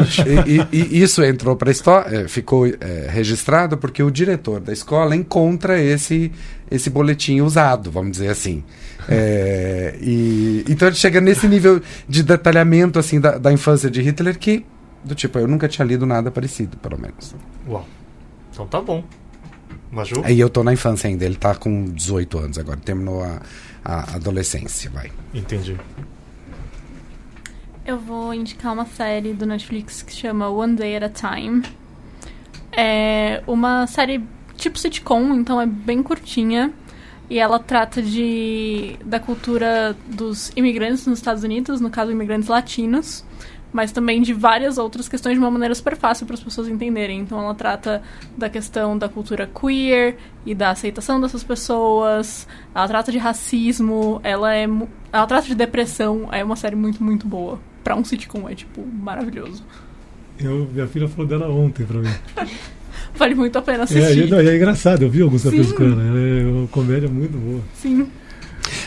e- 0.47 0.67
e- 0.79 0.89
e 0.99 1.03
isso 1.03 1.21
entrou 1.25 1.57
para 1.57 1.71
a 1.71 1.73
história, 1.73 2.29
ficou 2.29 2.67
é, 2.69 3.09
registrado 3.11 3.77
porque 3.77 4.01
o 4.01 4.11
diretor 4.13 4.61
da 4.61 4.73
escola 4.73 5.17
encontra 5.17 5.81
esse, 5.83 6.31
esse 6.71 6.89
boletim 6.89 7.41
usado, 7.41 7.91
vamos 7.91 8.13
dizer 8.13 8.29
assim. 8.29 8.63
É, 9.09 9.97
e, 10.01 10.65
então 10.69 10.89
ele 10.89 10.97
chega 10.97 11.21
nesse 11.21 11.47
nível 11.47 11.81
de 12.09 12.23
detalhamento 12.23 12.99
assim 12.99 13.21
da, 13.21 13.39
da 13.39 13.53
infância 13.53 13.91
de 13.91 14.03
Hitler 14.03 14.39
que, 14.39 14.65
do 15.05 15.15
tipo, 15.15 15.39
eu 15.39 15.47
nunca 15.47 15.69
tinha 15.69 15.85
lido 15.85 16.05
nada 16.05 16.31
parecido, 16.31 16.77
pelo 16.77 16.99
menos. 17.01 17.35
Uau. 17.69 17.87
Então 18.53 18.67
tá 18.67 18.81
bom. 18.81 19.05
Maju? 19.91 20.23
Aí 20.25 20.41
eu 20.41 20.51
tô 20.51 20.65
na 20.65 20.73
infância 20.73 21.09
ainda, 21.09 21.25
ele 21.25 21.37
tá 21.37 21.55
com 21.55 21.85
18 21.85 22.39
anos 22.39 22.59
agora, 22.59 22.79
terminou 22.79 23.23
a, 23.23 23.41
a 23.85 24.17
adolescência, 24.17 24.91
vai. 24.91 25.11
Entendi. 25.33 25.77
Eu 27.87 27.99
vou 27.99 28.35
indicar 28.35 28.73
uma 28.73 28.85
série 28.85 29.33
do 29.33 29.47
Netflix 29.47 30.03
que 30.03 30.13
chama 30.13 30.49
One 30.49 30.75
Day 30.75 30.97
at 30.97 31.05
a 31.05 31.09
Time. 31.09 31.63
É 32.73 33.43
uma 33.47 33.87
série 33.87 34.25
tipo 34.57 34.79
sitcom, 34.79 35.35
então 35.35 35.61
é 35.61 35.67
bem 35.67 36.03
curtinha. 36.03 36.73
E 37.29 37.39
ela 37.39 37.59
trata 37.59 38.01
de 38.01 38.97
da 39.05 39.19
cultura 39.19 39.97
dos 40.07 40.53
imigrantes 40.55 41.07
nos 41.07 41.19
Estados 41.19 41.43
Unidos, 41.43 41.81
no 41.81 41.91
caso 41.91 42.13
imigrantes 42.13 42.49
latinos, 42.49 43.25
mas 43.73 43.91
também 43.91 44.23
de 44.23 44.33
várias 44.33 44.79
outras 44.79 45.09
questões 45.09 45.35
de 45.35 45.41
uma 45.41 45.51
maneira 45.51 45.75
super 45.75 45.97
fácil 45.97 46.25
para 46.25 46.35
as 46.35 46.43
pessoas 46.43 46.69
entenderem. 46.69 47.21
Então 47.21 47.39
ela 47.41 47.55
trata 47.55 48.01
da 48.37 48.49
questão 48.49 48.97
da 48.97 49.09
cultura 49.09 49.47
queer 49.47 50.17
e 50.45 50.55
da 50.55 50.71
aceitação 50.71 51.21
dessas 51.21 51.43
pessoas. 51.43 52.47
Ela 52.75 52.87
trata 52.87 53.11
de 53.11 53.19
racismo, 53.19 54.21
ela 54.23 54.55
é 54.55 54.65
ela 55.13 55.27
trata 55.27 55.49
de 55.49 55.55
depressão, 55.55 56.29
é 56.31 56.45
uma 56.45 56.57
série 56.57 56.77
muito 56.77 57.03
muito 57.03 57.27
boa. 57.27 57.59
Pra 57.83 57.97
um 57.97 58.05
sitcom 58.05 58.49
é 58.49 58.55
tipo 58.55 58.87
maravilhoso. 58.87 59.65
Eu, 60.39 60.69
minha 60.73 60.87
filha 60.87 61.09
falou 61.09 61.27
dela 61.27 61.49
ontem 61.49 61.85
pra 61.85 61.99
mim. 61.99 62.11
Vale 63.19 63.35
muito 63.35 63.59
a 63.59 63.63
pena 63.63 63.81
É, 63.81 63.83
assistir. 63.83 64.29
não, 64.31 64.41
e 64.41 64.49
é 64.49 64.57
engraçado, 64.57 65.03
eu 65.03 65.11
vi 65.11 65.23
alguns 65.23 65.45
ela. 65.45 65.55
ela 65.57 66.03
É 66.41 66.45
uma 66.45 66.67
comédia 66.69 67.09
muito 67.09 67.37
boa. 67.37 67.61
Sim. 67.75 68.07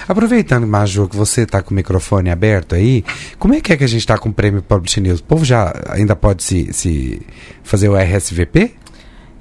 Aproveitando, 0.07 0.65
Maju, 0.67 1.07
que 1.07 1.15
você 1.15 1.45
tá 1.45 1.61
com 1.61 1.71
o 1.71 1.73
microfone 1.73 2.29
aberto 2.29 2.75
aí, 2.75 3.03
como 3.37 3.53
é 3.53 3.61
que 3.61 3.71
é 3.71 3.77
que 3.77 3.83
a 3.83 3.87
gente 3.87 4.05
tá 4.05 4.17
com 4.17 4.29
o 4.29 4.33
prêmio 4.33 4.61
Publish 4.61 4.99
News? 4.99 5.19
O 5.19 5.23
povo 5.23 5.45
já 5.45 5.73
ainda 5.89 6.15
pode 6.15 6.43
se, 6.43 6.73
se 6.73 7.21
fazer 7.63 7.87
o 7.89 7.95
RSVP? 7.95 8.73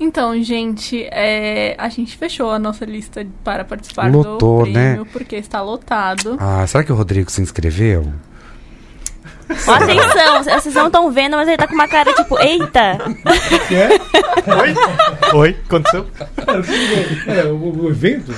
Então, 0.00 0.40
gente, 0.42 1.02
é, 1.10 1.74
a 1.76 1.88
gente 1.88 2.16
fechou 2.16 2.50
a 2.52 2.58
nossa 2.58 2.84
lista 2.84 3.26
para 3.42 3.64
participar 3.64 4.12
Lotou, 4.12 4.64
do 4.64 4.70
né? 4.70 4.90
prêmio, 4.92 5.06
porque 5.06 5.34
está 5.36 5.60
lotado. 5.60 6.36
Ah, 6.38 6.64
será 6.68 6.84
que 6.84 6.92
o 6.92 6.94
Rodrigo 6.94 7.30
se 7.30 7.42
inscreveu? 7.42 8.06
Ó, 9.66 9.72
atenção, 9.72 10.44
vocês 10.44 10.74
não 10.74 10.86
estão 10.86 11.10
vendo, 11.10 11.36
mas 11.36 11.48
ele 11.48 11.56
tá 11.56 11.66
com 11.66 11.74
uma 11.74 11.88
cara 11.88 12.12
tipo, 12.12 12.38
eita! 12.38 12.98
Oi? 14.46 14.74
Oi? 15.34 15.56
Aconteceu? 15.66 16.06
É, 17.26 17.44
o, 17.44 17.84
o 17.84 17.90
evento? 17.90 18.34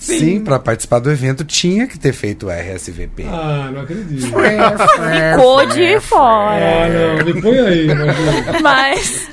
Sim, 0.00 0.42
para 0.42 0.58
participar 0.58 0.98
do 0.98 1.10
evento 1.10 1.44
tinha 1.44 1.86
que 1.86 1.98
ter 1.98 2.12
feito 2.12 2.46
o 2.46 2.50
RSVP. 2.50 3.24
Ah, 3.28 3.70
não 3.72 3.82
acredito. 3.82 4.26
Ficou 4.26 5.66
de 5.66 6.00
fora. 6.00 6.84
Ah, 6.84 6.88
não, 6.88 7.24
me 7.24 7.40
põe 7.40 7.58
aí, 7.58 7.86
Maju. 7.86 8.62
Mas, 8.62 9.28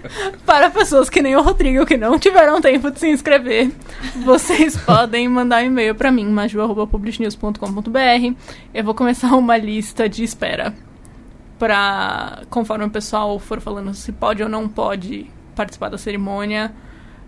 para 0.45 0.69
pessoas 0.69 1.09
que 1.09 1.21
nem 1.21 1.35
o 1.35 1.41
Rodrigo, 1.41 1.85
que 1.85 1.97
não 1.97 2.19
tiveram 2.19 2.61
tempo 2.61 2.91
de 2.91 2.99
se 2.99 3.09
inscrever, 3.09 3.71
vocês 4.23 4.77
podem 4.77 5.27
mandar 5.27 5.63
um 5.63 5.67
e-mail 5.67 5.95
para 5.95 6.11
mim, 6.11 6.25
maju.publishnews.com.br. 6.27 8.35
Eu 8.73 8.83
vou 8.83 8.93
começar 8.93 9.33
uma 9.35 9.57
lista 9.57 10.07
de 10.07 10.23
espera. 10.23 10.73
Pra, 11.61 12.41
conforme 12.49 12.85
o 12.85 12.89
pessoal 12.89 13.37
for 13.37 13.61
falando 13.61 13.93
se 13.93 14.11
pode 14.11 14.41
ou 14.41 14.49
não 14.49 14.67
pode 14.67 15.29
participar 15.55 15.89
da 15.89 15.97
cerimônia, 15.99 16.73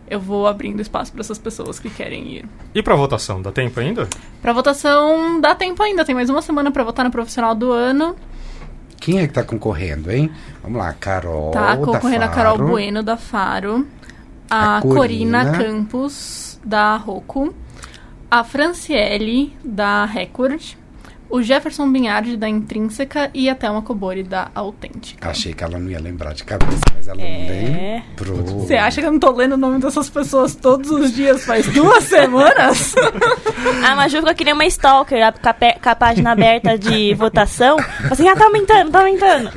eu 0.09 0.19
vou 0.19 0.47
abrindo 0.47 0.81
espaço 0.81 1.11
para 1.11 1.21
essas 1.21 1.37
pessoas 1.37 1.79
que 1.79 1.87
querem 1.87 2.37
ir. 2.37 2.45
E 2.73 2.81
pra 2.81 2.95
votação, 2.95 3.43
dá 3.43 3.51
tempo 3.51 3.79
ainda? 3.79 4.07
Pra 4.41 4.51
votação, 4.51 5.39
dá 5.39 5.53
tempo 5.53 5.83
ainda, 5.83 6.03
tem 6.03 6.15
mais 6.15 6.31
uma 6.31 6.41
semana 6.41 6.71
pra 6.71 6.83
votar 6.83 7.05
no 7.05 7.11
profissional 7.11 7.53
do 7.53 7.71
ano. 7.71 8.15
Quem 8.99 9.19
é 9.19 9.27
que 9.27 9.33
tá 9.33 9.43
concorrendo, 9.43 10.11
hein? 10.11 10.31
Vamos 10.63 10.79
lá, 10.79 10.91
Carol. 10.93 11.51
Tá 11.51 11.75
da 11.75 11.85
concorrendo 11.85 12.25
a 12.25 12.29
Carol. 12.29 12.57
Bueno 12.57 13.03
da 13.03 13.15
Faro, 13.15 13.85
a, 14.49 14.77
A 14.77 14.81
Corina. 14.81 15.45
Corina. 15.45 15.63
Campos 15.63 16.59
da 16.65 16.97
Roku, 16.97 17.53
a 18.31 18.43
Franciele 18.43 19.55
da 19.63 20.05
Record, 20.05 20.73
o 21.35 21.41
Jefferson 21.41 21.91
Binhardi 21.91 22.37
da 22.37 22.47
Intrínseca 22.47 23.31
e 23.33 23.49
a 23.49 23.55
Thelma 23.55 23.81
Cobori 23.81 24.21
da 24.21 24.51
Autêntica. 24.53 25.27
Achei 25.27 25.51
que 25.51 25.63
ela 25.63 25.79
não 25.79 25.89
ia 25.89 25.99
lembrar 25.99 26.33
de 26.35 26.43
cabeça, 26.43 26.79
mas 26.95 27.07
ela 27.07 27.19
É. 27.21 28.03
lembrou. 28.19 28.59
Você 28.59 28.75
acha 28.75 29.01
que 29.01 29.07
eu 29.07 29.11
não 29.11 29.19
tô 29.19 29.31
lendo 29.31 29.53
o 29.53 29.57
nome 29.57 29.79
dessas 29.79 30.11
pessoas 30.11 30.53
todos 30.53 30.91
os 30.91 31.11
dias 31.11 31.43
faz 31.43 31.67
duas 31.73 32.03
semanas? 32.03 32.93
A 33.83 33.95
Maju 33.95 34.17
ficou 34.19 34.35
que 34.35 34.43
nem 34.43 34.53
uma 34.53 34.65
stalker, 34.67 35.25
a- 35.25 35.31
com 35.31 35.49
a, 35.49 35.91
a 35.91 35.95
página 35.95 36.31
aberta 36.33 36.77
de 36.77 37.13
votação. 37.15 37.77
Assim, 38.11 38.27
ah, 38.27 38.35
tá 38.35 38.45
aumentando, 38.45 38.91
tá 38.91 38.99
aumentando. 38.99 39.49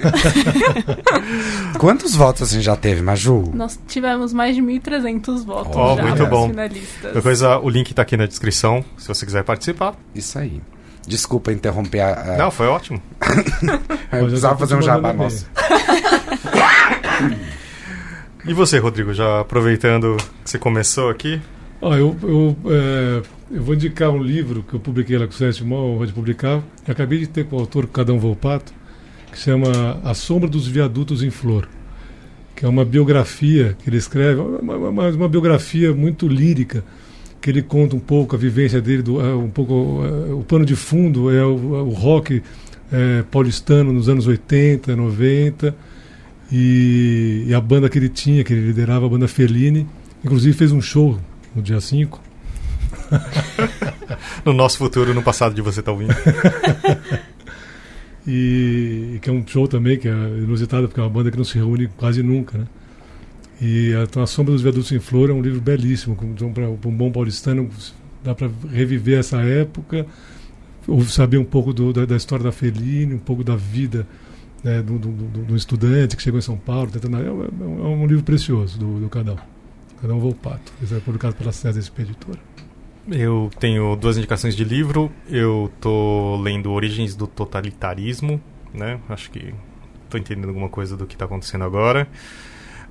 Quantos 1.78 2.14
votos 2.14 2.42
a 2.42 2.46
gente 2.54 2.64
já 2.64 2.76
teve, 2.76 3.02
Maju? 3.02 3.50
Nós 3.54 3.78
tivemos 3.86 4.32
mais 4.32 4.54
de 4.56 4.62
1.300 4.62 5.44
votos 5.44 5.76
Oh, 5.76 5.96
já 5.96 6.02
muito 6.02 6.26
bom. 6.26 6.48
finalistas. 6.48 7.00
Qualquer 7.02 7.22
coisa, 7.22 7.58
o 7.58 7.68
link 7.68 7.92
tá 7.92 8.02
aqui 8.02 8.16
na 8.16 8.26
descrição, 8.26 8.84
se 8.96 9.06
você 9.08 9.26
quiser 9.26 9.44
participar. 9.44 9.94
Isso 10.14 10.38
aí. 10.38 10.60
Desculpa 11.06 11.52
interromper 11.52 12.00
a. 12.00 12.34
a- 12.34 12.36
Não, 12.36 12.50
foi 12.50 12.66
ótimo. 12.66 13.00
eu 14.12 14.24
precisava 14.26 14.58
fazer 14.58 14.74
um 14.76 14.82
jabá 14.82 15.12
nosso. 15.12 15.46
E 18.44 18.52
você, 18.54 18.78
Rodrigo, 18.78 19.12
já 19.12 19.40
aproveitando 19.40 20.16
que 20.44 20.50
você 20.50 20.58
começou 20.58 21.10
aqui? 21.10 21.40
Ó, 21.80 21.94
eu, 21.94 22.16
eu, 22.22 22.56
é, 22.66 23.22
eu 23.50 23.62
vou 23.62 23.74
indicar 23.74 24.10
um 24.10 24.22
livro 24.22 24.62
que 24.62 24.74
eu 24.74 24.80
publiquei 24.80 25.18
lá 25.18 25.26
com 25.26 25.32
o 25.32 25.36
Sérgio 25.36 25.66
Mol, 25.66 25.96
vou 25.96 26.06
de 26.06 26.12
publicar. 26.12 26.62
Eu 26.86 26.92
acabei 26.92 27.18
de 27.18 27.26
ter 27.26 27.44
com 27.46 27.56
o 27.56 27.60
autor 27.60 27.86
Cadão 27.88 28.18
Volpato, 28.20 28.72
que 29.32 29.38
chama 29.38 30.00
A 30.04 30.14
Sombra 30.14 30.48
dos 30.48 30.66
Viadutos 30.68 31.22
em 31.22 31.30
Flor, 31.30 31.68
que 32.54 32.64
é 32.64 32.68
uma 32.68 32.84
biografia 32.84 33.76
que 33.82 33.90
ele 33.90 33.96
escreve, 33.96 34.40
uma, 34.40 34.76
uma, 34.76 35.08
uma 35.08 35.28
biografia 35.28 35.92
muito 35.92 36.28
lírica, 36.28 36.84
que 37.46 37.50
ele 37.50 37.62
conta 37.62 37.94
um 37.94 38.00
pouco 38.00 38.34
a 38.34 38.38
vivência 38.38 38.82
dele, 38.82 39.02
do, 39.02 39.24
é, 39.24 39.32
um 39.32 39.48
pouco 39.48 40.02
é, 40.04 40.34
o 40.34 40.42
pano 40.42 40.64
de 40.64 40.74
fundo 40.74 41.30
é 41.30 41.46
o, 41.46 41.54
o 41.54 41.90
rock 41.90 42.42
é, 42.90 43.22
paulistano 43.30 43.92
nos 43.92 44.08
anos 44.08 44.26
80, 44.26 44.96
90, 44.96 45.72
e, 46.50 47.44
e 47.46 47.54
a 47.54 47.60
banda 47.60 47.88
que 47.88 48.00
ele 48.00 48.08
tinha, 48.08 48.42
que 48.42 48.52
ele 48.52 48.66
liderava, 48.66 49.06
a 49.06 49.08
banda 49.08 49.28
Fellini, 49.28 49.86
inclusive 50.24 50.56
fez 50.58 50.72
um 50.72 50.80
show 50.80 51.20
no 51.54 51.62
dia 51.62 51.80
5. 51.80 52.20
No 54.44 54.52
nosso 54.52 54.78
futuro, 54.78 55.12
no 55.12 55.22
passado 55.22 55.54
de 55.54 55.60
você 55.60 55.82
tá 55.82 55.92
ouvindo. 55.92 56.14
E, 58.28 59.12
e 59.14 59.18
que 59.20 59.30
é 59.30 59.32
um 59.32 59.46
show 59.46 59.68
também 59.68 59.96
que 59.96 60.08
é 60.08 60.10
inusitado, 60.10 60.88
porque 60.88 60.98
é 60.98 61.02
uma 61.04 61.08
banda 61.08 61.30
que 61.30 61.36
não 61.36 61.44
se 61.44 61.56
reúne 61.58 61.86
quase 61.96 62.24
nunca, 62.24 62.58
né? 62.58 62.66
E 63.60 63.92
a, 63.94 64.22
a 64.22 64.26
Sombra 64.26 64.52
dos 64.52 64.62
Viadutos 64.62 64.92
em 64.92 64.98
Flor 65.00 65.30
é 65.30 65.32
um 65.32 65.40
livro 65.40 65.60
belíssimo, 65.60 66.16
então, 66.22 66.52
para 66.52 66.68
um 66.68 66.76
bom 66.76 67.10
paulistano 67.10 67.68
dá 68.22 68.34
para 68.34 68.50
reviver 68.70 69.18
essa 69.18 69.38
época, 69.40 70.06
ou 70.86 71.02
saber 71.02 71.38
um 71.38 71.44
pouco 71.44 71.72
do- 71.72 71.92
da, 71.92 72.04
da 72.04 72.16
história 72.16 72.44
da 72.44 72.52
Fellini, 72.52 73.14
um 73.14 73.18
pouco 73.18 73.42
da 73.42 73.56
vida 73.56 74.06
né, 74.62 74.82
do, 74.82 74.98
do, 74.98 75.08
do- 75.44 75.56
estudante 75.56 76.16
que 76.16 76.22
chegou 76.22 76.38
em 76.38 76.42
São 76.42 76.56
Paulo. 76.56 76.90
Tentando, 76.90 77.16
é, 77.18 77.30
um- 77.30 77.84
é 77.84 77.88
um 77.88 78.06
livro 78.06 78.24
precioso 78.24 78.78
do, 78.78 79.00
do 79.00 79.08
Cadão. 79.08 79.36
Cadão 80.02 80.18
Volpato. 80.20 80.72
Esse 80.82 80.94
é 80.94 80.98
publicado 81.00 81.34
pela 81.36 81.52
César 81.52 81.78
Expeditora. 81.78 82.38
Eu 83.08 83.48
tenho 83.60 83.94
duas 83.96 84.18
indicações 84.18 84.54
de 84.56 84.64
livro. 84.64 85.10
Eu 85.30 85.70
tô 85.80 86.36
lendo 86.42 86.70
Origens 86.72 87.14
do 87.14 87.26
Totalitarismo, 87.26 88.40
né? 88.74 88.98
Acho 89.08 89.30
que 89.30 89.54
tô 90.10 90.18
entendendo 90.18 90.48
alguma 90.48 90.68
coisa 90.68 90.96
do 90.96 91.06
que 91.06 91.16
tá 91.16 91.24
acontecendo 91.24 91.62
agora. 91.64 92.08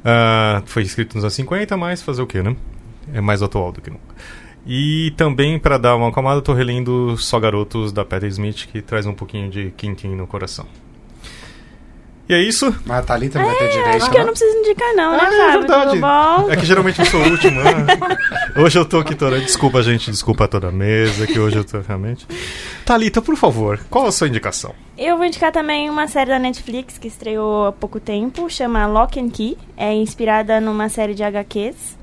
Ah, 0.05 0.61
foi 0.65 0.83
escrito 0.83 1.15
nos 1.15 1.23
anos 1.23 1.33
50, 1.33 1.75
mas 1.75 2.01
fazer 2.03 2.21
o 2.21 2.27
quê, 2.27 2.43
né? 2.43 2.55
É 3.13 3.19
mais 3.21 3.41
atual 3.41 3.71
do 3.71 3.81
que 3.81 3.89
nunca. 3.89 4.03
E 4.67 5.11
também, 5.17 5.57
para 5.59 5.77
dar 5.77 5.95
uma 5.95 6.09
acalmada, 6.09 6.37
eu 6.37 6.41
tô 6.41 6.53
relendo 6.53 7.15
Só 7.17 7.39
Garotos, 7.39 7.91
da 7.91 8.05
Patti 8.05 8.27
Smith, 8.27 8.67
que 8.71 8.81
traz 8.81 9.05
um 9.05 9.13
pouquinho 9.13 9.49
de 9.49 9.71
quintim 9.77 10.09
no 10.09 10.25
coração. 10.27 10.65
E 12.27 12.33
é 12.33 12.41
isso. 12.41 12.75
Mas 12.85 12.97
a 12.97 13.01
Thalita 13.03 13.37
não 13.37 13.45
vai 13.45 13.55
ter 13.55 13.69
direito. 13.69 13.97
Acho 14.01 14.09
que 14.11 14.17
eu 14.17 14.25
não 14.25 14.31
preciso 14.31 14.57
indicar, 14.57 14.95
não, 14.95 15.11
né, 15.11 15.19
Ah, 15.21 15.25
é 15.25 15.37
Fábio? 15.37 15.59
verdade. 15.59 15.89
Tudo 15.91 16.01
bom? 16.01 16.51
É 16.51 16.55
que 16.55 16.65
geralmente 16.65 16.99
eu 16.99 17.05
sou 17.05 17.21
o 17.21 17.29
último. 17.29 17.61
né? 17.63 17.71
Hoje 18.57 18.79
eu 18.79 18.85
tô 18.85 18.97
aqui 18.97 19.13
toda. 19.13 19.39
Desculpa, 19.39 19.83
gente. 19.83 20.09
Desculpa 20.09 20.47
toda 20.47 20.69
a 20.69 20.71
mesa, 20.71 21.27
que 21.27 21.37
hoje 21.39 21.57
eu 21.57 21.63
tô 21.63 21.79
realmente. 21.81 22.25
Thalita, 22.83 23.21
por 23.21 23.35
favor, 23.35 23.79
qual 23.91 24.07
a 24.07 24.11
sua 24.11 24.27
indicação? 24.27 24.73
Eu 24.97 25.17
vou 25.17 25.25
indicar 25.25 25.51
também 25.51 25.89
uma 25.89 26.07
série 26.07 26.29
da 26.29 26.39
Netflix 26.39 26.97
que 26.97 27.07
estreou 27.07 27.67
há 27.67 27.71
pouco 27.71 27.99
tempo, 27.99 28.49
chama 28.49 28.87
Lock 28.87 29.19
and 29.19 29.29
Key. 29.29 29.57
É 29.75 29.93
inspirada 29.93 30.61
numa 30.61 30.87
série 30.87 31.13
de 31.13 31.21
HQs. 31.23 31.97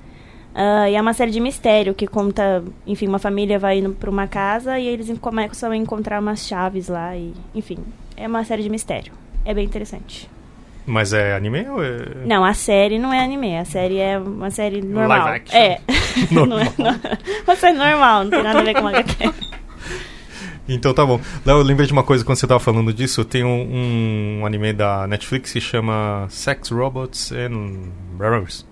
Ah, 0.54 0.88
e 0.88 0.94
é 0.94 1.00
uma 1.00 1.14
série 1.14 1.30
de 1.30 1.40
mistério 1.40 1.94
que 1.94 2.06
conta, 2.06 2.62
enfim, 2.86 3.08
uma 3.08 3.18
família 3.18 3.58
vai 3.58 3.78
indo 3.78 3.90
pra 3.90 4.10
uma 4.10 4.26
casa 4.26 4.78
e 4.78 4.86
eles 4.86 5.10
começam 5.18 5.70
a 5.70 5.76
encontrar 5.76 6.20
umas 6.20 6.46
chaves 6.46 6.88
lá 6.88 7.16
e, 7.16 7.32
enfim, 7.54 7.78
é 8.16 8.28
uma 8.28 8.44
série 8.44 8.62
de 8.62 8.68
mistério. 8.68 9.12
É 9.44 9.54
bem 9.54 9.64
interessante. 9.64 10.30
Mas 10.84 11.12
é 11.12 11.34
anime 11.34 11.66
ou 11.68 11.82
é. 11.82 12.26
Não, 12.26 12.44
a 12.44 12.54
série 12.54 12.98
não 12.98 13.12
é 13.12 13.20
anime. 13.20 13.56
A 13.56 13.64
série 13.64 13.98
é 13.98 14.18
uma 14.18 14.50
série 14.50 14.82
normal. 14.82 15.26
Live 15.26 15.36
action. 15.36 15.58
É. 15.58 15.80
Normal. 16.30 16.58
Não 16.58 16.58
é, 16.58 16.72
não, 16.76 17.00
uma 17.44 17.56
série 17.56 17.78
normal, 17.78 18.24
não 18.24 18.30
tem 18.30 18.42
nada 18.42 18.58
a 18.58 18.62
ver 18.62 18.74
com 18.74 18.86
HQ. 18.86 19.32
Então 20.68 20.94
tá 20.94 21.04
bom. 21.04 21.20
Léo, 21.44 21.58
eu 21.58 21.62
lembrei 21.62 21.86
de 21.86 21.92
uma 21.92 22.02
coisa 22.02 22.24
quando 22.24 22.38
você 22.38 22.46
tava 22.46 22.60
falando 22.60 22.92
disso. 22.92 23.24
Tem 23.24 23.44
um, 23.44 24.40
um 24.40 24.46
anime 24.46 24.72
da 24.72 25.06
Netflix 25.06 25.52
que 25.52 25.60
chama 25.60 26.26
Sex, 26.30 26.70
Robots 26.70 27.32
and 27.32 27.90
Robots. 28.18 28.66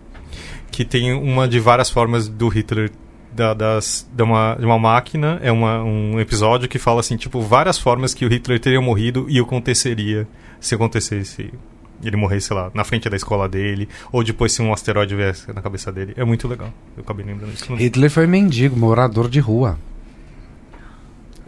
Que 0.70 0.84
tem 0.84 1.12
uma 1.12 1.48
de 1.48 1.58
várias 1.58 1.90
formas 1.90 2.28
do 2.28 2.48
Hitler. 2.48 2.90
Da, 3.32 3.54
das, 3.54 4.08
de, 4.12 4.22
uma, 4.22 4.56
de 4.56 4.64
uma 4.64 4.78
máquina. 4.78 5.38
É 5.42 5.52
uma, 5.52 5.82
um 5.82 6.18
episódio 6.18 6.68
que 6.68 6.78
fala 6.78 7.00
assim, 7.00 7.16
tipo, 7.16 7.40
várias 7.40 7.78
formas 7.78 8.12
que 8.14 8.24
o 8.24 8.28
Hitler 8.28 8.58
teria 8.58 8.80
morrido 8.80 9.26
e 9.28 9.38
aconteceria 9.38 10.26
se 10.60 10.74
acontecesse. 10.74 11.52
Ele 12.02 12.16
morresse, 12.16 12.48
sei 12.48 12.56
lá, 12.56 12.70
na 12.72 12.82
frente 12.82 13.08
da 13.10 13.16
escola 13.16 13.48
dele, 13.48 13.88
ou 14.10 14.24
depois 14.24 14.52
se 14.52 14.62
um 14.62 14.72
asteroide 14.72 15.14
viesse 15.14 15.52
na 15.52 15.60
cabeça 15.60 15.92
dele. 15.92 16.14
É 16.16 16.24
muito 16.24 16.48
legal. 16.48 16.72
Eu 16.96 17.02
acabei 17.02 17.24
lembrando 17.26 17.52
disso. 17.52 17.74
Hitler 17.74 18.10
foi 18.10 18.26
mendigo, 18.26 18.76
morador 18.76 19.28
de 19.28 19.38
rua. 19.38 19.78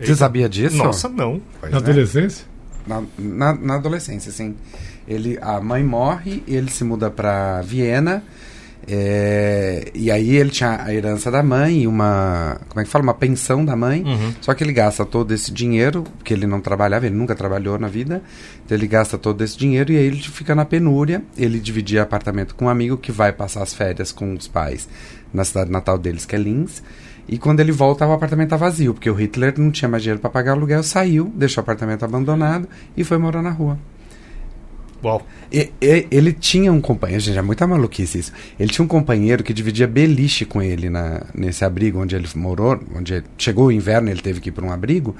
Você 0.02 0.12
Eita. 0.12 0.16
sabia 0.16 0.48
disso? 0.48 0.76
Nossa, 0.76 1.08
não. 1.08 1.40
Pois 1.60 1.72
Na 1.72 1.78
é. 1.78 1.80
adolescência? 1.80 2.44
Na, 2.86 3.02
na, 3.18 3.54
na 3.54 3.74
adolescência, 3.76 4.32
sim. 4.32 4.54
Ele, 5.06 5.38
a 5.40 5.60
mãe 5.60 5.82
morre, 5.84 6.42
ele 6.46 6.70
se 6.70 6.82
muda 6.84 7.10
para 7.10 7.60
Viena. 7.62 8.22
é, 8.88 9.90
e 9.94 10.10
aí 10.10 10.36
ele 10.36 10.50
tinha 10.50 10.82
a 10.82 10.92
herança 10.92 11.30
da 11.30 11.42
mãe 11.42 11.82
e 11.82 11.86
uma. 11.86 12.60
Como 12.68 12.80
é 12.80 12.84
que 12.84 12.90
fala? 12.90 13.04
Uma 13.04 13.14
pensão 13.14 13.64
da 13.64 13.76
mãe. 13.76 14.02
Uhum. 14.02 14.34
Só 14.40 14.52
que 14.54 14.64
ele 14.64 14.72
gasta 14.72 15.04
todo 15.06 15.32
esse 15.32 15.52
dinheiro, 15.52 16.02
porque 16.18 16.34
ele 16.34 16.46
não 16.46 16.60
trabalhava, 16.60 17.06
ele 17.06 17.14
nunca 17.14 17.34
trabalhou 17.36 17.78
na 17.78 17.86
vida. 17.88 18.22
Então 18.64 18.76
ele 18.76 18.86
gasta 18.88 19.16
todo 19.16 19.42
esse 19.42 19.56
dinheiro 19.56 19.92
e 19.92 19.96
aí 19.96 20.04
ele 20.04 20.20
fica 20.20 20.54
na 20.54 20.64
penúria. 20.64 21.22
Ele 21.36 21.60
dividia 21.60 22.02
apartamento 22.02 22.54
com 22.56 22.64
um 22.64 22.68
amigo 22.68 22.96
que 22.96 23.12
vai 23.12 23.32
passar 23.32 23.62
as 23.62 23.72
férias 23.72 24.10
com 24.10 24.34
os 24.34 24.48
pais 24.48 24.88
na 25.32 25.44
cidade 25.44 25.70
natal 25.70 25.98
deles, 25.98 26.26
que 26.26 26.36
é 26.36 26.38
Linz. 26.38 26.82
E 27.28 27.38
quando 27.38 27.60
ele 27.60 27.72
volta, 27.72 28.06
o 28.06 28.12
apartamento 28.12 28.50
tá 28.50 28.56
vazio, 28.56 28.94
porque 28.94 29.08
o 29.08 29.14
Hitler 29.14 29.54
não 29.58 29.70
tinha 29.70 29.88
mais 29.88 30.02
dinheiro 30.02 30.20
para 30.20 30.30
pagar 30.30 30.52
aluguel, 30.52 30.82
saiu, 30.82 31.32
deixou 31.34 31.60
o 31.60 31.64
apartamento 31.64 32.04
abandonado 32.04 32.68
e 32.96 33.04
foi 33.04 33.16
morar 33.16 33.42
na 33.42 33.50
rua. 33.50 33.78
Uau. 35.04 35.26
E- 35.50 35.72
e- 35.82 36.06
ele 36.10 36.32
tinha 36.32 36.72
um 36.72 36.80
companheiro, 36.80 37.20
gente, 37.22 37.36
é 37.38 37.42
muita 37.42 37.66
maluquice 37.66 38.18
isso. 38.20 38.32
Ele 38.58 38.70
tinha 38.70 38.84
um 38.84 38.88
companheiro 38.88 39.42
que 39.42 39.52
dividia 39.52 39.86
beliche 39.88 40.44
com 40.44 40.62
ele 40.62 40.88
na, 40.88 41.24
nesse 41.34 41.64
abrigo 41.64 42.00
onde 42.00 42.14
ele 42.14 42.28
morou, 42.36 42.80
onde 42.94 43.14
ele- 43.14 43.24
chegou 43.36 43.66
o 43.66 43.72
inverno 43.72 44.08
ele 44.10 44.20
teve 44.22 44.40
que 44.40 44.48
ir 44.50 44.52
para 44.52 44.64
um 44.64 44.70
abrigo, 44.72 45.16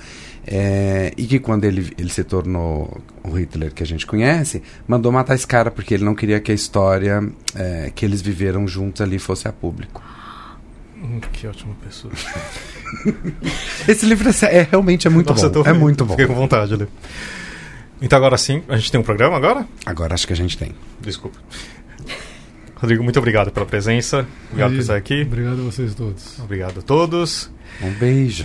é, 0.47 1.13
e 1.17 1.27
que 1.27 1.39
quando 1.41 1.65
ele, 1.65 1.93
ele 1.99 2.11
se 2.11 2.23
tornou 2.23 3.01
o 3.25 3.31
Hitler 3.37 3.73
que 3.75 3.83
a 3.83 3.87
gente 3.87 4.07
conhece, 4.07 4.63
mandou 4.87 5.11
matar 5.11 5.35
esse 5.35 5.47
cara 5.47 5.71
porque 5.71 5.95
ele 5.95 6.05
não 6.05 6.15
queria 6.15 6.39
que 6.41 6.53
a 6.53 6.55
história 6.55 7.23
é, 7.55 7.91
que 7.95 8.05
eles 8.05 8.23
viveram 8.23 8.67
juntos 8.69 9.01
ali 9.03 9.19
fosse 9.19 9.49
a 9.49 9.53
público. 9.53 10.01
Hum, 10.97 11.19
Que 11.33 11.49
ótima 11.49 11.75
pessoa. 11.85 12.13
Esse 13.89 14.07
livro 14.07 14.29
é, 14.29 14.59
é 14.59 14.69
realmente 14.71 15.07
é 15.07 15.11
muito 15.11 15.31
Nossa, 15.31 15.49
bom. 15.49 15.63
tô- 15.63 15.69
É 15.69 15.73
muito 15.73 16.05
bom. 16.05 16.13
Fiquei 16.13 16.27
com 16.27 16.35
vontade 16.35 16.69
de 16.71 16.77
ler. 16.77 16.89
Então 18.03 18.17
agora 18.17 18.37
sim, 18.37 18.63
a 18.69 18.77
gente 18.77 18.91
tem 18.91 19.01
um 19.01 19.05
programa 19.05 19.37
agora? 19.37 19.67
Agora 19.87 20.13
acho 20.13 20.27
que 20.27 20.33
a 20.33 20.37
gente 20.37 20.59
tem. 20.59 20.75
Desculpa. 21.01 21.39
Rodrigo, 22.75 23.05
muito 23.05 23.19
obrigado 23.19 23.53
pela 23.53 23.65
presença. 23.65 24.27
Obrigado 24.49 24.71
por 24.71 24.75
Aí, 24.75 24.81
estar 24.81 24.97
aqui. 24.97 25.23
Obrigado 25.23 25.61
a 25.61 25.65
vocês 25.65 25.95
todos. 25.95 26.39
Obrigado 26.41 26.81
a 26.81 26.83
todos. 26.83 27.49
Um 27.81 27.91
beijo. 27.93 28.45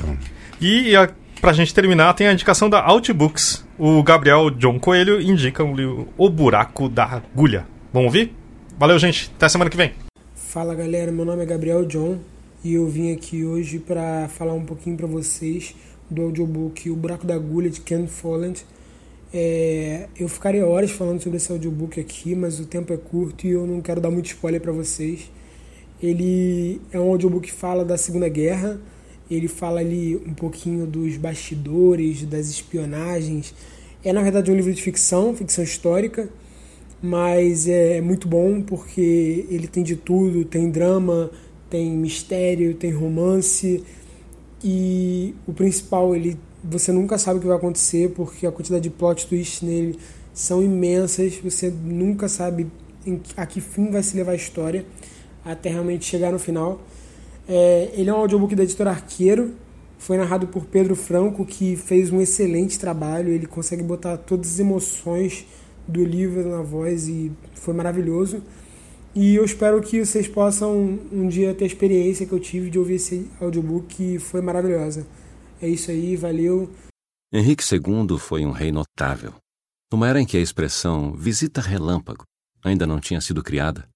E 0.61 0.95
a, 0.95 1.09
pra 1.41 1.53
gente 1.53 1.73
terminar, 1.73 2.13
tem 2.13 2.27
a 2.27 2.33
indicação 2.33 2.69
da 2.69 2.79
Outbooks. 2.83 3.65
O 3.79 4.03
Gabriel 4.03 4.51
John 4.51 4.79
Coelho 4.79 5.19
indica 5.19 5.63
o 5.63 5.75
livro 5.75 6.07
O 6.15 6.29
Buraco 6.29 6.87
da 6.87 7.05
Agulha. 7.05 7.65
Vamos 7.91 8.07
ouvir? 8.07 8.31
Valeu, 8.77 8.99
gente. 8.99 9.31
Até 9.35 9.49
semana 9.49 9.71
que 9.71 9.77
vem. 9.77 9.91
Fala 10.35 10.75
galera, 10.75 11.11
meu 11.11 11.25
nome 11.25 11.41
é 11.41 11.45
Gabriel 11.47 11.83
John 11.85 12.19
e 12.63 12.75
eu 12.75 12.87
vim 12.87 13.11
aqui 13.11 13.43
hoje 13.43 13.79
para 13.79 14.27
falar 14.27 14.53
um 14.53 14.65
pouquinho 14.65 14.95
para 14.95 15.07
vocês 15.07 15.75
do 16.09 16.21
audiobook 16.21 16.89
O 16.89 16.95
Buraco 16.95 17.25
da 17.25 17.33
Agulha 17.35 17.69
de 17.71 17.81
Ken 17.81 18.05
Follett. 18.07 18.63
É, 19.33 20.07
eu 20.17 20.29
ficaria 20.29 20.65
horas 20.65 20.91
falando 20.91 21.21
sobre 21.21 21.37
esse 21.37 21.51
audiobook 21.51 21.99
aqui, 21.99 22.33
mas 22.33 22.59
o 22.59 22.65
tempo 22.65 22.93
é 22.93 22.97
curto 22.97 23.45
e 23.45 23.51
eu 23.51 23.67
não 23.67 23.81
quero 23.81 23.99
dar 23.99 24.09
muito 24.09 24.27
spoiler 24.27 24.61
para 24.61 24.71
vocês. 24.71 25.29
Ele 26.01 26.79
é 26.91 26.99
um 26.99 27.09
audiobook 27.09 27.47
que 27.47 27.53
fala 27.53 27.83
da 27.83 27.97
Segunda 27.97 28.29
Guerra, 28.29 28.79
ele 29.29 29.47
fala 29.47 29.81
ali 29.81 30.15
um 30.15 30.33
pouquinho 30.33 30.85
dos 30.85 31.17
bastidores, 31.17 32.23
das 32.25 32.47
espionagens. 32.49 33.53
É 34.03 34.13
na 34.13 34.21
verdade 34.21 34.49
um 34.49 34.55
livro 34.55 34.73
de 34.73 34.81
ficção, 34.81 35.35
ficção 35.35 35.63
histórica, 35.63 36.29
mas 37.01 37.67
é 37.67 37.99
muito 37.99 38.27
bom 38.27 38.61
porque 38.61 39.45
ele 39.49 39.67
tem 39.67 39.83
de 39.83 39.95
tudo, 39.95 40.45
tem 40.45 40.69
drama, 40.69 41.29
tem 41.69 41.91
mistério, 41.91 42.73
tem 42.75 42.91
romance 42.91 43.83
e 44.63 45.35
o 45.45 45.53
principal 45.53 46.15
ele 46.15 46.37
você 46.69 46.91
nunca 46.91 47.17
sabe 47.17 47.37
o 47.37 47.41
que 47.41 47.47
vai 47.47 47.57
acontecer 47.57 48.11
porque 48.15 48.45
a 48.45 48.51
quantidade 48.51 48.83
de 48.83 48.89
plot 48.89 49.27
twists 49.27 49.61
nele 49.61 49.99
são 50.33 50.61
imensas, 50.61 51.39
você 51.43 51.69
nunca 51.69 52.27
sabe 52.27 52.67
a 53.35 53.45
que 53.45 53.61
fim 53.61 53.89
vai 53.89 54.03
se 54.03 54.15
levar 54.15 54.33
a 54.33 54.35
história 54.35 54.85
até 55.43 55.69
realmente 55.69 56.05
chegar 56.05 56.31
no 56.31 56.39
final. 56.39 56.81
É, 57.47 57.89
ele 57.93 58.09
é 58.09 58.13
um 58.13 58.17
audiobook 58.17 58.53
da 58.53 58.63
editora 58.63 58.91
Arqueiro, 58.91 59.53
foi 59.97 60.17
narrado 60.17 60.47
por 60.47 60.65
Pedro 60.65 60.95
Franco, 60.95 61.45
que 61.45 61.75
fez 61.75 62.11
um 62.11 62.21
excelente 62.21 62.77
trabalho. 62.79 63.29
Ele 63.29 63.47
consegue 63.47 63.81
botar 63.81 64.17
todas 64.17 64.53
as 64.53 64.59
emoções 64.59 65.45
do 65.87 66.03
livro 66.03 66.47
na 66.47 66.61
voz 66.61 67.07
e 67.07 67.31
foi 67.55 67.73
maravilhoso. 67.73 68.43
E 69.15 69.35
eu 69.35 69.43
espero 69.43 69.81
que 69.81 70.05
vocês 70.05 70.27
possam 70.27 70.99
um 71.11 71.27
dia 71.27 71.53
ter 71.53 71.63
a 71.63 71.67
experiência 71.67 72.25
que 72.25 72.33
eu 72.33 72.39
tive 72.39 72.69
de 72.69 72.77
ouvir 72.77 72.95
esse 72.95 73.25
audiobook, 73.41 73.87
que 73.95 74.19
foi 74.19 74.41
maravilhosa. 74.41 75.07
É 75.61 75.67
isso 75.67 75.91
aí, 75.91 76.15
valeu. 76.15 76.73
Henrique 77.31 77.63
II 77.63 78.17
foi 78.19 78.45
um 78.45 78.51
rei 78.51 78.71
notável. 78.71 79.35
Numa 79.91 80.07
era 80.07 80.21
em 80.21 80.25
que 80.25 80.37
a 80.37 80.41
expressão 80.41 81.13
visita 81.15 81.61
relâmpago 81.61 82.23
ainda 82.63 82.85
não 82.85 82.99
tinha 82.99 83.21
sido 83.21 83.43
criada, 83.43 83.87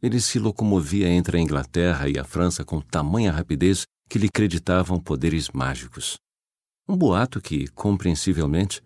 ele 0.00 0.20
se 0.20 0.38
locomovia 0.38 1.08
entre 1.08 1.36
a 1.36 1.40
Inglaterra 1.40 2.08
e 2.08 2.18
a 2.18 2.24
França 2.24 2.64
com 2.64 2.80
tamanha 2.80 3.32
rapidez 3.32 3.84
que 4.08 4.18
lhe 4.18 4.28
creditavam 4.28 5.00
poderes 5.00 5.48
mágicos. 5.50 6.16
Um 6.88 6.96
boato 6.96 7.40
que, 7.40 7.66
compreensivelmente, 7.68 8.82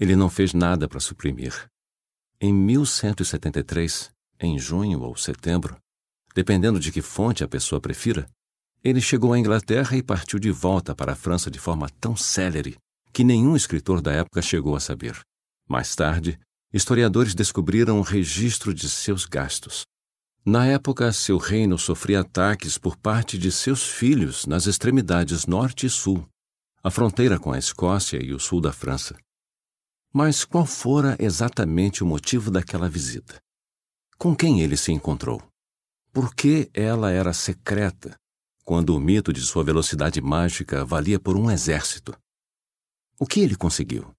ele 0.00 0.16
não 0.16 0.30
fez 0.30 0.54
nada 0.54 0.88
para 0.88 1.00
suprimir. 1.00 1.66
Em 2.40 2.52
1173, 2.52 4.10
em 4.40 4.58
junho 4.58 5.02
ou 5.02 5.16
setembro, 5.16 5.76
dependendo 6.34 6.80
de 6.80 6.90
que 6.90 7.00
fonte 7.00 7.44
a 7.44 7.48
pessoa 7.48 7.80
prefira, 7.80 8.28
ele 8.84 9.00
chegou 9.00 9.32
à 9.32 9.38
Inglaterra 9.38 9.96
e 9.96 10.02
partiu 10.02 10.38
de 10.38 10.50
volta 10.50 10.94
para 10.94 11.12
a 11.12 11.16
França 11.16 11.50
de 11.50 11.58
forma 11.58 11.88
tão 11.98 12.14
célere 12.14 12.76
que 13.14 13.24
nenhum 13.24 13.56
escritor 13.56 14.02
da 14.02 14.12
época 14.12 14.42
chegou 14.42 14.76
a 14.76 14.80
saber. 14.80 15.18
Mais 15.66 15.96
tarde, 15.96 16.38
historiadores 16.70 17.34
descobriram 17.34 17.98
o 17.98 18.02
registro 18.02 18.74
de 18.74 18.90
seus 18.90 19.24
gastos. 19.24 19.84
Na 20.44 20.66
época, 20.66 21.10
seu 21.12 21.38
reino 21.38 21.78
sofria 21.78 22.20
ataques 22.20 22.76
por 22.76 22.96
parte 22.98 23.38
de 23.38 23.50
seus 23.50 23.88
filhos 23.88 24.44
nas 24.44 24.66
extremidades 24.66 25.46
norte 25.46 25.86
e 25.86 25.90
sul, 25.90 26.28
a 26.82 26.90
fronteira 26.90 27.38
com 27.38 27.52
a 27.52 27.58
Escócia 27.58 28.22
e 28.22 28.34
o 28.34 28.38
sul 28.38 28.60
da 28.60 28.70
França. 28.70 29.16
Mas 30.12 30.44
qual 30.44 30.66
fora 30.66 31.16
exatamente 31.18 32.04
o 32.04 32.06
motivo 32.06 32.50
daquela 32.50 32.90
visita? 32.90 33.38
Com 34.18 34.36
quem 34.36 34.60
ele 34.60 34.76
se 34.76 34.92
encontrou? 34.92 35.42
Por 36.12 36.34
que 36.34 36.68
ela 36.74 37.10
era 37.10 37.32
secreta, 37.32 38.14
quando 38.64 38.96
o 38.96 39.00
mito 39.00 39.32
de 39.32 39.42
sua 39.42 39.62
velocidade 39.62 40.20
mágica 40.20 40.84
valia 40.84 41.20
por 41.20 41.36
um 41.36 41.50
exército? 41.50 42.16
O 43.20 43.26
que 43.26 43.40
ele 43.40 43.54
conseguiu? 43.54 44.10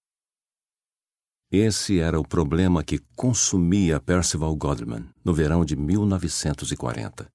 Esse 1.52 2.00
era 2.00 2.20
o 2.20 2.28
problema 2.28 2.84
que 2.84 3.00
consumia 3.16 4.00
Percival 4.00 4.56
Godman 4.56 5.10
no 5.24 5.34
verão 5.34 5.66
de 5.66 5.76
1940. 5.76 7.28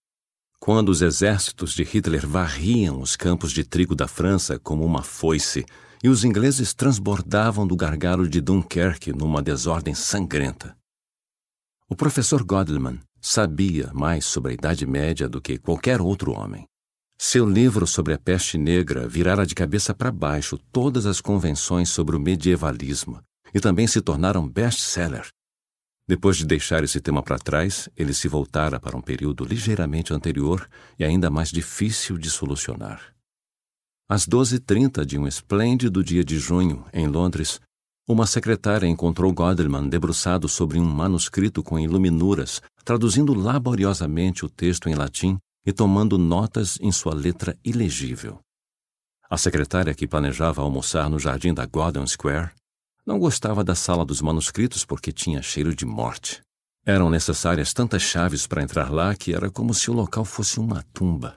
Quando 0.59 0.91
os 0.91 1.01
exércitos 1.01 1.73
de 1.73 1.83
Hitler 1.83 2.27
varriam 2.27 3.01
os 3.01 3.17
campos 3.17 3.51
de 3.51 3.65
trigo 3.65 3.95
da 3.95 4.07
França 4.07 4.59
como 4.59 4.85
uma 4.85 5.03
foice 5.03 5.65
e 6.03 6.09
os 6.09 6.25
ingleses 6.25 6.75
transbordavam 6.75 7.67
do 7.67 7.77
gargalo 7.77 8.29
de 8.29 8.41
Dunkerque 8.41 9.13
numa 9.13 9.43
desordem 9.43 9.95
sangrenta. 9.95 10.77
O 11.89 11.97
professor 11.97 12.45
Godman 12.45 13.01
sabia 13.21 13.91
mais 13.93 14.25
sobre 14.25 14.53
a 14.53 14.55
Idade 14.55 14.87
Média 14.87 15.29
do 15.29 15.41
que 15.41 15.59
qualquer 15.59 16.01
outro 16.01 16.33
homem. 16.33 16.70
Seu 17.23 17.47
livro 17.47 17.87
sobre 17.87 18.15
a 18.15 18.19
peste 18.19 18.57
negra 18.57 19.07
virara 19.07 19.45
de 19.45 19.55
cabeça 19.55 19.93
para 19.95 20.11
baixo 20.11 20.57
todas 20.73 21.05
as 21.05 21.21
convenções 21.21 21.91
sobre 21.91 22.17
o 22.17 22.19
medievalismo 22.19 23.21
e 23.53 23.61
também 23.61 23.87
se 23.87 24.01
tornaram 24.01 24.49
best-seller. 24.49 25.29
Depois 26.09 26.39
de 26.39 26.47
deixar 26.47 26.83
esse 26.83 26.99
tema 26.99 27.23
para 27.23 27.39
trás, 27.39 27.91
ele 27.95 28.15
se 28.15 28.27
voltara 28.27 28.81
para 28.81 28.97
um 28.97 29.03
período 29.03 29.45
ligeiramente 29.45 30.15
anterior 30.15 30.67
e 30.99 31.05
ainda 31.05 31.29
mais 31.29 31.51
difícil 31.51 32.17
de 32.17 32.31
solucionar. 32.31 33.15
Às 34.09 34.27
12h30 34.27 35.05
de 35.05 35.19
um 35.19 35.27
esplêndido 35.29 36.03
dia 36.03 36.25
de 36.25 36.39
junho, 36.39 36.87
em 36.91 37.07
Londres, 37.07 37.61
uma 38.09 38.27
secretária 38.27 38.87
encontrou 38.87 39.31
Godelman 39.31 39.91
debruçado 39.91 40.49
sobre 40.49 40.79
um 40.79 40.87
manuscrito 40.87 41.63
com 41.63 41.79
iluminuras, 41.79 42.63
traduzindo 42.83 43.35
laboriosamente 43.35 44.43
o 44.43 44.49
texto 44.49 44.89
em 44.89 44.95
latim 44.95 45.39
e 45.65 45.73
tomando 45.73 46.17
notas 46.19 46.79
em 46.81 46.91
sua 46.91 47.15
letra 47.15 47.57
ilegível. 47.65 48.41
A 49.29 49.37
secretária 49.37 49.95
que 49.95 50.09
planejava 50.09 50.63
almoçar 50.63 51.09
no 51.09 51.19
jardim 51.19 51.55
da 51.55 51.65
Gordon 51.67 52.07
Square 52.07 52.51
não 53.07 53.19
gostava 53.19 53.63
da 53.63 53.75
sala 53.75 54.05
dos 54.05 54.21
manuscritos 54.21 54.85
porque 54.85 55.13
tinha 55.13 55.43
cheiro 55.43 55.75
de 55.75 55.87
morte. 55.87 56.43
Eram 56.85 57.11
necessárias 57.11 57.73
tantas 57.73 58.03
chaves 58.03 58.47
para 58.47 58.63
entrar 58.63 58.91
lá 58.91 59.15
que 59.15 59.35
era 59.35 59.51
como 59.51 59.75
se 59.75 59.91
o 59.91 59.95
local 59.95 60.25
fosse 60.25 60.59
uma 60.59 60.83
tumba. 60.95 61.29